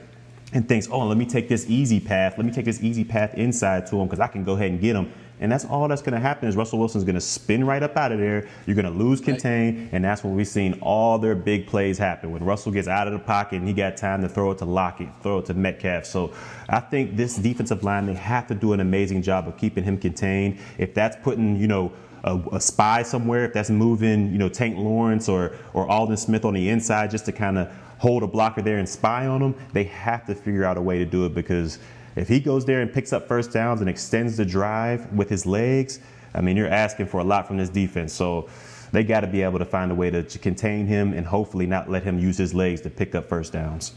and 0.53 0.69
thinks, 0.69 0.89
oh, 0.91 1.07
let 1.07 1.19
me 1.19 1.27
take 1.27 1.49
this 1.49 1.69
easy 1.69 2.01
path. 2.01 2.35
Let 2.37 2.47
me 2.47 2.53
take 2.53 2.65
this 2.65 2.83
easy 2.83 3.05
path 3.05 3.35
inside 3.35 3.87
to 3.89 3.97
him 4.01 4.07
because 4.07 4.21
I 4.21 4.29
can 4.29 4.45
go 4.45 4.55
ahead 4.55 4.71
and 4.71 4.81
get 4.81 4.97
him. 4.97 5.12
And 5.40 5.53
that's 5.53 5.64
all 5.64 5.87
that's 5.88 6.03
going 6.03 6.14
to 6.14 6.20
happen 6.20 6.49
is 6.49 6.57
Russell 6.57 6.79
Wilson's 6.79 7.05
going 7.05 7.14
to 7.14 7.20
spin 7.20 7.64
right 7.64 7.83
up 7.83 7.96
out 7.96 8.11
of 8.12 8.18
there. 8.18 8.49
You're 8.66 8.75
going 8.77 8.87
to 8.87 8.99
lose 8.99 9.20
contain, 9.20 9.88
and 9.92 10.05
that's 10.05 10.25
when 10.25 10.35
we've 10.35 10.49
seen 10.49 10.79
all 10.81 11.18
their 11.18 11.35
big 11.35 11.66
plays 11.66 11.99
happen. 11.99 12.31
When 12.31 12.42
Russell 12.42 12.72
gets 12.72 12.88
out 12.88 13.07
of 13.07 13.12
the 13.12 13.18
pocket 13.18 13.57
and 13.57 13.68
he 13.68 13.75
got 13.75 13.96
time 13.96 14.22
to 14.22 14.29
throw 14.29 14.51
it 14.53 14.59
to 14.59 14.64
Lockett, 14.64 15.09
throw 15.22 15.38
it 15.38 15.46
to 15.46 15.55
Metcalf. 15.55 16.07
So 16.07 16.33
I 16.68 16.81
think 16.81 17.16
this 17.16 17.37
defensive 17.37 17.85
line, 17.85 18.07
they 18.07 18.14
have 18.14 18.46
to 18.49 18.55
do 18.55 18.72
an 18.72 18.81
amazing 18.81 19.22
job 19.22 19.46
of 19.46 19.59
keeping 19.59 19.85
him 19.85 19.99
contained. 19.99 20.59
If 20.79 20.94
that's 20.94 21.16
putting, 21.22 21.57
you 21.57 21.66
know, 21.66 21.92
a, 22.25 22.40
a, 22.53 22.61
spy 22.61 23.03
somewhere, 23.03 23.44
if 23.44 23.53
that's 23.53 23.70
moving, 23.70 24.33
you 24.33 24.38
know, 24.38 24.49
Tank 24.49 24.77
Lawrence 24.77 25.29
or 25.29 25.55
or 25.75 25.88
Aldon 25.88 26.16
Smith 26.16 26.44
on 26.44 26.55
the 26.55 26.68
inside 26.68 27.11
just 27.11 27.25
to 27.27 27.33
kind 27.33 27.57
of 27.57 27.70
hold 27.99 28.22
a 28.22 28.27
blocker 28.27 28.62
there 28.62 28.79
and 28.79 28.88
spy 28.88 29.27
on 29.27 29.40
them, 29.40 29.55
they 29.72 29.85
have 29.85 30.27
to 30.27 30.35
figure 30.35 30.64
out 30.64 30.77
a 30.77 30.83
way 30.83 30.99
to 30.99 31.05
do 31.05 31.25
it 31.25 31.35
because 31.35 31.79
if 32.16 32.29
he 32.29 32.40
goes 32.40 32.64
there 32.64 32.81
and 32.81 32.92
picks 32.92 33.12
up 33.12 33.29
first 33.29 33.52
downs 33.52 33.81
and 33.81 33.90
extends 33.90 34.37
the 34.37 34.44
drive 34.44 35.12
with 35.12 35.29
his 35.29 35.46
legs, 35.46 36.00
I 36.35 36.40
mean, 36.40 36.57
you're 36.57 36.68
asking 36.68 37.07
for 37.07 37.20
a 37.20 37.24
lot 37.24 37.46
from 37.46 37.59
this 37.59 37.68
defense. 37.68 38.12
So 38.12 38.48
they 38.92 39.05
got 39.05 39.20
to 39.20 39.26
be 39.26 39.42
able 39.42 39.59
to 39.59 39.64
find 39.64 39.90
a 39.90 39.94
way 39.94 40.11
to, 40.11 40.22
to, 40.22 40.38
contain 40.38 40.87
him 40.87 41.12
and 41.12 41.26
hopefully 41.26 41.66
not 41.66 41.90
let 41.90 42.02
him 42.02 42.18
use 42.18 42.38
his 42.38 42.55
legs 42.55 42.81
to 42.83 42.90
pick 42.90 43.14
up 43.14 43.29
first 43.29 43.52
downs. 43.52 43.92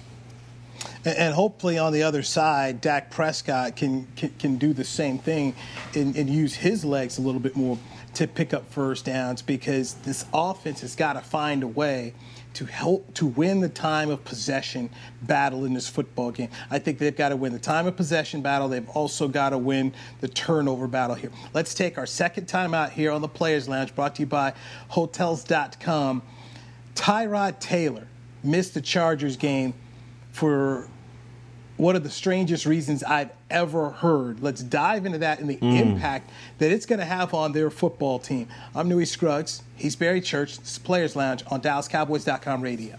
And, 1.05 1.33
hopefully 1.33 1.77
on 1.77 1.93
the 1.93 2.03
other 2.03 2.23
side, 2.23 2.81
Dak 2.81 3.09
Prescott 3.09 3.75
can 3.75 4.07
can, 4.15 4.29
can 4.39 4.57
do 4.57 4.73
the 4.73 4.83
same 4.83 5.17
thing 5.17 5.55
and, 5.95 6.15
and 6.15 6.29
use 6.29 6.55
his 6.55 6.83
legs 6.83 7.17
a 7.17 7.21
little 7.21 7.39
bit 7.39 7.55
more 7.55 7.77
to 8.15 8.27
pick 8.27 8.53
up 8.53 8.69
first 8.71 9.05
downs 9.05 9.41
because 9.41 9.93
this 9.93 10.25
offense 10.33 10.81
has 10.81 10.95
got 10.95 11.13
to 11.13 11.21
find 11.21 11.63
a 11.63 11.67
way 11.67 12.13
to 12.53 12.65
help 12.65 13.13
to 13.13 13.25
win 13.25 13.59
the 13.59 13.69
time 13.69 14.09
of 14.09 14.23
possession 14.25 14.89
battle 15.21 15.65
in 15.65 15.73
this 15.73 15.87
football 15.87 16.31
game. 16.31 16.49
I 16.69 16.79
think 16.79 16.97
they've 16.97 17.15
got 17.15 17.29
to 17.29 17.35
win 17.35 17.53
the 17.53 17.59
time 17.59 17.87
of 17.87 17.95
possession 17.95 18.41
battle. 18.41 18.67
They've 18.67 18.89
also 18.89 19.27
got 19.27 19.51
to 19.51 19.57
win 19.57 19.93
the 20.21 20.27
turnover 20.27 20.87
battle 20.87 21.15
here. 21.15 21.31
Let's 21.53 21.73
take 21.73 21.97
our 21.97 22.05
second 22.05 22.47
time 22.47 22.73
out 22.73 22.91
here 22.91 23.11
on 23.11 23.21
the 23.21 23.27
Players 23.27 23.69
Lounge, 23.69 23.95
brought 23.95 24.15
to 24.15 24.23
you 24.23 24.25
by 24.25 24.53
Hotels.com. 24.89 26.21
Tyrod 26.95 27.59
Taylor 27.59 28.07
missed 28.43 28.73
the 28.73 28.81
Chargers 28.81 29.37
game 29.37 29.73
for 30.31 30.87
one 31.77 31.95
of 31.95 32.03
the 32.03 32.09
strangest 32.09 32.65
reasons 32.65 33.03
I've 33.03 33.29
ever 33.49 33.89
heard. 33.89 34.41
Let's 34.41 34.61
dive 34.61 35.05
into 35.05 35.19
that 35.19 35.39
and 35.39 35.49
the 35.49 35.57
mm. 35.57 35.79
impact 35.79 36.29
that 36.59 36.71
it's 36.71 36.85
going 36.85 36.99
to 36.99 37.05
have 37.05 37.33
on 37.33 37.51
their 37.51 37.69
football 37.69 38.19
team. 38.19 38.47
I'm 38.75 38.87
Newy 38.87 39.05
Scruggs. 39.05 39.63
He's 39.75 39.95
Barry 39.95 40.21
Church. 40.21 40.57
This 40.57 40.73
is 40.73 40.79
Players 40.79 41.15
Lounge 41.15 41.43
on 41.49 41.61
DallasCowboys.com 41.61 42.61
radio. 42.61 42.97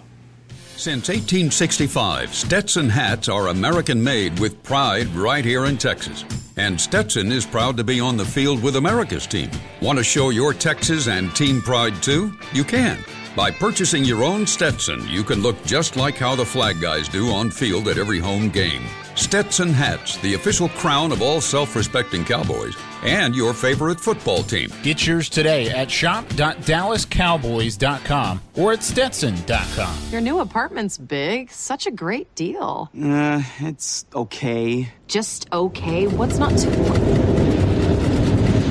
Since 0.76 1.08
1865, 1.08 2.34
Stetson 2.34 2.88
hats 2.88 3.28
are 3.28 3.48
American 3.48 4.02
made 4.02 4.38
with 4.38 4.62
pride 4.62 5.08
right 5.08 5.44
here 5.44 5.66
in 5.66 5.76
Texas. 5.76 6.24
And 6.56 6.80
Stetson 6.80 7.30
is 7.30 7.44
proud 7.44 7.76
to 7.76 7.84
be 7.84 8.00
on 8.00 8.16
the 8.16 8.24
field 8.24 8.62
with 8.62 8.76
America's 8.76 9.26
team. 9.26 9.50
Want 9.82 9.98
to 9.98 10.04
show 10.04 10.30
your 10.30 10.54
Texas 10.54 11.06
and 11.06 11.36
team 11.36 11.60
pride 11.60 12.02
too? 12.02 12.32
You 12.54 12.64
can. 12.64 13.04
By 13.36 13.50
purchasing 13.50 14.04
your 14.04 14.24
own 14.24 14.46
Stetson, 14.46 15.06
you 15.06 15.22
can 15.22 15.42
look 15.42 15.62
just 15.64 15.96
like 15.96 16.16
how 16.16 16.34
the 16.34 16.46
flag 16.46 16.80
guys 16.80 17.08
do 17.08 17.30
on 17.30 17.50
field 17.50 17.86
at 17.86 17.98
every 17.98 18.18
home 18.18 18.48
game. 18.48 18.82
Stetson 19.14 19.72
hats, 19.72 20.16
the 20.18 20.34
official 20.34 20.68
crown 20.70 21.12
of 21.12 21.22
all 21.22 21.40
self 21.40 21.76
respecting 21.76 22.24
Cowboys, 22.24 22.74
and 23.02 23.34
your 23.34 23.52
favorite 23.54 24.00
football 24.00 24.42
team. 24.42 24.70
Get 24.82 25.06
yours 25.06 25.28
today 25.28 25.70
at 25.70 25.90
shop.dallascowboys.com 25.90 28.40
or 28.56 28.72
at 28.72 28.82
stetson.com. 28.82 29.98
Your 30.10 30.20
new 30.20 30.40
apartment's 30.40 30.98
big. 30.98 31.50
Such 31.50 31.86
a 31.86 31.90
great 31.90 32.34
deal. 32.34 32.90
Uh, 33.02 33.42
it's 33.58 34.04
okay. 34.14 34.88
Just 35.06 35.48
okay? 35.52 36.06
What's 36.06 36.38
not 36.38 36.50
too. 36.58 36.70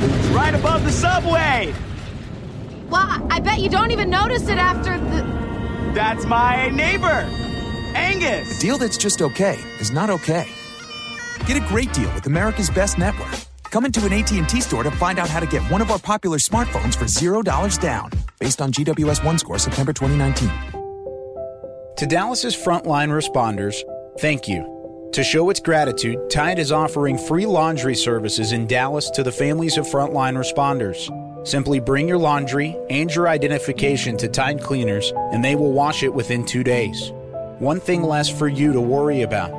It's 0.02 0.28
right 0.30 0.54
above 0.56 0.84
the 0.84 0.92
subway! 0.92 1.74
Well, 2.90 3.28
I 3.30 3.40
bet 3.40 3.60
you 3.60 3.70
don't 3.70 3.92
even 3.92 4.10
notice 4.10 4.48
it 4.48 4.58
after 4.58 4.98
the. 4.98 5.22
That's 5.94 6.26
my 6.26 6.70
neighbor, 6.70 7.28
Angus. 7.96 8.58
A 8.58 8.62
deal 8.62 8.78
that's 8.78 8.98
just 8.98 9.22
okay 9.22 9.60
is 9.80 9.92
not 9.92 10.10
okay. 10.10 10.48
Get 11.46 11.58
a 11.58 11.68
great 11.68 11.94
deal 11.94 12.14
with 12.14 12.26
America's 12.26 12.70
Best 12.70 12.98
Network. 12.98 13.32
Come 13.72 13.86
into 13.86 14.06
an 14.06 14.14
AT&T 14.14 14.62
store 14.62 14.84
to 14.84 14.92
find 14.92 15.20
out 15.20 15.30
how 15.30 15.40
to 15.40 15.46
get 15.46 15.62
one 15.64 15.82
of 15.82 15.92
our 15.92 16.00
popular 16.00 16.38
smartphones 16.38 16.96
for 16.96 17.06
$0 17.06 17.80
down, 17.80 18.10
based 18.40 18.62
on 18.62 18.72
GWS 18.72 19.24
1 19.24 19.38
score 19.38 19.60
September 19.60 19.94
2019. 19.94 20.50
To 21.98 22.06
Dallas's 22.08 22.56
frontline 22.56 23.10
responders, 23.10 23.84
thank 24.20 24.48
you. 24.48 25.10
To 25.14 25.24
show 25.24 25.50
its 25.50 25.60
gratitude, 25.60 26.30
Tide 26.30 26.60
is 26.60 26.72
offering 26.72 27.18
free 27.18 27.46
laundry 27.46 27.96
services 27.96 28.52
in 28.52 28.68
Dallas 28.68 29.10
to 29.12 29.24
the 29.24 29.32
families 29.32 29.78
of 29.78 29.86
frontline 29.86 30.38
responders. 30.38 31.10
Simply 31.48 31.80
bring 31.80 32.08
your 32.08 32.18
laundry 32.18 32.78
and 32.90 33.14
your 33.14 33.28
identification 33.28 34.18
to 34.18 34.28
Tide 34.28 34.62
Cleaners, 34.62 35.12
and 35.34 35.44
they 35.44 35.56
will 35.56 35.72
wash 35.72 36.04
it 36.04 36.14
within 36.14 36.46
two 36.46 36.64
days. 36.64 37.12
One 37.60 37.82
thing 37.82 38.04
less 38.04 38.30
for 38.30 38.48
you 38.48 38.72
to 38.74 38.82
worry 38.82 39.24
about. 39.24 39.52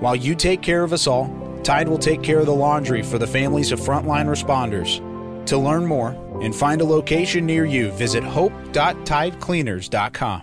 While 0.00 0.16
you 0.16 0.34
take 0.34 0.60
care 0.60 0.82
of 0.82 0.92
us 0.92 1.06
all, 1.06 1.30
Tide 1.62 1.88
will 1.88 1.98
take 1.98 2.22
care 2.22 2.38
of 2.38 2.46
the 2.46 2.54
laundry 2.54 3.02
for 3.02 3.18
the 3.18 3.26
families 3.26 3.72
of 3.72 3.80
frontline 3.80 4.28
responders. 4.28 5.00
To 5.46 5.58
learn 5.58 5.86
more 5.86 6.10
and 6.42 6.54
find 6.54 6.82
a 6.82 6.84
location 6.84 7.46
near 7.46 7.64
you, 7.64 7.90
visit 7.92 8.22
hope.tidecleaners.com. 8.22 10.42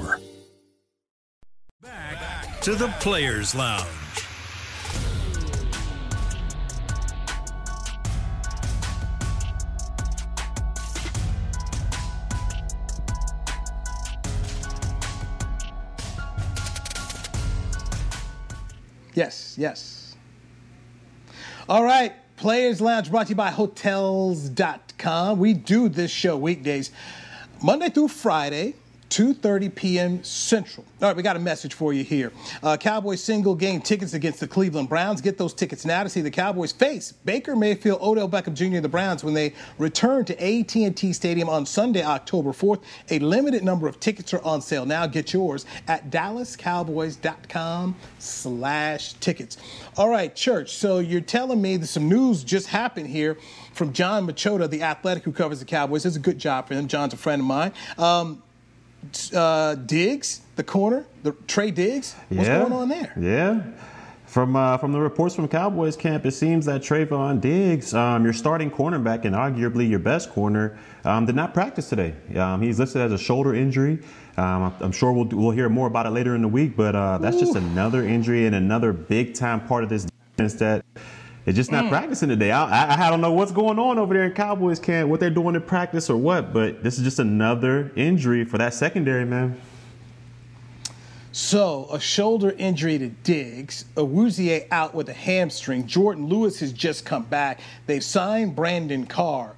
to 2.61 2.75
the 2.75 2.89
Players 2.99 3.55
Lounge. 3.55 3.87
Yes, 19.15 19.55
yes. 19.57 20.15
All 21.67 21.83
right, 21.83 22.13
Players 22.37 22.79
Lounge 22.79 23.09
brought 23.09 23.25
to 23.25 23.31
you 23.31 23.35
by 23.35 23.49
Hotels.com. 23.49 25.39
We 25.39 25.55
do 25.55 25.89
this 25.89 26.11
show 26.11 26.37
weekdays, 26.37 26.91
Monday 27.63 27.89
through 27.89 28.09
Friday, 28.09 28.75
2.30 29.11 29.75
p.m. 29.75 30.23
Central. 30.23 30.85
All 31.01 31.09
right, 31.09 31.17
we 31.17 31.21
got 31.21 31.35
a 31.35 31.39
message 31.39 31.73
for 31.73 31.91
you 31.91 32.01
here. 32.01 32.31
Uh, 32.63 32.77
Cowboys 32.77 33.21
single 33.21 33.55
game 33.55 33.81
tickets 33.81 34.13
against 34.13 34.39
the 34.39 34.47
Cleveland 34.47 34.87
Browns. 34.87 35.19
Get 35.19 35.37
those 35.37 35.53
tickets 35.53 35.83
now 35.83 36.03
to 36.03 36.09
see 36.09 36.21
the 36.21 36.31
Cowboys 36.31 36.71
face 36.71 37.11
Baker 37.11 37.53
Mayfield, 37.57 38.01
Odell 38.01 38.29
Beckham 38.29 38.53
Jr. 38.53 38.77
and 38.77 38.85
the 38.85 38.89
Browns 38.89 39.21
when 39.21 39.33
they 39.33 39.53
return 39.77 40.23
to 40.25 40.33
AT&T 40.41 41.11
Stadium 41.11 41.49
on 41.49 41.65
Sunday, 41.65 42.03
October 42.03 42.51
4th. 42.51 42.81
A 43.09 43.19
limited 43.19 43.65
number 43.65 43.85
of 43.89 43.99
tickets 43.99 44.33
are 44.33 44.41
on 44.43 44.61
sale 44.61 44.85
now. 44.85 45.05
Get 45.07 45.33
yours 45.33 45.65
at 45.89 46.09
dallascowboys.com 46.09 47.95
slash 48.17 49.13
tickets. 49.13 49.57
All 49.97 50.07
right, 50.07 50.33
Church, 50.33 50.73
so 50.73 50.99
you're 50.99 51.19
telling 51.19 51.61
me 51.61 51.75
that 51.75 51.87
some 51.87 52.07
news 52.07 52.45
just 52.45 52.67
happened 52.67 53.07
here 53.07 53.37
from 53.73 53.91
Jon 53.91 54.25
Machota, 54.25 54.69
the 54.69 54.83
athletic 54.83 55.23
who 55.23 55.33
covers 55.33 55.59
the 55.59 55.65
Cowboys. 55.65 56.05
It's 56.05 56.15
a 56.15 56.19
good 56.19 56.39
job 56.39 56.69
for 56.69 56.75
him. 56.75 56.87
John's 56.87 57.13
a 57.13 57.17
friend 57.17 57.41
of 57.41 57.45
mine. 57.45 57.73
Um, 57.97 58.41
uh, 59.33 59.75
Diggs, 59.75 60.41
the 60.55 60.63
corner, 60.63 61.05
the 61.23 61.31
Trey 61.47 61.71
Diggs. 61.71 62.15
What's 62.29 62.47
yeah. 62.47 62.59
going 62.59 62.73
on 62.73 62.89
there? 62.89 63.13
Yeah. 63.19 63.63
From 64.25 64.55
uh, 64.55 64.77
from 64.77 64.93
the 64.93 64.99
reports 64.99 65.35
from 65.35 65.49
Cowboys 65.49 65.97
camp, 65.97 66.25
it 66.25 66.31
seems 66.31 66.65
that 66.65 66.81
Trevon 66.81 67.41
Diggs, 67.41 67.93
um, 67.93 68.23
your 68.23 68.31
starting 68.31 68.71
cornerback 68.71 69.25
and 69.25 69.35
arguably 69.35 69.89
your 69.89 69.99
best 69.99 70.29
corner, 70.29 70.79
um, 71.03 71.25
did 71.25 71.35
not 71.35 71.53
practice 71.53 71.89
today. 71.89 72.15
Um, 72.37 72.61
he's 72.61 72.79
listed 72.79 73.01
as 73.01 73.11
a 73.11 73.17
shoulder 73.17 73.53
injury. 73.53 73.99
Um, 74.37 74.73
I'm 74.79 74.93
sure 74.93 75.11
we'll 75.11 75.25
we'll 75.25 75.51
hear 75.51 75.67
more 75.67 75.87
about 75.87 76.05
it 76.05 76.11
later 76.11 76.33
in 76.33 76.41
the 76.41 76.47
week, 76.47 76.77
but 76.77 76.95
uh, 76.95 77.17
that's 77.17 77.35
Ooh. 77.35 77.41
just 77.41 77.55
another 77.55 78.03
injury 78.05 78.45
and 78.45 78.55
another 78.55 78.93
big 78.93 79.33
time 79.33 79.67
part 79.67 79.83
of 79.83 79.89
this 79.89 80.05
defense 80.05 80.53
that 80.55 80.85
is 81.45 81.55
just 81.55 81.71
not 81.71 81.85
mm. 81.85 81.89
practicing 81.89 82.29
today. 82.29 82.51
I, 82.51 82.63
I, 82.65 83.07
I, 83.07 83.09
don't 83.09 83.21
know 83.21 83.31
what's 83.31 83.51
going 83.51 83.79
on 83.79 83.97
over 83.97 84.13
there 84.13 84.25
in 84.25 84.31
Cowboys 84.33 84.79
camp, 84.79 85.09
what 85.09 85.19
they're 85.19 85.29
doing 85.29 85.55
in 85.55 85.61
practice 85.61 86.09
or 86.09 86.17
what, 86.17 86.53
but 86.53 86.83
this 86.83 86.97
is 86.97 87.03
just 87.03 87.19
another 87.19 87.91
injury 87.95 88.45
for 88.45 88.57
that 88.57 88.73
secondary, 88.73 89.25
man. 89.25 89.59
So, 91.33 91.87
a 91.91 91.99
shoulder 91.99 92.53
injury 92.57 92.97
to 92.97 93.07
Diggs, 93.07 93.85
Awuzie 93.95 94.67
out 94.69 94.93
with 94.93 95.07
a 95.07 95.13
hamstring. 95.13 95.87
Jourdan 95.87 96.29
Lewis 96.29 96.59
has 96.59 96.73
just 96.73 97.05
come 97.05 97.23
back. 97.23 97.61
They've 97.85 98.03
signed 98.03 98.55
Brandon 98.55 99.05
Carr. 99.05 99.55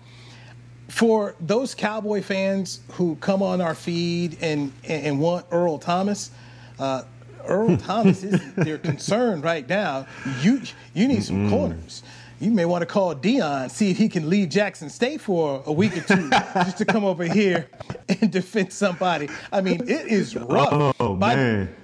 For 0.89 1.34
those 1.39 1.74
Cowboy 1.74 2.22
fans 2.22 2.82
who 2.91 3.16
come 3.16 3.41
on 3.41 3.60
our 3.60 3.74
feed 3.74 4.38
and, 4.39 4.72
and 4.88 5.20
want 5.20 5.47
Earl 5.49 5.80
Thomas, 5.80 6.30
uh, 6.78 7.03
Earl 7.48 7.78
Thomas 7.78 8.24
is 8.24 8.41
their 8.56 8.78
concern 8.78 9.41
right 9.41 9.68
now. 9.68 10.08
You 10.41 10.62
you 10.94 11.08
need 11.08 11.24
some 11.24 11.50
corners. 11.50 12.04
You 12.39 12.52
may 12.52 12.66
want 12.66 12.82
to 12.82 12.86
call 12.86 13.16
Deion, 13.16 13.72
see 13.72 13.89
if 13.89 13.98
he 13.98 14.10
can 14.10 14.30
leave 14.30 14.50
Jackson 14.50 14.89
State 14.89 15.22
for 15.22 15.64
a 15.66 15.72
week 15.72 15.96
or 15.96 16.02
two 16.02 16.30
just 16.56 16.78
to 16.80 16.86
come 16.86 17.06
over 17.06 17.24
here 17.24 17.70
and 18.10 18.30
defend 18.32 18.74
somebody. 18.74 19.30
I 19.52 19.62
mean, 19.62 19.88
it 19.88 20.08
is 20.08 20.36
rough. 20.36 20.94
Oh, 21.00 21.16
By- 21.16 21.36
man. 21.36 21.76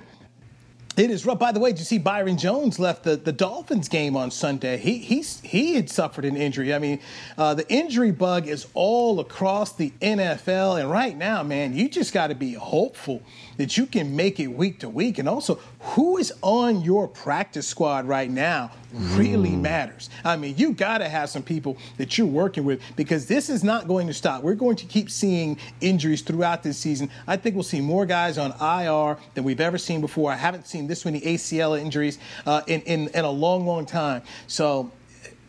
It 0.98 1.12
is 1.12 1.26
rough. 1.26 1.40
By 1.40 1.54
the 1.54 1.62
way, 1.62 1.72
did 1.72 1.80
you 1.80 1.86
see 1.86 1.98
Byron 1.98 2.38
Jones 2.38 2.78
left 2.78 3.04
the, 3.04 3.16
the 3.16 3.32
Dolphins 3.32 3.88
game 3.88 4.18
on 4.18 4.32
Sunday? 4.32 4.76
He 4.76 4.98
he's, 4.98 5.40
he 5.40 5.76
had 5.76 5.90
suffered 5.90 6.26
an 6.26 6.36
injury. 6.36 6.74
I 6.74 6.80
mean, 6.80 7.00
uh, 7.38 7.54
the 7.54 7.66
injury 7.72 8.12
bug 8.12 8.50
is 8.50 8.68
all 8.74 9.22
across 9.22 9.72
the 9.72 9.94
NFL, 10.02 10.78
and 10.78 10.92
right 10.92 11.16
now, 11.16 11.42
man, 11.42 11.74
you 11.74 11.88
just 11.88 12.14
got 12.14 12.28
to 12.28 12.36
be 12.36 12.52
hopeful 12.54 13.22
that 13.60 13.76
you 13.76 13.86
can 13.86 14.16
make 14.16 14.40
it 14.40 14.48
week 14.48 14.80
to 14.80 14.88
week. 14.88 15.20
And 15.20 15.28
also, 15.28 15.60
who 15.82 16.18
is 16.18 16.32
on 16.42 16.82
your 16.82 17.10
practice 17.10 17.68
squad 17.68 18.08
right 18.08 18.30
now 18.30 18.72
really 18.94 19.52
matters. 19.52 20.10
I 20.24 20.38
mean, 20.38 20.56
you 20.58 20.72
got 20.72 21.00
to 21.00 21.10
have 21.10 21.30
some 21.30 21.44
people 21.44 21.78
that 21.98 22.18
you're 22.18 22.26
working 22.26 22.64
with 22.64 22.82
because 22.96 23.26
this 23.26 23.50
is 23.50 23.62
not 23.62 23.86
going 23.86 24.08
to 24.08 24.14
stop. 24.14 24.44
We're 24.44 24.56
going 24.56 24.78
to 24.78 24.86
keep 24.86 25.12
seeing 25.12 25.58
injuries 25.82 26.22
throughout 26.22 26.64
this 26.64 26.78
season. 26.78 27.10
I 27.28 27.36
think 27.36 27.54
we'll 27.54 27.64
see 27.64 27.82
more 27.82 28.06
guys 28.06 28.38
on 28.38 28.52
IR 28.62 29.18
than 29.34 29.44
we've 29.44 29.60
ever 29.60 29.78
seen 29.78 30.00
before. 30.00 30.32
I 30.32 30.38
haven't 30.38 30.66
seen 30.66 30.88
this 30.88 31.04
many 31.04 31.20
ACL 31.20 31.78
injuries 31.78 32.18
uh, 32.46 32.62
in, 32.66 32.80
in, 32.84 33.10
in 33.10 33.26
a 33.26 33.30
long, 33.30 33.66
long 33.66 33.86
time. 33.86 34.22
So, 34.48 34.90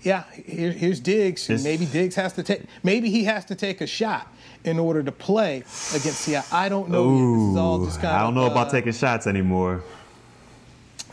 yeah, 0.03 0.25
here, 0.33 0.73
here's 0.73 0.99
Diggs. 0.99 1.49
and 1.49 1.63
maybe 1.63 1.87
Diggs 1.87 2.17
has 2.17 2.33
to 2.33 2.43
take, 2.43 2.63
maybe 2.83 3.09
he 3.09 3.23
has 3.25 3.45
to 3.45 3.55
take 3.55 3.81
a 3.81 3.87
shot 3.87 4.27
in 4.65 4.79
order 4.79 5.03
to 5.03 5.13
play 5.13 5.59
against 5.59 6.21
Seattle. 6.21 6.57
I 6.57 6.69
don't 6.69 6.91
know. 6.91 7.11
yet. 7.11 7.37
This 7.37 7.51
is 7.51 7.57
all 7.57 7.83
Ooh, 7.83 8.09
I 8.09 8.23
don't 8.23 8.35
know 8.35 8.47
of, 8.47 8.53
about 8.53 8.69
uh, 8.69 8.71
taking 8.71 8.93
shots 8.93 9.27
anymore. 9.27 9.83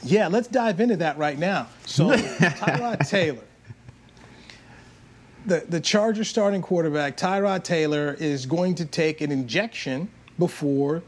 yeah, 0.03 0.27
let's 0.27 0.47
dive 0.47 0.79
into 0.79 0.97
that 0.97 1.17
right 1.17 1.37
now. 1.37 1.67
So, 1.85 2.09
Tyrod 2.11 3.07
Taylor, 3.07 3.43
the, 5.45 5.63
the 5.69 5.79
Chargers 5.79 6.27
starting 6.27 6.61
quarterback, 6.61 7.15
Tyrod 7.15 7.63
Taylor, 7.63 8.15
is 8.19 8.45
going 8.45 8.75
to 8.75 8.85
take 8.85 9.21
an 9.21 9.31
injection 9.31 10.09
before 10.37 11.01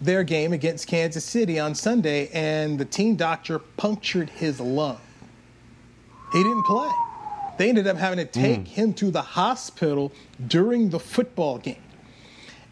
their 0.00 0.24
game 0.24 0.52
against 0.52 0.86
Kansas 0.86 1.24
City 1.24 1.58
on 1.58 1.74
Sunday, 1.74 2.28
and 2.32 2.78
the 2.78 2.84
team 2.84 3.16
doctor 3.16 3.58
punctured 3.58 4.30
his 4.30 4.58
lung. 4.60 4.98
He 6.32 6.42
didn't 6.42 6.64
play. 6.64 6.88
They 7.60 7.68
ended 7.68 7.86
up 7.86 7.98
having 7.98 8.18
to 8.18 8.24
mm. 8.24 8.32
take 8.32 8.68
him 8.68 8.94
to 8.94 9.10
the 9.10 9.20
hospital 9.20 10.12
during 10.46 10.88
the 10.88 10.98
football 10.98 11.58
game. 11.58 11.82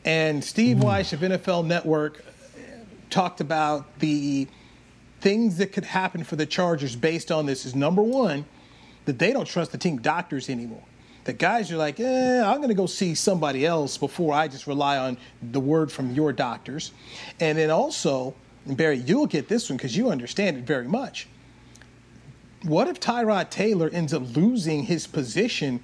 And 0.02 0.42
Steve 0.42 0.78
mm. 0.78 0.84
Wyche 0.84 1.12
of 1.12 1.20
NFL 1.20 1.66
Network 1.66 2.24
uh, 2.24 2.60
talked 3.10 3.42
about 3.42 3.98
the 3.98 4.48
things 5.20 5.58
that 5.58 5.74
could 5.74 5.84
happen 5.84 6.24
for 6.24 6.36
the 6.36 6.46
Chargers 6.46 6.96
based 6.96 7.30
on 7.30 7.44
this 7.44 7.66
is 7.66 7.74
number 7.74 8.00
one, 8.00 8.46
that 9.04 9.18
they 9.18 9.30
don't 9.30 9.44
trust 9.44 9.72
the 9.72 9.76
team 9.76 9.98
doctors 9.98 10.48
anymore. 10.48 10.84
The 11.24 11.34
guys 11.34 11.70
are 11.70 11.76
like, 11.76 12.00
eh, 12.00 12.42
I'm 12.42 12.56
going 12.56 12.70
to 12.70 12.74
go 12.74 12.86
see 12.86 13.14
somebody 13.14 13.66
else 13.66 13.98
before 13.98 14.32
I 14.32 14.48
just 14.48 14.66
rely 14.66 14.96
on 14.96 15.18
the 15.42 15.60
word 15.60 15.92
from 15.92 16.14
your 16.14 16.32
doctors. 16.32 16.92
And 17.40 17.58
then 17.58 17.68
also, 17.68 18.34
Barry, 18.64 18.96
you'll 18.96 19.26
get 19.26 19.48
this 19.48 19.68
one 19.68 19.76
because 19.76 19.94
you 19.94 20.08
understand 20.08 20.56
it 20.56 20.64
very 20.64 20.88
much. 20.88 21.28
What 22.62 22.88
if 22.88 22.98
Tyrod 22.98 23.50
Taylor 23.50 23.88
ends 23.90 24.12
up 24.12 24.36
losing 24.36 24.84
his 24.84 25.06
position 25.06 25.80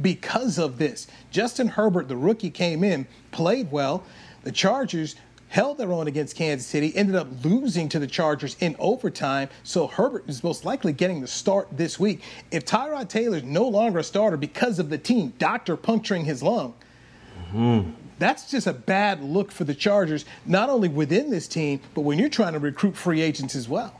because 0.00 0.58
of 0.58 0.78
this? 0.78 1.06
Justin 1.30 1.68
Herbert, 1.68 2.08
the 2.08 2.16
rookie, 2.16 2.50
came 2.50 2.84
in, 2.84 3.06
played 3.30 3.70
well. 3.72 4.04
The 4.42 4.52
Chargers 4.52 5.16
held 5.48 5.78
their 5.78 5.92
own 5.92 6.06
against 6.06 6.36
Kansas 6.36 6.66
City, 6.66 6.94
ended 6.94 7.16
up 7.16 7.26
losing 7.42 7.88
to 7.88 7.98
the 7.98 8.06
Chargers 8.06 8.56
in 8.60 8.76
overtime. 8.78 9.48
So 9.64 9.86
Herbert 9.86 10.24
is 10.28 10.44
most 10.44 10.64
likely 10.64 10.92
getting 10.92 11.20
the 11.20 11.26
start 11.26 11.68
this 11.76 11.98
week. 11.98 12.22
If 12.50 12.64
Tyrod 12.66 13.08
Taylor's 13.08 13.42
no 13.42 13.66
longer 13.66 13.98
a 13.98 14.04
starter 14.04 14.36
because 14.36 14.78
of 14.78 14.90
the 14.90 14.98
team 14.98 15.32
doctor 15.38 15.76
puncturing 15.76 16.24
his 16.26 16.42
lung, 16.42 16.74
that's 18.18 18.50
just 18.50 18.66
a 18.66 18.72
bad 18.72 19.22
look 19.22 19.50
for 19.50 19.64
the 19.64 19.74
Chargers, 19.74 20.24
not 20.46 20.68
only 20.68 20.88
within 20.88 21.30
this 21.30 21.48
team, 21.48 21.80
but 21.94 22.02
when 22.02 22.18
you're 22.18 22.28
trying 22.28 22.52
to 22.52 22.58
recruit 22.58 22.94
free 22.94 23.22
agents 23.22 23.56
as 23.56 23.68
well. 23.68 23.99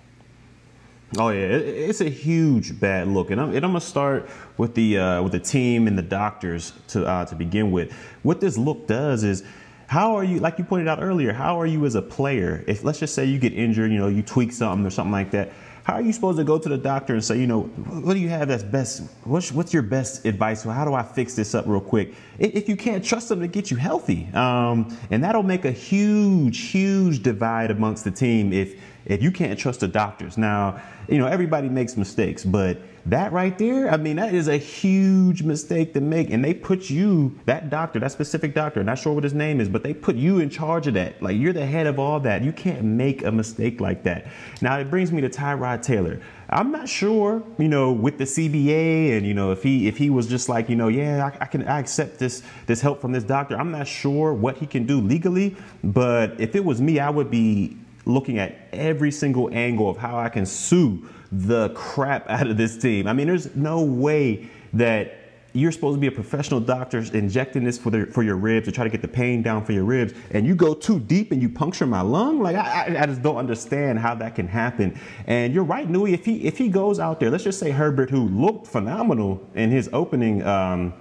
Oh 1.18 1.30
yeah, 1.30 1.40
it's 1.40 2.00
a 2.00 2.08
huge 2.08 2.78
bad 2.78 3.08
look, 3.08 3.32
and 3.32 3.40
I'm, 3.40 3.48
and 3.48 3.64
I'm 3.64 3.72
gonna 3.72 3.80
start 3.80 4.28
with 4.56 4.76
the 4.76 4.98
uh, 4.98 5.22
with 5.22 5.32
the 5.32 5.40
team 5.40 5.88
and 5.88 5.98
the 5.98 6.02
doctors 6.02 6.72
to 6.88 7.04
uh, 7.04 7.24
to 7.24 7.34
begin 7.34 7.72
with. 7.72 7.92
What 8.22 8.40
this 8.40 8.56
look 8.56 8.86
does 8.86 9.24
is, 9.24 9.42
how 9.88 10.14
are 10.14 10.22
you? 10.22 10.38
Like 10.38 10.58
you 10.58 10.64
pointed 10.64 10.86
out 10.86 11.02
earlier, 11.02 11.32
how 11.32 11.60
are 11.60 11.66
you 11.66 11.84
as 11.84 11.96
a 11.96 12.02
player? 12.02 12.62
If 12.68 12.84
let's 12.84 13.00
just 13.00 13.12
say 13.12 13.24
you 13.24 13.40
get 13.40 13.52
injured, 13.52 13.90
you 13.90 13.98
know, 13.98 14.06
you 14.06 14.22
tweak 14.22 14.52
something 14.52 14.86
or 14.86 14.90
something 14.90 15.10
like 15.10 15.32
that. 15.32 15.50
How 15.82 15.94
are 15.94 16.02
you 16.02 16.12
supposed 16.12 16.38
to 16.38 16.44
go 16.44 16.58
to 16.58 16.68
the 16.68 16.78
doctor 16.78 17.14
and 17.14 17.24
say, 17.24 17.40
you 17.40 17.46
know, 17.48 17.62
what 17.62 18.14
do 18.14 18.20
you 18.20 18.28
have 18.28 18.48
that's 18.48 18.62
best? 18.62 19.02
What's, 19.24 19.50
what's 19.50 19.72
your 19.72 19.82
best 19.82 20.24
advice? 20.26 20.62
How 20.62 20.84
do 20.84 20.94
I 20.94 21.02
fix 21.02 21.34
this 21.34 21.54
up 21.54 21.64
real 21.66 21.80
quick? 21.80 22.14
If 22.38 22.68
you 22.68 22.76
can't 22.76 23.04
trust 23.04 23.30
them 23.30 23.40
to 23.40 23.48
get 23.48 23.70
you 23.70 23.76
healthy, 23.76 24.28
um, 24.34 24.96
and 25.10 25.24
that'll 25.24 25.42
make 25.42 25.64
a 25.64 25.72
huge, 25.72 26.60
huge 26.60 27.22
divide 27.22 27.70
amongst 27.70 28.04
the 28.04 28.10
team 28.10 28.52
if 28.52 28.78
if 29.10 29.22
you 29.22 29.32
can't 29.32 29.58
trust 29.58 29.80
the 29.80 29.88
doctors. 29.88 30.38
Now, 30.38 30.80
you 31.08 31.18
know, 31.18 31.26
everybody 31.26 31.68
makes 31.68 31.96
mistakes, 31.96 32.44
but 32.44 32.80
that 33.06 33.32
right 33.32 33.58
there, 33.58 33.90
I 33.90 33.96
mean, 33.96 34.16
that 34.16 34.34
is 34.34 34.46
a 34.46 34.56
huge 34.56 35.42
mistake 35.42 35.94
to 35.94 36.00
make. 36.00 36.30
And 36.30 36.44
they 36.44 36.54
put 36.54 36.90
you, 36.90 37.36
that 37.46 37.70
doctor, 37.70 37.98
that 37.98 38.12
specific 38.12 38.54
doctor, 38.54 38.84
not 38.84 38.98
sure 38.98 39.12
what 39.12 39.24
his 39.24 39.34
name 39.34 39.60
is, 39.60 39.68
but 39.68 39.82
they 39.82 39.94
put 39.94 40.14
you 40.14 40.38
in 40.38 40.48
charge 40.48 40.86
of 40.86 40.94
that. 40.94 41.20
Like 41.20 41.36
you're 41.36 41.52
the 41.52 41.66
head 41.66 41.88
of 41.88 41.98
all 41.98 42.20
that. 42.20 42.44
You 42.44 42.52
can't 42.52 42.84
make 42.84 43.24
a 43.24 43.32
mistake 43.32 43.80
like 43.80 44.04
that. 44.04 44.28
Now, 44.60 44.78
it 44.78 44.90
brings 44.90 45.10
me 45.10 45.20
to 45.22 45.28
Tyrod 45.28 45.82
Taylor. 45.82 46.20
I'm 46.52 46.72
not 46.72 46.88
sure, 46.88 47.42
you 47.58 47.68
know, 47.68 47.92
with 47.92 48.18
the 48.18 48.24
CBA 48.24 49.16
and 49.16 49.24
you 49.24 49.34
know 49.34 49.52
if 49.52 49.62
he 49.62 49.86
if 49.86 49.96
he 49.96 50.10
was 50.10 50.26
just 50.26 50.48
like 50.48 50.68
you 50.68 50.74
know 50.74 50.88
yeah 50.88 51.30
I, 51.40 51.44
I 51.44 51.46
can 51.46 51.66
I 51.68 51.78
accept 51.78 52.18
this 52.18 52.42
this 52.66 52.80
help 52.80 53.00
from 53.00 53.12
this 53.12 53.22
doctor. 53.22 53.56
I'm 53.56 53.70
not 53.70 53.86
sure 53.86 54.34
what 54.34 54.56
he 54.56 54.66
can 54.66 54.84
do 54.84 55.00
legally, 55.00 55.54
but 55.84 56.40
if 56.40 56.56
it 56.56 56.64
was 56.64 56.80
me, 56.80 56.98
I 56.98 57.08
would 57.08 57.30
be 57.30 57.76
looking 58.06 58.38
at 58.38 58.68
every 58.72 59.10
single 59.10 59.50
angle 59.52 59.88
of 59.88 59.96
how 59.96 60.18
I 60.18 60.28
can 60.28 60.46
sue 60.46 61.08
the 61.32 61.70
crap 61.70 62.28
out 62.28 62.46
of 62.46 62.56
this 62.56 62.76
team. 62.76 63.06
I 63.06 63.12
mean, 63.12 63.26
there's 63.26 63.54
no 63.54 63.82
way 63.82 64.48
that 64.72 65.16
you're 65.52 65.72
supposed 65.72 65.96
to 65.96 66.00
be 66.00 66.06
a 66.06 66.12
professional 66.12 66.60
doctor 66.60 66.98
injecting 67.12 67.64
this 67.64 67.76
for 67.76 67.90
the, 67.90 68.06
for 68.06 68.22
your 68.22 68.36
ribs 68.36 68.66
to 68.66 68.72
try 68.72 68.84
to 68.84 68.90
get 68.90 69.02
the 69.02 69.08
pain 69.08 69.42
down 69.42 69.64
for 69.64 69.72
your 69.72 69.84
ribs, 69.84 70.14
and 70.30 70.46
you 70.46 70.54
go 70.54 70.74
too 70.74 71.00
deep 71.00 71.32
and 71.32 71.42
you 71.42 71.48
puncture 71.48 71.86
my 71.86 72.00
lung. 72.00 72.40
Like 72.40 72.56
I, 72.56 72.94
I, 72.94 73.02
I 73.02 73.06
just 73.06 73.22
don't 73.22 73.36
understand 73.36 73.98
how 73.98 74.14
that 74.16 74.36
can 74.36 74.46
happen. 74.46 74.98
And 75.26 75.52
you're 75.52 75.64
right, 75.64 75.88
Newy. 75.88 76.14
If 76.14 76.24
he 76.24 76.44
if 76.44 76.56
he 76.56 76.68
goes 76.68 77.00
out 77.00 77.18
there, 77.18 77.30
let's 77.30 77.44
just 77.44 77.58
say 77.58 77.70
Herbert, 77.70 78.10
who 78.10 78.28
looked 78.28 78.66
phenomenal 78.66 79.44
in 79.54 79.70
his 79.70 79.90
opening 79.92 80.44
um, 80.44 80.94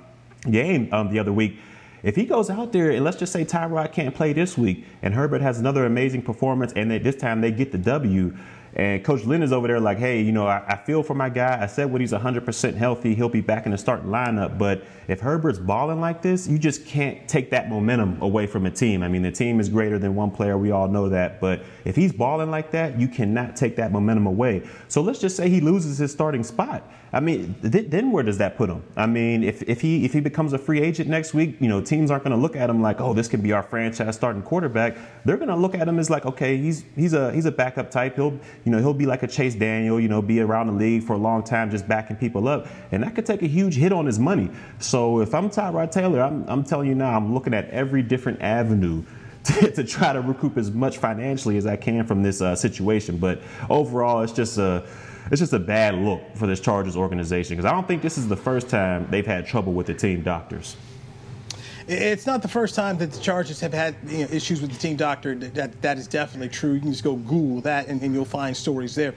game 0.50 0.90
um, 0.92 1.12
the 1.12 1.20
other 1.20 1.34
week. 1.34 1.60
If 2.02 2.16
he 2.16 2.26
goes 2.26 2.50
out 2.50 2.72
there 2.72 2.92
and 2.92 3.04
let's 3.04 3.18
just 3.18 3.34
say 3.34 3.44
Tyrod 3.44 3.92
can't 3.92 4.16
play 4.16 4.34
this 4.34 4.58
week 4.58 4.86
and 5.02 5.14
Herbert 5.14 5.42
has 5.42 5.60
another 5.60 5.86
amazing 5.86 6.22
performance 6.22 6.72
and 6.74 6.90
they, 6.90 6.98
this 6.98 7.16
time 7.16 7.42
they 7.42 7.52
get 7.52 7.72
the 7.72 7.78
W 7.78 8.36
and 8.80 9.04
Coach 9.04 9.26
Lynn 9.26 9.44
is 9.44 9.52
over 9.52 9.68
there 9.68 9.82
like, 9.82 9.98
hey, 9.98 10.22
you 10.22 10.32
know, 10.32 10.48
I, 10.48 10.64
I 10.66 10.78
feel 10.78 11.04
for 11.04 11.14
my 11.14 11.28
guy. 11.28 11.62
I 11.62 11.66
said 11.66 11.92
when 11.92 12.00
he's 12.00 12.14
100% 12.14 12.76
healthy, 12.76 13.14
he'll 13.14 13.28
be 13.28 13.42
back 13.42 13.66
in 13.66 13.74
the 13.74 13.78
starting 13.78 14.08
lineup. 14.08 14.58
But 14.58 14.86
if 15.10 15.20
Herbert's 15.20 15.60
balling 15.60 16.00
like 16.00 16.22
this, 16.22 16.48
you 16.48 16.58
just 16.58 16.86
can't 16.86 17.28
take 17.28 17.50
that 17.50 17.68
momentum 17.68 18.22
away 18.22 18.48
from 18.48 18.66
a 18.66 18.72
team. 18.72 19.04
I 19.04 19.10
mean, 19.10 19.22
the 19.22 19.34
team 19.34 19.60
is 19.60 19.68
greater 19.68 20.00
than 20.00 20.16
one 20.16 20.32
player. 20.32 20.58
We 20.58 20.72
all 20.72 20.88
know 20.88 21.10
that. 21.10 21.42
But 21.42 21.62
if 21.84 21.98
he's 21.98 22.14
balling 22.14 22.52
like 22.52 22.72
that, 22.72 22.98
you 22.98 23.10
cannot 23.10 23.58
take 23.58 23.76
that 23.76 23.92
momentum 23.92 24.28
away. 24.28 24.66
So 24.88 25.02
let's 25.02 25.20
just 25.20 25.36
say 25.36 25.50
he 25.50 25.60
loses 25.60 25.98
his 25.98 26.14
starting 26.14 26.46
spot. 26.46 26.90
I 27.12 27.20
mean, 27.20 27.56
th- 27.62 27.90
then 27.90 28.12
where 28.12 28.24
does 28.24 28.38
that 28.38 28.56
put 28.56 28.70
him? 28.70 28.84
I 28.96 29.08
mean, 29.08 29.44
if, 29.44 29.64
if 29.64 29.82
he 29.82 30.06
if 30.06 30.14
he 30.14 30.20
becomes 30.20 30.54
a 30.54 30.60
free 30.60 30.80
agent 30.80 31.10
next 31.10 31.34
week, 31.34 31.58
you 31.60 31.68
know, 31.68 31.82
teams 31.82 32.12
aren't 32.12 32.24
going 32.24 32.36
to 32.36 32.42
look 32.42 32.56
at 32.56 32.70
him 32.70 32.82
like, 32.82 33.02
oh, 33.02 33.14
this 33.14 33.28
can 33.28 33.42
be 33.42 33.52
our 33.52 33.64
franchise 33.64 34.16
starting 34.16 34.44
quarterback. 34.44 34.96
They're 35.26 35.38
going 35.38 35.50
to 35.50 35.56
look 35.56 35.74
at 35.74 35.88
him 35.88 35.98
as 35.98 36.10
like, 36.10 36.26
okay, 36.26 36.58
he's 36.58 36.86
he's 36.96 37.14
a 37.14 37.34
he's 37.34 37.46
a 37.46 37.52
backup 37.52 37.90
type. 37.90 38.16
He'll 38.16 38.40
you 38.70 38.76
know 38.76 38.82
he'll 38.84 38.94
be 38.94 39.08
like 39.08 39.24
a 39.24 39.28
Chase 39.28 39.56
Daniel, 39.56 40.00
you 40.00 40.08
know, 40.08 40.22
be 40.22 40.42
around 40.42 40.68
the 40.68 40.74
league 40.74 41.02
for 41.02 41.14
a 41.14 41.18
long 41.18 41.42
time, 41.42 41.72
just 41.72 41.88
backing 41.88 42.16
people 42.16 42.48
up, 42.48 42.68
and 42.92 43.02
that 43.02 43.16
could 43.16 43.26
take 43.26 43.42
a 43.42 43.48
huge 43.48 43.74
hit 43.74 43.92
on 43.92 44.06
his 44.06 44.20
money. 44.20 44.52
So 44.78 45.22
if 45.22 45.34
I'm 45.34 45.50
Tyrod 45.50 45.90
Taylor, 45.90 46.22
I'm 46.22 46.48
I'm 46.48 46.64
telling 46.64 46.88
you 46.88 46.94
now, 46.94 47.18
I'm 47.18 47.34
looking 47.34 47.56
at 47.56 47.68
every 47.72 48.04
different 48.04 48.42
avenue. 48.42 49.04
To, 49.46 49.72
to 49.72 49.84
try 49.86 50.12
to 50.12 50.20
recoup 50.20 50.58
as 50.58 50.70
much 50.70 50.98
financially 50.98 51.56
as 51.56 51.66
I 51.66 51.78
can 51.78 52.06
from 52.06 52.22
this 52.22 52.42
uh, 52.42 52.58
situation, 52.58 53.18
but 53.18 53.42
overall, 53.70 54.22
it's 54.22 54.34
just 54.34 54.58
a 54.58 54.86
it's 55.32 55.40
just 55.40 55.54
a 55.54 55.60
bad 55.60 55.96
look 55.96 56.22
for 56.36 56.46
this 56.46 56.60
Chargers 56.60 56.98
organization 56.98 57.56
because 57.56 57.66
I 57.66 57.74
don't 57.74 57.88
think 57.88 58.02
this 58.02 58.18
is 58.18 58.28
the 58.28 58.36
first 58.36 58.70
time 58.70 59.08
they've 59.10 59.26
had 59.26 59.48
trouble 59.48 59.72
with 59.72 59.88
the 59.88 59.94
team 59.94 60.24
doctors. 60.24 60.76
It's 61.92 62.28
not 62.28 62.44
the 62.44 62.48
first 62.48 62.76
time 62.76 63.00
that 63.00 63.12
the 63.12 63.20
Chargers 63.20 63.60
have 63.62 63.74
had 63.74 63.96
you 64.06 64.20
know, 64.20 64.28
issues 64.32 64.62
with 64.62 64.72
the 64.72 64.78
team 64.78 64.96
doctor. 64.96 65.34
That, 65.34 65.82
that 65.82 65.98
is 65.98 66.06
definitely 66.06 66.50
true. 66.50 66.74
You 66.74 66.82
can 66.82 66.92
just 66.92 67.04
go 67.04 67.16
Google 67.16 67.62
that 67.62 67.88
and, 67.88 68.00
and, 68.04 68.14
you'll 68.14 68.26
find 68.26 68.56
stories 68.56 68.94
there. 68.94 69.16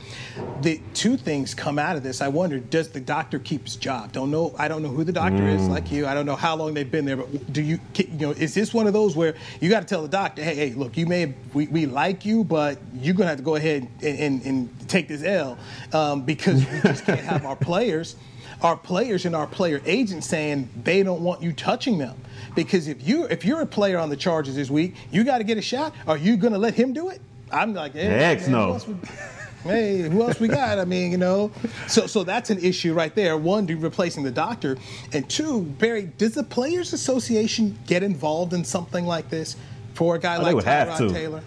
The 0.62 0.80
two 0.94 1.18
things 1.18 1.54
come 1.54 1.78
out 1.78 1.96
of 1.96 2.02
this. 2.02 2.22
I 2.22 2.28
wonder, 2.28 2.58
does 2.58 2.88
the 2.88 3.00
doctor 3.00 3.38
keep 3.38 3.64
his 3.64 3.76
job? 3.76 4.12
Don't 4.12 4.30
know. 4.30 4.54
I 4.58 4.68
don't 4.68 4.82
know 4.82 4.88
who 4.88 5.04
the 5.04 5.12
doctor 5.12 5.42
mm. 5.42 5.54
is, 5.54 5.68
like 5.68 5.92
you. 5.92 6.06
I 6.06 6.14
don't 6.14 6.24
know 6.24 6.34
how 6.34 6.56
long 6.56 6.72
they've 6.72 6.90
been 6.90 7.04
there. 7.04 7.16
But 7.16 7.52
do 7.52 7.60
you, 7.60 7.78
you 7.98 8.06
know, 8.12 8.30
is 8.30 8.54
this 8.54 8.72
one 8.72 8.86
of 8.86 8.94
those 8.94 9.14
where 9.14 9.34
you 9.60 9.68
got 9.68 9.80
to 9.80 9.86
tell 9.86 10.00
the 10.00 10.08
doctor, 10.08 10.42
hey, 10.42 10.54
hey, 10.54 10.70
look, 10.72 10.96
you 10.96 11.04
may 11.04 11.20
have, 11.20 11.34
we, 11.52 11.66
we 11.66 11.84
like 11.84 12.24
you, 12.24 12.42
but 12.42 12.78
you're 12.94 13.14
gonna 13.14 13.28
have 13.28 13.38
to 13.38 13.44
go 13.44 13.56
ahead 13.56 13.86
and, 14.00 14.18
and, 14.18 14.42
and 14.46 14.88
take 14.88 15.08
this 15.08 15.22
L 15.22 15.58
um, 15.92 16.22
because 16.22 16.64
we 16.70 16.80
just 16.80 17.04
can't 17.04 17.20
have 17.20 17.44
our 17.44 17.56
players 17.56 18.16
our 18.62 18.76
players 18.76 19.24
and 19.24 19.34
our 19.34 19.46
player 19.46 19.80
agents 19.84 20.26
saying 20.26 20.68
they 20.82 21.02
don't 21.02 21.22
want 21.22 21.42
you 21.42 21.52
touching 21.52 21.98
them. 21.98 22.16
Because 22.54 22.88
if 22.88 23.06
you 23.06 23.24
if 23.24 23.44
you're 23.44 23.60
a 23.60 23.66
player 23.66 23.98
on 23.98 24.08
the 24.08 24.16
Chargers 24.16 24.54
this 24.54 24.70
week, 24.70 24.94
you 25.10 25.24
got 25.24 25.38
to 25.38 25.44
get 25.44 25.58
a 25.58 25.62
shot. 25.62 25.94
Are 26.06 26.16
you 26.16 26.36
going 26.36 26.52
to 26.52 26.58
let 26.58 26.74
him 26.74 26.92
do 26.92 27.08
it? 27.08 27.20
I'm 27.50 27.74
like, 27.74 27.92
hey, 27.92 28.04
Heck 28.04 28.48
no. 28.48 28.78
hey, 29.64 30.02
who 30.02 30.22
else 30.22 30.40
we 30.40 30.48
got? 30.48 30.78
I 30.78 30.84
mean, 30.84 31.12
you 31.12 31.18
know, 31.18 31.50
so 31.86 32.06
so 32.06 32.24
that's 32.24 32.50
an 32.50 32.58
issue 32.58 32.94
right 32.94 33.14
there. 33.14 33.36
One, 33.36 33.66
replacing 33.66 34.22
the 34.22 34.30
doctor, 34.30 34.76
and 35.12 35.28
two, 35.28 35.62
Barry, 35.62 36.10
does 36.18 36.34
the 36.34 36.42
Players 36.42 36.92
Association 36.92 37.78
get 37.86 38.02
involved 38.02 38.52
in 38.52 38.64
something 38.64 39.06
like 39.06 39.28
this 39.28 39.56
for 39.94 40.14
a 40.14 40.18
guy 40.18 40.36
oh, 40.36 40.42
like 40.42 40.64
Tyrod 40.64 41.12
Taylor? 41.12 41.42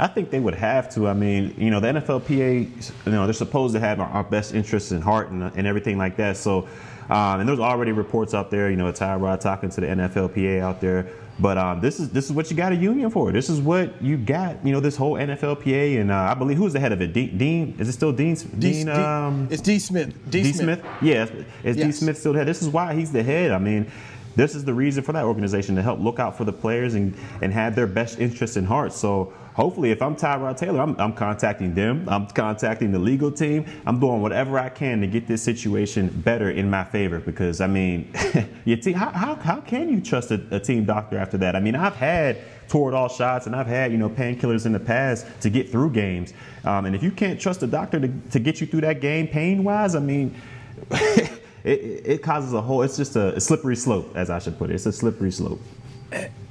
I 0.00 0.06
think 0.06 0.30
they 0.30 0.40
would 0.40 0.54
have 0.54 0.88
to. 0.94 1.06
I 1.06 1.12
mean, 1.12 1.54
you 1.58 1.70
know, 1.70 1.78
the 1.78 1.88
NFLPA, 1.88 3.06
you 3.06 3.12
know, 3.12 3.26
they're 3.26 3.34
supposed 3.34 3.74
to 3.74 3.80
have 3.80 4.00
our, 4.00 4.24
best 4.24 4.54
interests 4.54 4.92
in 4.92 5.02
heart 5.02 5.28
and, 5.28 5.42
and 5.42 5.66
everything 5.66 5.98
like 5.98 6.16
that. 6.16 6.38
So, 6.38 6.68
um, 7.10 7.40
and 7.40 7.48
there's 7.48 7.58
already 7.58 7.92
reports 7.92 8.32
out 8.32 8.50
there, 8.50 8.70
you 8.70 8.76
know, 8.76 8.90
Tyrod 8.92 9.40
talking 9.40 9.68
to 9.68 9.80
the 9.80 9.88
NFLPA 9.88 10.60
out 10.60 10.80
there. 10.80 11.06
But 11.38 11.58
um, 11.58 11.80
this 11.80 12.00
is 12.00 12.10
this 12.10 12.26
is 12.26 12.32
what 12.32 12.50
you 12.50 12.56
got 12.56 12.72
a 12.72 12.76
union 12.76 13.10
for. 13.10 13.32
This 13.32 13.48
is 13.48 13.60
what 13.60 14.00
you 14.02 14.16
got. 14.16 14.64
You 14.64 14.72
know, 14.72 14.80
this 14.80 14.96
whole 14.96 15.14
NFLPA, 15.14 16.00
and 16.00 16.10
uh, 16.10 16.16
I 16.16 16.34
believe 16.34 16.58
who's 16.58 16.74
the 16.74 16.80
head 16.80 16.92
of 16.92 17.00
it? 17.00 17.12
Dean, 17.12 17.36
Dean 17.38 17.76
is 17.78 17.88
it 17.88 17.92
still 17.92 18.12
Dean? 18.12 18.34
Dean, 18.58 18.86
D, 18.86 18.92
um, 18.92 19.48
it's 19.50 19.62
De 19.62 19.78
Smith. 19.78 20.12
D, 20.30 20.42
De 20.42 20.52
Smith. 20.52 20.80
Smith. 20.80 20.92
Yeah, 21.00 21.24
is 21.64 21.76
yes. 21.76 21.86
De 21.86 21.92
Smith 21.92 22.18
still 22.18 22.32
the 22.34 22.40
head? 22.40 22.48
This 22.48 22.60
is 22.60 22.68
why 22.68 22.94
he's 22.94 23.10
the 23.10 23.22
head. 23.22 23.52
I 23.52 23.58
mean, 23.58 23.90
this 24.36 24.54
is 24.54 24.64
the 24.66 24.74
reason 24.74 25.02
for 25.02 25.12
that 25.12 25.24
organization 25.24 25.76
to 25.76 25.82
help 25.82 25.98
look 25.98 26.18
out 26.18 26.36
for 26.36 26.44
the 26.44 26.52
players 26.52 26.94
and 26.94 27.16
and 27.40 27.52
have 27.54 27.74
their 27.74 27.86
best 27.86 28.18
interests 28.18 28.58
in 28.58 28.66
heart. 28.66 28.92
So 28.92 29.32
hopefully, 29.54 29.90
if 29.90 30.02
I'm 30.02 30.16
Tyrod 30.16 30.56
Taylor, 30.56 30.80
I'm, 30.80 30.98
I'm 31.00 31.12
contacting 31.12 31.74
them. 31.74 32.08
I'm 32.08 32.26
contacting 32.26 32.92
the 32.92 32.98
legal 32.98 33.30
team. 33.30 33.66
I'm 33.86 34.00
doing 34.00 34.22
whatever 34.22 34.58
I 34.58 34.68
can 34.68 35.00
to 35.00 35.06
get 35.06 35.26
this 35.26 35.42
situation 35.42 36.08
better 36.08 36.50
in 36.50 36.70
my 36.70 36.84
favor. 36.84 37.20
Because 37.20 37.60
I 37.60 37.66
mean, 37.66 38.12
your 38.64 38.76
team. 38.78 38.94
How, 38.94 39.10
how, 39.10 39.34
how 39.36 39.60
can 39.60 39.88
you 39.88 40.00
trust 40.00 40.30
a, 40.30 40.42
a 40.50 40.60
team 40.60 40.84
doctor 40.84 41.18
after 41.18 41.38
that? 41.38 41.56
I 41.56 41.60
mean, 41.60 41.74
I've 41.74 41.96
had 41.96 42.38
Toradol 42.68 43.10
shots 43.10 43.46
and 43.46 43.56
I've 43.56 43.66
had 43.66 43.92
you 43.92 43.98
know 43.98 44.08
painkillers 44.08 44.66
in 44.66 44.72
the 44.72 44.80
past 44.80 45.26
to 45.40 45.50
get 45.50 45.70
through 45.70 45.90
games. 45.90 46.32
Um, 46.64 46.86
and 46.86 46.94
if 46.94 47.02
you 47.02 47.10
can't 47.10 47.40
trust 47.40 47.62
a 47.62 47.66
doctor 47.66 48.00
to, 48.00 48.08
to 48.30 48.38
get 48.38 48.60
you 48.60 48.66
through 48.66 48.82
that 48.82 49.00
game 49.00 49.28
pain 49.28 49.64
wise, 49.64 49.94
I 49.94 50.00
mean. 50.00 50.34
it, 51.64 52.06
it, 52.06 52.22
causes 52.22 52.52
a 52.54 52.60
whole. 52.60 52.82
It's 52.82 52.96
just 52.96 53.16
a, 53.16 53.34
a 53.34 53.40
slippery 53.40 53.76
slope, 53.76 54.12
as 54.14 54.30
I 54.30 54.38
should 54.38 54.58
put 54.58 54.70
it. 54.70 54.74
It's 54.74 54.86
a 54.86 54.92
slippery 54.92 55.30
slope. 55.30 55.60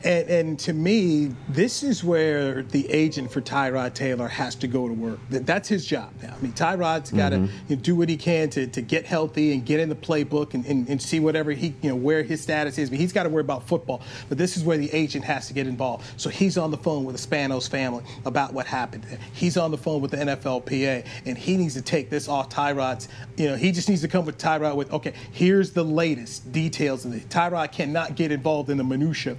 And, 0.04 0.30
and, 0.30 0.60
to 0.60 0.74
me, 0.74 1.36
this 1.50 1.84
is 1.84 2.04
where 2.04 2.64
the 2.64 2.90
agent 2.90 3.32
for 3.32 3.42
Tyrod 3.42 3.94
Taylor 3.94 4.30
has 4.30 4.56
to 4.56 4.68
go 4.68 4.88
to 4.88 4.94
work. 4.94 5.20
That's 5.30 5.68
his 5.68 5.86
job 5.86 6.14
now. 6.22 6.36
I 6.38 6.42
mean, 6.42 6.54
Tyrod's 6.54 7.12
got 7.12 7.30
to 7.30 7.38
mm-hmm. 7.38 7.56
you 7.68 7.76
know, 7.76 7.82
do 7.82 7.96
what 7.96 8.08
he 8.08 8.16
can 8.16 8.50
to, 8.52 8.68
to 8.68 8.82
get 8.82 9.06
healthy 9.06 9.52
and 9.54 9.66
get 9.66 9.82
in 9.82 9.90
the 9.90 9.96
playbook 9.96 10.54
and, 10.54 10.66
and, 10.66 10.88
and, 10.88 11.02
see 11.02 11.20
whatever 11.20 11.52
he, 11.52 11.76
you 11.82 11.90
know, 11.90 11.96
where 11.96 12.24
his 12.24 12.42
status 12.42 12.78
is. 12.78 12.90
But 12.90 13.00
he's 13.00 13.12
got 13.12 13.24
to 13.24 13.30
worry 13.30 13.42
about 13.42 13.68
football. 13.68 14.02
But 14.30 14.38
this 14.38 14.56
is 14.56 14.64
where 14.64 14.78
the 14.78 14.92
agent 14.94 15.26
has 15.26 15.48
to 15.48 15.54
get 15.54 15.68
involved. 15.68 16.06
So 16.16 16.30
he's 16.30 16.58
on 16.58 16.72
the 16.72 16.78
phone 16.78 17.04
with 17.04 17.22
the 17.22 17.28
Spanos 17.28 17.70
family 17.70 18.04
about 18.24 18.54
what 18.54 18.66
happened. 18.66 19.06
He's 19.34 19.58
on 19.58 19.72
the 19.72 19.78
phone 19.78 20.02
with 20.02 20.12
the 20.12 20.18
NFLPA, 20.18 21.06
and 21.26 21.38
he 21.38 21.58
needs 21.58 21.74
to 21.74 21.82
take 21.82 22.10
this 22.10 22.30
off 22.30 22.50
Tyrod's. 22.50 23.10
You 23.36 23.50
know, 23.50 23.56
he 23.56 23.72
just 23.72 23.90
needs 23.90 24.02
to 24.02 24.08
come 24.08 24.26
with 24.26 24.38
Tyrod 24.38 24.76
with, 24.76 24.94
okay, 24.94 25.14
here's 25.32 25.72
the 25.72 25.84
latest 25.84 26.52
details. 26.54 27.04
And 27.04 27.30
Tyrod 27.30 27.72
cannot 27.74 28.16
get 28.16 28.32
involved 28.32 28.70
in 28.70 28.78
the 28.78 28.84
minutia 28.84 29.36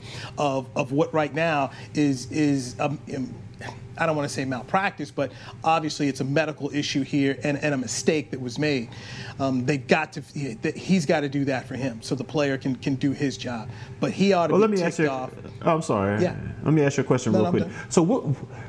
of, 0.59 0.67
of 0.77 0.93
what 0.93 1.13
right 1.15 1.33
now 1.35 1.71
is 1.95 2.31
is 2.31 2.79
um, 2.81 2.99
um, 3.15 3.35
I 3.99 4.07
don't 4.07 4.17
want 4.17 4.29
to 4.29 4.35
say 4.35 4.47
malpractice, 4.47 5.11
but 5.11 5.31
obviously 5.63 6.09
it's 6.09 6.21
a 6.21 6.25
medical 6.25 6.75
issue 6.75 7.03
here 7.03 7.39
and, 7.45 7.59
and 7.59 7.75
a 7.75 7.77
mistake 7.77 8.31
that 8.31 8.41
was 8.41 8.59
made. 8.59 8.89
Um, 9.39 9.67
they've 9.67 9.87
got 9.87 10.15
to, 10.15 10.23
he's 10.75 11.05
got 11.05 11.21
to 11.21 11.29
do 11.29 11.45
that 11.45 11.67
for 11.67 11.75
him 11.75 12.01
so 12.01 12.15
the 12.15 12.25
player 12.25 12.57
can, 12.57 12.77
can 12.77 12.95
do 12.95 13.13
his 13.13 13.37
job. 13.37 13.69
But 14.01 14.13
he 14.13 14.33
ought 14.33 14.47
to 14.47 14.55
well, 14.55 14.67
be 14.67 14.69
let 14.69 14.81
me 14.81 14.83
ask 14.83 14.99
you, 14.99 15.09
off. 15.09 15.31
Oh, 15.63 15.75
I'm 15.75 15.83
sorry. 15.83 16.23
Yeah. 16.23 16.35
Let 16.63 16.73
me 16.73 16.83
ask 16.83 16.97
you 16.97 17.03
a 17.03 17.07
question 17.07 17.33
no, 17.33 17.43
real 17.43 17.51
quick. 17.51 17.69
So 17.91 18.01
what, 18.01 18.23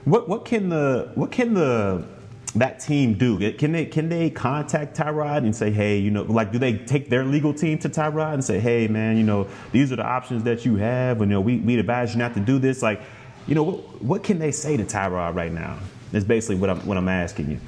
what, 0.06 0.28
what 0.28 0.44
can 0.44 0.68
the, 0.68 1.12
what 1.16 1.32
can 1.32 1.54
the, 1.54 2.06
that 2.54 2.80
team 2.80 3.14
do? 3.14 3.52
Can 3.54 3.72
they 3.72 3.86
can 3.86 4.10
they 4.10 4.30
contact 4.30 4.98
Tyrod 4.98 5.40
and 5.40 5.56
say, 5.56 5.72
hey, 5.72 5.98
you 5.98 6.12
know, 6.12 6.24
like 6.24 6.52
do 6.52 6.60
they 6.60 6.78
take 6.78 7.10
their 7.10 7.24
legal 7.24 7.54
team 7.54 7.78
to 7.80 7.90
Tyrod 7.90 8.34
and 8.34 8.44
say, 8.44 8.60
hey, 8.60 8.88
man, 8.88 9.18
you 9.18 9.24
know, 9.24 9.48
these 9.72 9.92
are 9.92 9.96
the 9.96 10.06
options 10.06 10.44
that 10.44 10.66
you 10.66 10.76
have, 10.76 11.22
and 11.22 11.32
you 11.32 11.36
know, 11.36 11.42
we 11.42 11.58
we 11.58 11.78
advise 11.80 12.14
you 12.14 12.20
not 12.20 12.34
to 12.34 12.40
do 12.40 12.60
this. 12.60 12.82
Like, 12.82 13.02
you 13.48 13.56
know, 13.56 13.64
what, 13.64 14.02
what 14.02 14.24
can 14.24 14.40
they 14.40 14.52
say 14.52 14.78
to 14.78 14.84
Tyrod 14.84 15.36
right 15.36 15.52
now? 15.52 15.78
That's 16.12 16.26
basically 16.26 16.58
what 16.58 16.70
I'm 16.70 16.80
what 16.86 16.98
I'm 16.98 17.08
asking 17.08 17.52
you. 17.52 17.60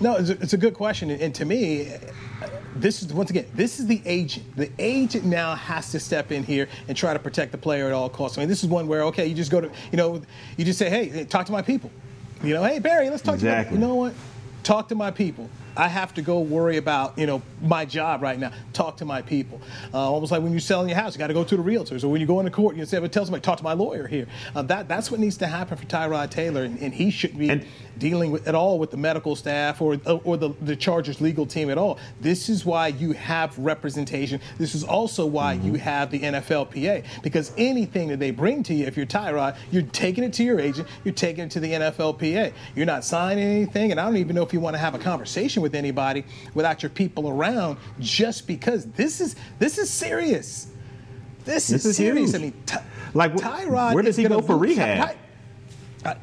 No, 0.00 0.16
it's 0.16 0.30
a, 0.30 0.32
it's 0.40 0.52
a 0.52 0.58
good 0.58 0.74
question, 0.74 1.10
and, 1.10 1.20
and 1.20 1.34
to 1.36 1.44
me, 1.44 1.92
this 2.74 3.02
is 3.02 3.12
once 3.12 3.30
again, 3.30 3.46
this 3.54 3.78
is 3.78 3.86
the 3.86 4.02
agent. 4.04 4.56
The 4.56 4.70
agent 4.80 5.24
now 5.24 5.54
has 5.54 5.92
to 5.92 6.00
step 6.00 6.32
in 6.32 6.42
here 6.42 6.68
and 6.88 6.96
try 6.96 7.12
to 7.12 7.18
protect 7.20 7.52
the 7.52 7.58
player 7.58 7.86
at 7.86 7.92
all 7.92 8.08
costs. 8.08 8.36
I 8.36 8.40
mean, 8.40 8.48
this 8.48 8.64
is 8.64 8.68
one 8.68 8.88
where 8.88 9.02
okay, 9.04 9.26
you 9.26 9.34
just 9.34 9.52
go 9.52 9.60
to, 9.60 9.70
you 9.92 9.96
know, 9.96 10.20
you 10.56 10.64
just 10.64 10.78
say, 10.78 10.90
hey, 10.90 11.24
talk 11.24 11.46
to 11.46 11.52
my 11.52 11.62
people. 11.62 11.90
You 12.44 12.54
know, 12.54 12.64
hey 12.64 12.78
Barry, 12.78 13.10
let's 13.10 13.22
talk 13.22 13.34
exactly. 13.34 13.76
to 13.76 13.80
you. 13.80 13.80
You 13.80 13.88
know 13.88 13.94
what? 13.94 14.14
Talk 14.62 14.88
to 14.88 14.94
my 14.94 15.10
people. 15.10 15.48
I 15.76 15.88
have 15.88 16.14
to 16.14 16.22
go 16.22 16.40
worry 16.40 16.76
about, 16.76 17.18
you 17.18 17.26
know, 17.26 17.42
my 17.60 17.84
job 17.84 18.22
right 18.22 18.38
now. 18.38 18.52
Talk 18.72 18.96
to 18.98 19.04
my 19.04 19.22
people. 19.22 19.60
Uh, 19.92 19.98
almost 19.98 20.32
like 20.32 20.42
when 20.42 20.52
you're 20.52 20.60
selling 20.60 20.88
your 20.88 20.98
house, 20.98 21.14
you 21.14 21.18
got 21.18 21.28
to 21.28 21.34
go 21.34 21.44
to 21.44 21.56
the 21.56 21.62
realtors. 21.62 22.04
Or 22.04 22.08
when 22.08 22.20
you 22.20 22.26
go 22.26 22.40
into 22.40 22.50
court, 22.50 22.76
you 22.76 22.84
say, 22.84 22.98
well, 22.98 23.08
tell 23.08 23.24
somebody, 23.24 23.42
talk 23.42 23.58
to 23.58 23.64
my 23.64 23.72
lawyer 23.72 24.06
here. 24.06 24.26
Uh, 24.54 24.62
that, 24.62 24.88
that's 24.88 25.10
what 25.10 25.20
needs 25.20 25.36
to 25.38 25.46
happen 25.46 25.76
for 25.76 25.84
Tyrod 25.86 26.30
Taylor, 26.30 26.64
and, 26.64 26.78
and 26.80 26.94
he 26.94 27.10
shouldn't 27.10 27.38
be 27.38 27.50
and, 27.50 27.66
dealing 27.98 28.30
with, 28.30 28.46
at 28.46 28.54
all 28.54 28.78
with 28.78 28.90
the 28.90 28.96
medical 28.96 29.36
staff 29.36 29.80
or, 29.80 30.00
or 30.24 30.36
the, 30.36 30.50
the 30.62 30.76
Chargers 30.76 31.20
legal 31.20 31.46
team 31.46 31.70
at 31.70 31.78
all. 31.78 31.98
This 32.20 32.48
is 32.48 32.64
why 32.64 32.88
you 32.88 33.12
have 33.12 33.56
representation. 33.58 34.40
This 34.58 34.74
is 34.74 34.84
also 34.84 35.26
why 35.26 35.56
mm-hmm. 35.56 35.66
you 35.66 35.74
have 35.74 36.10
the 36.10 36.20
NFLPA, 36.20 37.04
because 37.22 37.52
anything 37.56 38.08
that 38.08 38.18
they 38.18 38.30
bring 38.30 38.62
to 38.64 38.74
you, 38.74 38.86
if 38.86 38.96
you're 38.96 39.06
Tyrod, 39.06 39.56
you're 39.70 39.82
taking 39.82 40.24
it 40.24 40.32
to 40.34 40.44
your 40.44 40.60
agent, 40.60 40.88
you're 41.04 41.14
taking 41.14 41.44
it 41.44 41.50
to 41.52 41.60
the 41.60 41.72
NFLPA. 41.72 42.52
You're 42.74 42.86
not 42.86 43.04
signing 43.04 43.44
anything, 43.44 43.90
and 43.90 44.00
I 44.00 44.04
don't 44.04 44.16
even 44.16 44.36
know 44.36 44.42
if 44.42 44.52
you 44.52 44.60
want 44.60 44.74
to 44.74 44.80
have 44.80 44.94
a 44.94 44.98
conversation 44.98 45.62
with 45.64 45.74
anybody 45.74 46.24
without 46.54 46.84
your 46.84 46.90
people 46.90 47.28
around, 47.28 47.78
just 47.98 48.46
because 48.46 48.86
this 48.92 49.20
is 49.20 49.34
this 49.58 49.78
is 49.78 49.90
serious. 49.90 50.68
This, 51.44 51.66
this 51.66 51.84
is, 51.84 51.86
is, 51.86 51.96
serious. 51.96 52.30
Huge. 52.30 52.40
I 52.40 52.44
mean, 52.44 52.62
t- 52.64 52.76
like 53.14 53.34
Tyrod. 53.34 53.94
Where 53.94 54.02
does 54.04 54.16
he 54.16 54.24
go 54.24 54.40
for 54.40 54.56
rehab? 54.56 55.16
uh, 56.04 56.14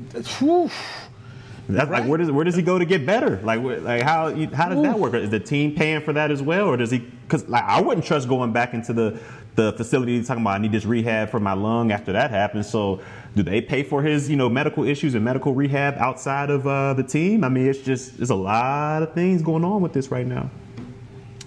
that's 1.70 1.90
right. 1.90 2.02
like 2.02 2.10
where 2.10 2.18
does 2.18 2.32
where 2.32 2.44
does 2.44 2.56
he 2.56 2.62
go 2.62 2.78
to 2.78 2.86
get 2.86 3.06
better? 3.06 3.40
Like 3.44 3.62
like 3.62 4.02
how 4.02 4.34
how 4.54 4.70
does 4.70 4.80
Ooh. 4.80 4.84
that 4.84 5.00
work? 5.00 5.14
Is 5.14 5.30
the 5.30 5.40
team 5.40 5.76
paying 5.76 6.02
for 6.02 6.14
that 6.14 6.32
as 6.32 6.42
well, 6.42 6.68
or 6.68 6.78
does 6.78 6.92
he? 6.92 7.00
Because 7.00 7.48
like 7.48 7.64
I 7.64 7.80
wouldn't 7.82 8.06
trust 8.06 8.28
going 8.28 8.52
back 8.52 8.74
into 8.74 8.94
the 8.94 9.20
the 9.56 9.74
facility 9.74 10.22
talking 10.24 10.44
about 10.44 10.56
I 10.56 10.58
need 10.60 10.72
this 10.72 10.86
rehab 10.86 11.30
for 11.30 11.40
my 11.40 11.54
lung 11.54 11.92
after 11.92 12.14
that 12.14 12.32
happens. 12.32 12.70
So 12.70 13.02
do 13.36 13.44
they 13.44 13.62
pay 13.62 13.84
for 13.84 14.02
his 14.02 14.30
you 14.30 14.36
know 14.36 14.50
medical 14.50 14.84
issues 14.84 15.16
and 15.16 15.24
medical 15.24 15.54
rehab 15.54 15.96
outside 15.98 16.50
of 16.50 16.68
uh, 16.68 16.94
the 16.94 17.04
team? 17.04 17.44
I 17.44 17.50
mean, 17.50 17.68
it's 17.68 17.80
just 17.80 18.18
there's 18.18 18.30
a 18.30 18.36
lot 18.36 19.04
of 19.04 19.14
things 19.14 19.42
going 19.42 19.64
on 19.64 19.82
with 19.82 19.94
this 19.94 20.10
right 20.12 20.26
now. 20.26 20.50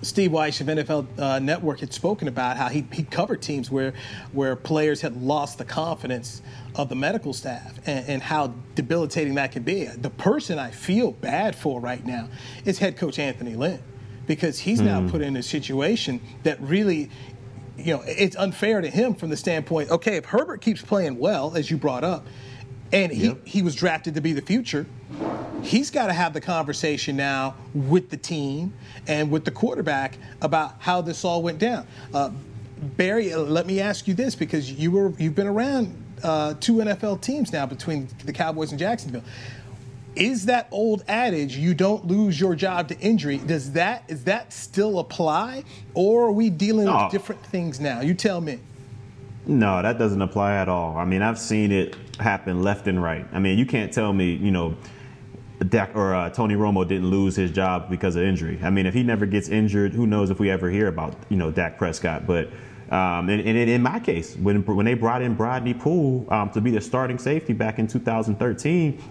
Steve 0.05 0.31
Wyche 0.31 0.61
of 0.61 0.67
NFL 0.67 1.07
uh, 1.19 1.39
Network 1.39 1.81
had 1.81 1.93
spoken 1.93 2.29
about 2.29 2.57
how 2.57 2.69
he, 2.69 2.87
he 2.93 3.03
covered 3.03 3.43
teams 3.43 3.71
where 3.71 3.95
where 4.33 4.55
players 4.57 5.01
had 5.01 5.21
lost 5.21 5.59
the 5.59 5.65
confidence 5.65 6.43
of 6.75 6.89
the 6.89 6.95
medical 6.95 7.33
staff 7.33 7.79
and, 7.87 8.09
and, 8.09 8.23
how 8.23 8.53
debilitating 8.75 9.35
that 9.37 9.53
can 9.53 9.63
be. 9.63 9.85
The 9.85 10.11
person 10.11 10.59
I 10.59 10.71
feel 10.71 11.13
bad 11.13 11.55
for 11.55 11.81
right 11.81 12.05
now 12.05 12.29
is 12.65 12.79
head 12.79 12.97
coach 12.97 13.19
Anthony 13.19 13.55
Lynn 13.55 13.81
because 14.27 14.59
he's 14.59 14.81
mm. 14.81 14.87
now 14.87 15.01
hmm. 15.01 15.09
put 15.09 15.23
in 15.23 15.37
a 15.37 15.43
situation 15.43 16.21
that 16.43 16.61
really 16.61 17.11
you 17.77 17.93
know 17.93 18.03
it's 18.07 18.37
unfair 18.37 18.81
to 18.81 18.89
him 18.89 19.15
from 19.15 19.31
the 19.31 19.37
standpoint 19.37 19.91
okay 19.91 20.17
if 20.17 20.25
Herbert 20.25 20.61
keeps 20.61 20.81
playing 20.81 21.19
well 21.19 21.55
as 21.57 21.71
you 21.71 21.77
brought 21.77 22.05
up 22.05 22.27
and 22.95 23.13
he, 23.13 23.27
yep. 23.27 23.47
he 23.47 23.63
was 23.63 23.75
drafted 23.75 24.15
to 24.15 24.21
be 24.21 24.33
the 24.33 24.43
future 24.43 24.87
he's 25.65 25.91
got 25.91 26.07
to 26.07 26.13
have 26.13 26.33
the 26.33 26.41
conversation 26.41 27.17
now 27.17 27.55
with 27.75 28.11
the 28.11 28.17
team 28.17 28.75
and 29.07 29.31
with 29.31 29.45
the 29.45 29.51
quarterback 29.51 30.17
about 30.41 30.75
how 30.79 31.01
this 31.01 31.25
all 31.25 31.43
went 31.43 31.59
down. 31.59 31.87
Uh, 32.13 32.31
Barry, 32.97 33.35
let 33.35 33.67
me 33.67 33.81
ask 33.81 34.07
you 34.07 34.15
this 34.15 34.35
because 34.35 34.71
you 34.71 34.91
were 34.91 35.13
you've 35.19 35.35
been 35.35 35.47
around 35.47 35.95
uh, 36.23 36.55
two 36.61 36.75
NFL 36.75 37.21
teams 37.21 37.53
now 37.53 37.67
between 37.67 38.09
the 38.25 38.33
Cowboys 38.33 38.71
and 38.71 38.79
Jacksonville. 38.79 39.25
Is 40.15 40.47
that 40.47 40.69
old 40.71 41.03
adage 41.09 41.57
"you 41.57 41.75
don't 41.75 42.07
lose 42.07 42.39
your 42.39 42.55
job 42.55 42.89
to 42.89 42.99
injury"? 43.01 43.39
Does 43.39 43.73
that 43.73 44.05
is 44.09 44.25
that 44.25 44.53
still 44.53 44.99
apply, 44.99 45.65
or 45.95 46.27
are 46.27 46.33
we 46.33 46.51
dealing 46.51 46.87
with 46.87 47.11
different 47.11 47.45
things 47.47 47.81
now? 47.81 48.01
You 48.01 48.15
tell 48.15 48.41
me. 48.41 48.61
No, 49.47 49.83
that 49.83 49.99
doesn't 49.99 50.23
apply 50.23 50.57
at 50.57 50.69
all. 50.69 50.97
I 50.97 51.05
mean, 51.05 51.21
I've 51.21 51.39
seen 51.39 51.71
it 51.71 51.97
happen 52.19 52.63
left 52.63 52.87
and 52.87 53.03
right. 53.03 53.27
I 53.33 53.39
mean, 53.39 53.59
you 53.59 53.67
can't 53.67 53.93
tell 53.93 54.13
me, 54.13 54.35
you 54.35 54.51
know, 54.51 54.77
Dak 55.69 55.95
or 55.95 56.15
uh, 56.15 56.31
Tony 56.31 56.55
Romo 56.55 56.87
didn't 56.87 57.11
lose 57.11 57.37
his 57.37 57.51
job 57.51 57.89
because 57.91 58.17
of 58.17 58.23
injury. 58.23 58.59
I 58.63 58.71
mean, 58.71 58.87
if 58.87 58.95
he 58.95 59.03
never 59.03 59.27
gets 59.27 59.49
injured, 59.49 59.93
who 59.93 60.07
knows 60.07 60.31
if 60.31 60.39
we 60.39 60.51
ever 60.51 60.71
hear 60.71 60.89
about 60.89 61.15
you 61.29 61.37
know 61.37 61.51
Dak 61.51 61.79
Prescott? 61.79 62.27
But 62.27 62.49
um, 62.91 63.29
and, 63.29 63.41
and, 63.41 63.57
in 63.57 63.83
my 63.83 64.01
case, 64.01 64.37
when 64.37 64.65
when 64.65 64.85
they 64.85 64.95
brought 64.95 65.23
in 65.23 65.37
Brodney 65.37 65.79
Pool 65.79 66.27
um, 66.33 66.51
to 66.51 66.61
be 66.61 66.71
the 66.71 66.81
starting 66.81 67.19
safety 67.19 67.53
back 67.53 67.79
in 67.79 67.87
2013, 67.87 69.03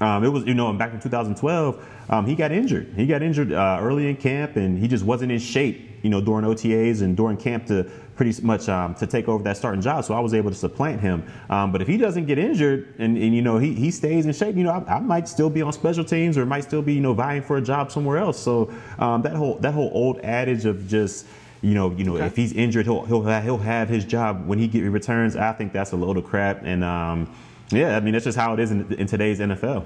um, 0.00 0.24
it 0.24 0.28
was 0.28 0.44
you 0.44 0.54
know 0.54 0.72
back 0.72 0.92
in 0.92 1.00
2012 1.00 1.84
um, 2.08 2.26
he 2.26 2.34
got 2.34 2.52
injured. 2.52 2.92
He 2.96 3.06
got 3.06 3.22
injured 3.22 3.52
uh, 3.52 3.78
early 3.80 4.08
in 4.08 4.16
camp, 4.16 4.56
and 4.56 4.78
he 4.78 4.88
just 4.88 5.04
wasn't 5.04 5.32
in 5.32 5.38
shape. 5.38 5.84
You 6.02 6.10
know, 6.10 6.20
during 6.20 6.44
OTAs 6.44 7.02
and 7.02 7.16
during 7.16 7.36
camp 7.36 7.66
to 7.66 7.90
pretty 8.14 8.40
much 8.42 8.68
um, 8.68 8.94
to 8.96 9.06
take 9.06 9.28
over 9.28 9.42
that 9.44 9.56
starting 9.56 9.80
job. 9.80 10.04
So 10.04 10.14
I 10.14 10.20
was 10.20 10.32
able 10.32 10.50
to 10.50 10.56
supplant 10.56 11.00
him. 11.00 11.24
Um, 11.50 11.72
but 11.72 11.82
if 11.82 11.88
he 11.88 11.96
doesn't 11.96 12.26
get 12.26 12.38
injured 12.38 12.94
and, 12.98 13.16
and 13.16 13.34
you 13.34 13.42
know 13.42 13.58
he, 13.58 13.74
he 13.74 13.90
stays 13.90 14.26
in 14.26 14.32
shape, 14.32 14.56
you 14.56 14.62
know 14.64 14.70
I, 14.70 14.96
I, 14.96 15.00
might 15.00 15.28
still 15.28 15.50
be 15.50 15.60
on 15.60 15.72
special 15.72 16.04
teams 16.04 16.38
or 16.38 16.46
might 16.46 16.64
still 16.64 16.82
be 16.82 16.94
you 16.94 17.00
know 17.00 17.14
vying 17.14 17.42
for 17.42 17.56
a 17.56 17.60
job 17.60 17.90
somewhere 17.90 18.18
else. 18.18 18.38
So 18.38 18.72
um, 18.98 19.22
that 19.22 19.34
whole 19.34 19.56
that 19.58 19.74
whole 19.74 19.90
old 19.92 20.20
adage 20.20 20.66
of 20.66 20.86
just 20.88 21.26
you 21.62 21.74
know, 21.74 21.90
you 21.90 22.04
know, 22.04 22.14
okay. 22.14 22.26
if 22.26 22.36
he's 22.36 22.52
injured, 22.52 22.86
he'll 22.86 23.04
he'll 23.06 23.22
have, 23.22 23.42
he'll 23.42 23.58
have 23.58 23.88
his 23.88 24.04
job 24.04 24.46
when 24.46 24.58
he 24.58 24.68
get 24.68 24.82
returns. 24.84 25.34
I 25.34 25.52
think 25.52 25.72
that's 25.72 25.92
a 25.92 25.96
load 25.96 26.16
of 26.16 26.24
crap. 26.24 26.62
And 26.62 26.84
um, 26.84 27.34
yeah, 27.70 27.96
I 27.96 28.00
mean 28.00 28.12
that's 28.12 28.24
just 28.24 28.38
how 28.38 28.54
it 28.54 28.60
is 28.60 28.70
in, 28.70 28.92
in 28.94 29.06
today's 29.06 29.40
NFL. 29.40 29.84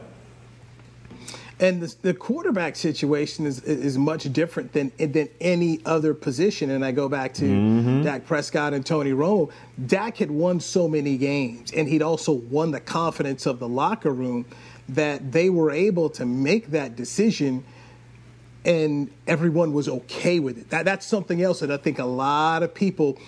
And 1.63 1.81
the, 1.81 1.95
the, 2.03 2.13
quarterback 2.13 2.75
situation 2.75 3.47
is 3.47 3.63
is 3.63 3.97
much 3.97 4.31
different 4.33 4.73
than 4.73 4.91
than 4.99 5.29
any 5.41 5.81
other 5.87 6.13
position. 6.13 6.71
And 6.71 6.85
I 6.85 6.91
go 6.91 7.09
back 7.09 7.35
to 7.35 7.45
mm-hmm. 7.45 8.03
Dak 8.03 8.27
Prescott 8.27 8.75
and 8.75 8.85
Tony 8.85 9.13
Romo. 9.13 9.53
Dak 9.87 10.17
had 10.17 10.33
won 10.33 10.59
so 10.59 10.89
many 10.89 11.17
games, 11.17 11.71
and 11.71 11.89
he'd 11.89 12.03
also 12.03 12.33
won 12.33 12.73
the 12.73 12.81
confidence 12.81 13.47
of 13.47 13.61
the 13.61 13.69
locker 13.69 14.11
room 14.11 14.45
that 14.89 15.31
they 15.31 15.51
were 15.51 15.71
able 15.71 16.11
to 16.11 16.27
make 16.27 16.73
that 16.73 16.97
decision, 16.97 17.63
and 18.65 19.09
everyone 19.29 19.73
was 19.73 19.89
okay 19.89 20.41
with 20.41 20.59
it. 20.59 20.71
That, 20.71 20.85
that's 20.85 21.07
something 21.07 21.41
else 21.41 21.61
that 21.61 21.71
I 21.71 21.77
think 21.77 22.01
a 22.01 22.05
lot 22.05 22.65
of 22.65 22.75
people 22.75 23.21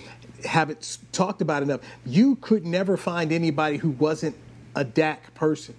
haven't 0.44 0.98
talked 1.12 1.40
about 1.40 1.62
enough. 1.62 1.82
You 2.04 2.34
could 2.34 2.66
never 2.66 2.96
find 2.96 3.30
anybody 3.30 3.76
who 3.76 3.90
wasn't 3.90 4.34
a 4.74 4.82
Dak 4.82 5.34
person. 5.34 5.76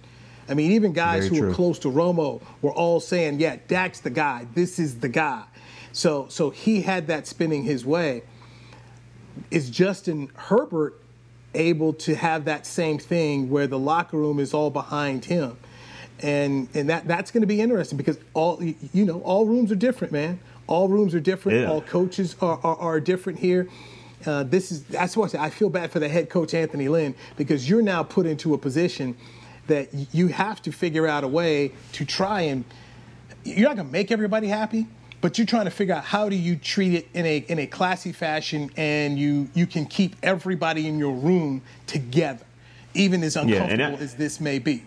I 0.48 0.54
mean, 0.54 0.72
even 0.72 0.92
guys 0.92 1.24
Very 1.24 1.28
who 1.28 1.38
true. 1.38 1.48
were 1.48 1.54
close 1.54 1.78
to 1.80 1.88
Romo 1.88 2.40
were 2.62 2.72
all 2.72 3.00
saying, 3.00 3.40
"Yeah, 3.40 3.56
Dak's 3.68 4.00
the 4.00 4.10
guy. 4.10 4.46
This 4.54 4.78
is 4.78 5.00
the 5.00 5.08
guy." 5.08 5.44
So, 5.92 6.26
so 6.28 6.50
he 6.50 6.82
had 6.82 7.06
that 7.06 7.26
spinning 7.26 7.62
his 7.62 7.84
way. 7.86 8.22
Is 9.50 9.70
Justin 9.70 10.30
Herbert 10.34 11.00
able 11.54 11.94
to 11.94 12.14
have 12.14 12.44
that 12.44 12.66
same 12.66 12.98
thing 12.98 13.48
where 13.48 13.66
the 13.66 13.78
locker 13.78 14.18
room 14.18 14.38
is 14.38 14.52
all 14.52 14.70
behind 14.70 15.24
him? 15.24 15.56
And 16.20 16.68
and 16.74 16.88
that 16.90 17.08
that's 17.08 17.30
going 17.30 17.42
to 17.42 17.46
be 17.46 17.60
interesting 17.60 17.96
because 17.96 18.18
all 18.34 18.62
you 18.62 19.04
know, 19.04 19.20
all 19.20 19.46
rooms 19.46 19.72
are 19.72 19.76
different, 19.76 20.12
man. 20.12 20.38
All 20.66 20.88
rooms 20.88 21.14
are 21.14 21.20
different. 21.20 21.60
Yeah. 21.60 21.70
All 21.70 21.80
coaches 21.80 22.36
are, 22.40 22.58
are, 22.62 22.76
are 22.76 23.00
different 23.00 23.38
here. 23.38 23.68
Uh, 24.24 24.42
this 24.42 24.72
is 24.72 24.84
that's 24.84 25.16
why 25.16 25.28
I, 25.34 25.46
I 25.46 25.50
feel 25.50 25.68
bad 25.68 25.90
for 25.90 25.98
the 25.98 26.08
head 26.08 26.30
coach 26.30 26.54
Anthony 26.54 26.88
Lynn 26.88 27.14
because 27.36 27.68
you're 27.68 27.82
now 27.82 28.02
put 28.02 28.26
into 28.26 28.54
a 28.54 28.58
position 28.58 29.16
that 29.66 29.88
you 30.14 30.28
have 30.28 30.62
to 30.62 30.72
figure 30.72 31.06
out 31.06 31.24
a 31.24 31.28
way 31.28 31.72
to 31.92 32.04
try 32.04 32.42
and 32.42 32.64
you're 33.44 33.68
not 33.68 33.76
going 33.76 33.86
to 33.86 33.92
make 33.92 34.10
everybody 34.10 34.48
happy 34.48 34.86
but 35.20 35.38
you're 35.38 35.46
trying 35.46 35.64
to 35.64 35.70
figure 35.70 35.94
out 35.94 36.04
how 36.04 36.28
do 36.28 36.36
you 36.36 36.56
treat 36.56 36.94
it 36.94 37.08
in 37.14 37.26
a 37.26 37.38
in 37.48 37.58
a 37.58 37.66
classy 37.66 38.12
fashion 38.12 38.70
and 38.76 39.18
you 39.18 39.48
you 39.54 39.66
can 39.66 39.86
keep 39.86 40.16
everybody 40.22 40.86
in 40.86 40.98
your 40.98 41.14
room 41.14 41.62
together 41.86 42.44
even 42.94 43.22
as 43.22 43.36
uncomfortable 43.36 43.78
yeah, 43.78 43.96
as 43.98 44.14
this 44.14 44.40
may 44.40 44.58
be 44.58 44.82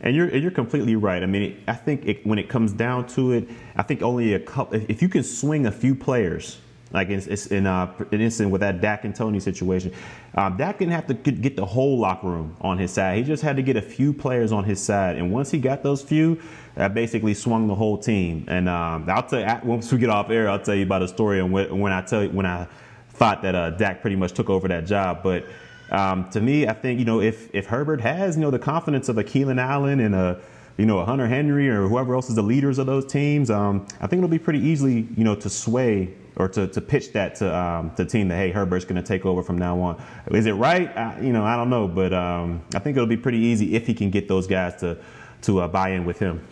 and 0.00 0.14
you're 0.14 0.28
and 0.28 0.42
you're 0.42 0.50
completely 0.50 0.94
right. 0.94 1.22
I 1.22 1.26
mean, 1.26 1.62
I 1.66 1.74
think 1.74 2.04
it, 2.04 2.26
when 2.26 2.38
it 2.38 2.48
comes 2.48 2.72
down 2.72 3.06
to 3.08 3.32
it, 3.32 3.48
I 3.76 3.82
think 3.82 4.02
only 4.02 4.34
a 4.34 4.40
couple. 4.40 4.78
If 4.88 5.00
you 5.00 5.08
can 5.08 5.22
swing 5.22 5.66
a 5.66 5.72
few 5.72 5.94
players 5.94 6.58
like 6.92 7.08
it's, 7.10 7.46
in 7.46 7.66
uh, 7.66 7.92
an 8.12 8.20
instance 8.20 8.50
with 8.50 8.60
that 8.60 8.80
Dak 8.80 9.04
and 9.04 9.14
Tony 9.14 9.40
situation. 9.40 9.92
Um, 10.34 10.56
Dak 10.56 10.78
didn't 10.78 10.92
have 10.92 11.06
to 11.08 11.14
get 11.14 11.56
the 11.56 11.64
whole 11.64 11.98
locker 11.98 12.28
room 12.28 12.56
on 12.60 12.78
his 12.78 12.92
side. 12.92 13.18
He 13.18 13.24
just 13.24 13.42
had 13.42 13.56
to 13.56 13.62
get 13.62 13.76
a 13.76 13.82
few 13.82 14.12
players 14.12 14.52
on 14.52 14.64
his 14.64 14.80
side. 14.80 15.16
And 15.16 15.32
once 15.32 15.50
he 15.50 15.58
got 15.58 15.82
those 15.82 16.02
few, 16.02 16.40
that 16.76 16.94
basically 16.94 17.34
swung 17.34 17.66
the 17.66 17.74
whole 17.74 17.98
team. 17.98 18.44
And 18.48 18.68
um, 18.68 19.08
I'll 19.08 19.22
tell 19.22 19.40
you, 19.40 19.68
once 19.68 19.90
we 19.90 19.98
get 19.98 20.10
off 20.10 20.30
air, 20.30 20.48
I'll 20.48 20.60
tell 20.60 20.74
you 20.74 20.84
about 20.84 21.02
a 21.02 21.08
story 21.08 21.40
and 21.40 21.52
when, 21.52 21.78
when 21.78 21.92
I 21.92 22.02
tell 22.02 22.22
you, 22.22 22.30
when 22.30 22.46
I 22.46 22.68
thought 23.10 23.42
that 23.42 23.54
uh, 23.54 23.70
Dak 23.70 24.00
pretty 24.00 24.16
much 24.16 24.32
took 24.32 24.48
over 24.48 24.68
that 24.68 24.86
job. 24.86 25.22
But 25.22 25.46
um, 25.90 26.28
to 26.30 26.40
me, 26.40 26.68
I 26.68 26.72
think, 26.72 26.98
you 26.98 27.04
know, 27.04 27.20
if, 27.20 27.52
if 27.54 27.66
Herbert 27.66 28.00
has, 28.00 28.36
you 28.36 28.42
know, 28.42 28.50
the 28.50 28.58
confidence 28.58 29.08
of 29.08 29.18
a 29.18 29.24
Keenan 29.24 29.58
Allen 29.58 30.00
and 30.00 30.14
a, 30.14 30.40
you 30.76 30.84
know, 30.84 30.98
a 30.98 31.04
Hunter 31.04 31.26
Henry 31.26 31.68
or 31.68 31.88
whoever 31.88 32.14
else 32.14 32.28
is 32.28 32.36
the 32.36 32.42
leaders 32.42 32.78
of 32.78 32.86
those 32.86 33.06
teams, 33.06 33.50
um, 33.50 33.86
I 34.00 34.06
think 34.06 34.20
it'll 34.20 34.28
be 34.28 34.38
pretty 34.38 34.60
easily, 34.60 35.08
you 35.16 35.24
know, 35.24 35.34
to 35.34 35.48
sway 35.48 36.14
or 36.36 36.48
to, 36.48 36.66
to 36.68 36.80
pitch 36.80 37.12
that 37.12 37.34
to 37.36 37.56
um, 37.56 37.92
the 37.96 38.04
team 38.04 38.28
that 38.28 38.36
hey 38.36 38.50
Herbert's 38.50 38.84
going 38.84 39.00
to 39.00 39.06
take 39.06 39.24
over 39.24 39.42
from 39.42 39.58
now 39.58 39.80
on. 39.80 40.02
Is 40.30 40.46
it 40.46 40.52
right? 40.52 40.94
I, 40.96 41.20
you 41.20 41.32
know, 41.32 41.44
I 41.44 41.56
don't 41.56 41.70
know, 41.70 41.88
but 41.88 42.12
um, 42.12 42.62
I 42.74 42.78
think 42.78 42.96
it'll 42.96 43.06
be 43.06 43.16
pretty 43.16 43.38
easy 43.38 43.74
if 43.74 43.86
he 43.86 43.94
can 43.94 44.10
get 44.10 44.28
those 44.28 44.46
guys 44.46 44.76
to 44.80 44.98
to 45.42 45.60
uh, 45.60 45.68
buy 45.68 45.90
in 45.90 46.04
with 46.04 46.18
him. 46.18 46.46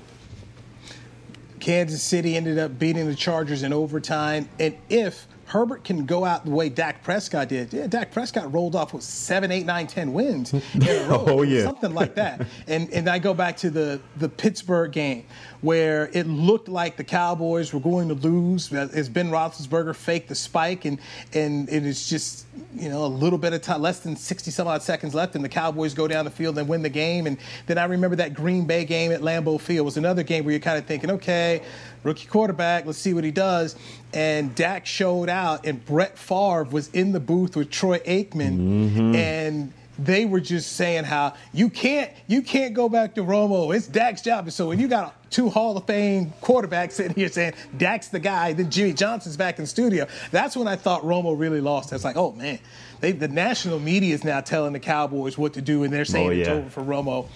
Kansas 1.60 2.02
City 2.02 2.36
ended 2.36 2.58
up 2.58 2.78
beating 2.78 3.06
the 3.06 3.14
Chargers 3.14 3.62
in 3.62 3.72
overtime, 3.72 4.48
and 4.58 4.76
if 4.90 5.26
Herbert 5.46 5.84
can 5.84 6.06
go 6.06 6.24
out 6.24 6.44
the 6.44 6.50
way 6.50 6.68
Dak 6.68 7.02
Prescott 7.02 7.48
did. 7.48 7.72
Yeah, 7.72 7.86
Dak 7.86 8.12
Prescott 8.12 8.52
rolled 8.52 8.74
off 8.74 8.94
with 8.94 9.02
seven, 9.02 9.52
eight, 9.52 9.66
nine, 9.66 9.86
ten 9.86 10.12
wins 10.12 10.52
in 10.52 10.62
a 10.82 11.04
row, 11.08 11.24
oh, 11.28 11.42
yeah. 11.42 11.64
something 11.64 11.94
like 11.94 12.14
that. 12.14 12.46
And 12.66 12.90
and 12.92 13.08
I 13.08 13.18
go 13.18 13.34
back 13.34 13.56
to 13.58 13.70
the 13.70 14.00
the 14.16 14.28
Pittsburgh 14.28 14.92
game 14.92 15.26
where 15.64 16.10
it 16.12 16.26
looked 16.26 16.68
like 16.68 16.98
the 16.98 17.04
Cowboys 17.04 17.72
were 17.72 17.80
going 17.80 18.08
to 18.08 18.14
lose 18.14 18.70
as 18.70 19.08
Ben 19.08 19.30
Roethlisberger 19.30 19.96
faked 19.96 20.28
the 20.28 20.34
spike, 20.34 20.84
and 20.84 20.98
and 21.32 21.70
it 21.70 21.86
is 21.86 22.06
just 22.06 22.46
you 22.74 22.90
know 22.90 23.06
a 23.06 23.08
little 23.08 23.38
bit 23.38 23.54
of 23.54 23.62
time, 23.62 23.80
less 23.80 24.00
than 24.00 24.14
60 24.14 24.50
some 24.50 24.68
odd 24.68 24.82
seconds 24.82 25.14
left, 25.14 25.34
and 25.34 25.42
the 25.42 25.48
Cowboys 25.48 25.94
go 25.94 26.06
down 26.06 26.26
the 26.26 26.30
field 26.30 26.58
and 26.58 26.68
win 26.68 26.82
the 26.82 26.90
game. 26.90 27.26
And 27.26 27.38
then 27.66 27.78
I 27.78 27.84
remember 27.84 28.16
that 28.16 28.34
Green 28.34 28.66
Bay 28.66 28.84
game 28.84 29.10
at 29.10 29.22
Lambeau 29.22 29.58
Field 29.58 29.86
was 29.86 29.96
another 29.96 30.22
game 30.22 30.44
where 30.44 30.52
you're 30.52 30.60
kind 30.60 30.76
of 30.76 30.84
thinking, 30.84 31.10
okay, 31.12 31.62
rookie 32.02 32.26
quarterback, 32.26 32.84
let's 32.84 32.98
see 32.98 33.14
what 33.14 33.24
he 33.24 33.30
does. 33.30 33.74
And 34.12 34.54
Dak 34.54 34.84
showed 34.84 35.30
out, 35.30 35.66
and 35.66 35.82
Brett 35.82 36.18
Favre 36.18 36.64
was 36.64 36.88
in 36.90 37.12
the 37.12 37.20
booth 37.20 37.56
with 37.56 37.70
Troy 37.70 38.00
Aikman, 38.00 38.58
mm-hmm. 38.58 39.14
and 39.14 39.72
they 39.98 40.24
were 40.26 40.40
just 40.40 40.72
saying 40.72 41.04
how 41.04 41.34
you 41.52 41.70
can't 41.70 42.10
you 42.26 42.42
can't 42.42 42.74
go 42.74 42.88
back 42.88 43.14
to 43.14 43.22
Romo. 43.22 43.74
It's 43.74 43.86
Dak's 43.86 44.22
job. 44.22 44.50
So 44.50 44.68
when 44.68 44.78
you 44.78 44.88
got 44.88 45.14
two 45.34 45.50
Hall 45.50 45.76
of 45.76 45.84
Fame 45.84 46.32
quarterbacks 46.40 46.92
sitting 46.92 47.14
here 47.14 47.28
saying 47.28 47.54
Dak's 47.76 48.06
the 48.06 48.20
guy, 48.20 48.52
then 48.52 48.70
Jimmy 48.70 48.92
Johnson's 48.92 49.36
back 49.36 49.58
in 49.58 49.64
the 49.64 49.68
studio, 49.68 50.06
that's 50.30 50.56
when 50.56 50.68
I 50.68 50.76
thought 50.76 51.02
Romo 51.02 51.36
really 51.36 51.60
lost. 51.60 51.92
I 51.92 51.96
was 51.96 52.04
like, 52.04 52.16
oh 52.16 52.30
man, 52.32 52.60
they, 53.00 53.10
the 53.12 53.28
national 53.28 53.80
media 53.80 54.14
is 54.14 54.22
now 54.22 54.40
telling 54.40 54.72
the 54.72 54.80
Cowboys 54.80 55.36
what 55.36 55.54
to 55.54 55.60
do, 55.60 55.82
and 55.82 55.92
they're 55.92 56.04
saying 56.04 56.28
oh, 56.28 56.30
yeah. 56.30 56.40
it's 56.40 56.48
over 56.48 56.70
for 56.70 56.82
Romo. 56.82 57.26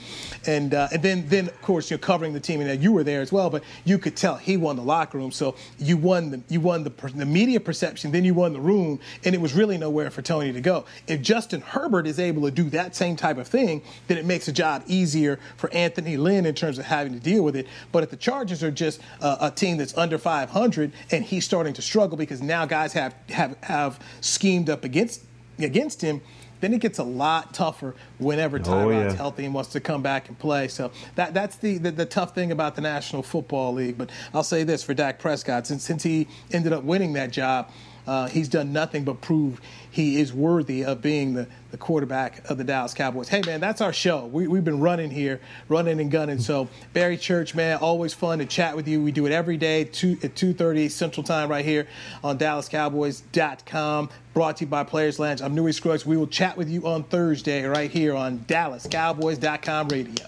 And 0.46 0.72
uh, 0.72 0.88
and 0.92 1.02
then 1.02 1.28
then 1.28 1.48
of 1.48 1.60
course 1.60 1.90
you're 1.90 1.98
covering 1.98 2.32
the 2.32 2.40
team, 2.40 2.60
and 2.60 2.82
you 2.82 2.92
were 2.92 3.04
there 3.04 3.20
as 3.20 3.32
well. 3.32 3.50
But 3.50 3.64
you 3.84 3.98
could 3.98 4.16
tell 4.16 4.36
he 4.36 4.56
won 4.56 4.76
the 4.76 4.82
locker 4.82 5.18
room, 5.18 5.32
so 5.32 5.56
you 5.78 5.96
won 5.96 6.30
the 6.30 6.40
you 6.48 6.60
won 6.60 6.84
the, 6.84 6.90
the 7.14 7.26
media 7.26 7.58
perception, 7.58 8.12
then 8.12 8.24
you 8.24 8.32
won 8.32 8.52
the 8.52 8.60
room, 8.60 9.00
and 9.24 9.34
it 9.34 9.40
was 9.40 9.52
really 9.52 9.76
nowhere 9.76 10.10
for 10.10 10.22
Tony 10.22 10.52
to 10.52 10.60
go. 10.60 10.84
If 11.08 11.20
Justin 11.20 11.60
Herbert 11.60 12.06
is 12.06 12.20
able 12.20 12.42
to 12.42 12.50
do 12.50 12.70
that 12.70 12.94
same 12.94 13.16
type 13.16 13.38
of 13.38 13.48
thing, 13.48 13.82
then 14.06 14.16
it 14.16 14.24
makes 14.24 14.46
the 14.46 14.52
job 14.52 14.84
easier 14.86 15.40
for 15.56 15.70
Anthony 15.72 16.16
Lynn 16.16 16.46
in 16.46 16.54
terms 16.54 16.78
of 16.78 16.84
having 16.84 17.12
to 17.12 17.20
deal 17.20 17.42
with 17.42 17.56
it. 17.56 17.66
But 17.92 18.02
if 18.02 18.10
the 18.10 18.16
Chargers 18.16 18.62
are 18.62 18.70
just 18.70 19.00
uh, 19.20 19.36
a 19.40 19.50
team 19.50 19.76
that's 19.76 19.96
under 19.96 20.18
500, 20.18 20.92
and 21.10 21.24
he's 21.24 21.44
starting 21.44 21.74
to 21.74 21.82
struggle 21.82 22.16
because 22.16 22.42
now 22.42 22.66
guys 22.66 22.92
have 22.92 23.14
have 23.30 23.56
have 23.62 24.00
schemed 24.20 24.68
up 24.70 24.84
against 24.84 25.22
against 25.58 26.02
him, 26.02 26.20
then 26.60 26.74
it 26.74 26.80
gets 26.80 26.98
a 26.98 27.04
lot 27.04 27.54
tougher 27.54 27.94
whenever 28.18 28.58
Tyrod's 28.58 28.68
oh, 28.68 28.90
yeah. 28.90 29.12
healthy 29.12 29.44
and 29.44 29.54
wants 29.54 29.70
to 29.70 29.80
come 29.80 30.02
back 30.02 30.28
and 30.28 30.38
play. 30.38 30.68
So 30.68 30.90
that 31.14 31.34
that's 31.34 31.56
the, 31.56 31.78
the, 31.78 31.90
the 31.90 32.06
tough 32.06 32.34
thing 32.34 32.52
about 32.52 32.74
the 32.74 32.82
National 32.82 33.22
Football 33.22 33.74
League. 33.74 33.98
But 33.98 34.10
I'll 34.34 34.42
say 34.42 34.64
this 34.64 34.82
for 34.82 34.94
Dak 34.94 35.18
Prescott, 35.18 35.66
since 35.66 35.84
since 35.84 36.02
he 36.02 36.28
ended 36.52 36.72
up 36.72 36.84
winning 36.84 37.12
that 37.14 37.30
job, 37.30 37.70
uh, 38.06 38.26
he's 38.26 38.48
done 38.48 38.72
nothing 38.72 39.04
but 39.04 39.20
prove 39.20 39.60
he 39.98 40.20
is 40.20 40.32
worthy 40.32 40.84
of 40.84 41.02
being 41.02 41.34
the, 41.34 41.48
the 41.72 41.76
quarterback 41.76 42.48
of 42.48 42.56
the 42.56 42.62
Dallas 42.62 42.94
Cowboys. 42.94 43.28
Hey, 43.28 43.42
man, 43.44 43.58
that's 43.58 43.80
our 43.80 43.92
show. 43.92 44.26
We, 44.26 44.46
we've 44.46 44.62
been 44.62 44.78
running 44.78 45.10
here, 45.10 45.40
running 45.68 45.98
and 45.98 46.08
gunning. 46.08 46.38
So, 46.38 46.68
Barry 46.92 47.16
Church, 47.16 47.52
man, 47.52 47.78
always 47.78 48.14
fun 48.14 48.38
to 48.38 48.46
chat 48.46 48.76
with 48.76 48.86
you. 48.86 49.02
We 49.02 49.10
do 49.10 49.26
it 49.26 49.32
every 49.32 49.56
day 49.56 49.82
two, 49.82 50.12
at 50.22 50.36
2.30 50.36 50.88
Central 50.88 51.24
Time 51.24 51.50
right 51.50 51.64
here 51.64 51.88
on 52.22 52.38
DallasCowboys.com. 52.38 54.10
Brought 54.34 54.58
to 54.58 54.64
you 54.64 54.68
by 54.68 54.84
Players 54.84 55.18
Lounge. 55.18 55.42
I'm 55.42 55.56
Newy 55.56 55.72
Scruggs. 55.72 56.06
We 56.06 56.16
will 56.16 56.28
chat 56.28 56.56
with 56.56 56.68
you 56.68 56.86
on 56.86 57.02
Thursday 57.02 57.64
right 57.64 57.90
here 57.90 58.14
on 58.14 58.38
DallasCowboys.com 58.40 59.88
radio. 59.88 60.26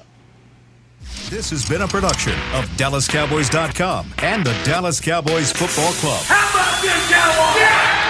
This 1.28 1.50
has 1.50 1.64
been 1.68 1.82
a 1.82 1.88
production 1.88 2.32
of 2.54 2.64
DallasCowboys.com 2.76 4.14
and 4.18 4.44
the 4.44 4.60
Dallas 4.64 5.00
Cowboys 5.00 5.52
Football 5.52 5.92
Club. 5.92 6.24
How 6.24 6.50
about 6.50 6.82
this, 6.82 7.08
Cowboys? 7.08 8.09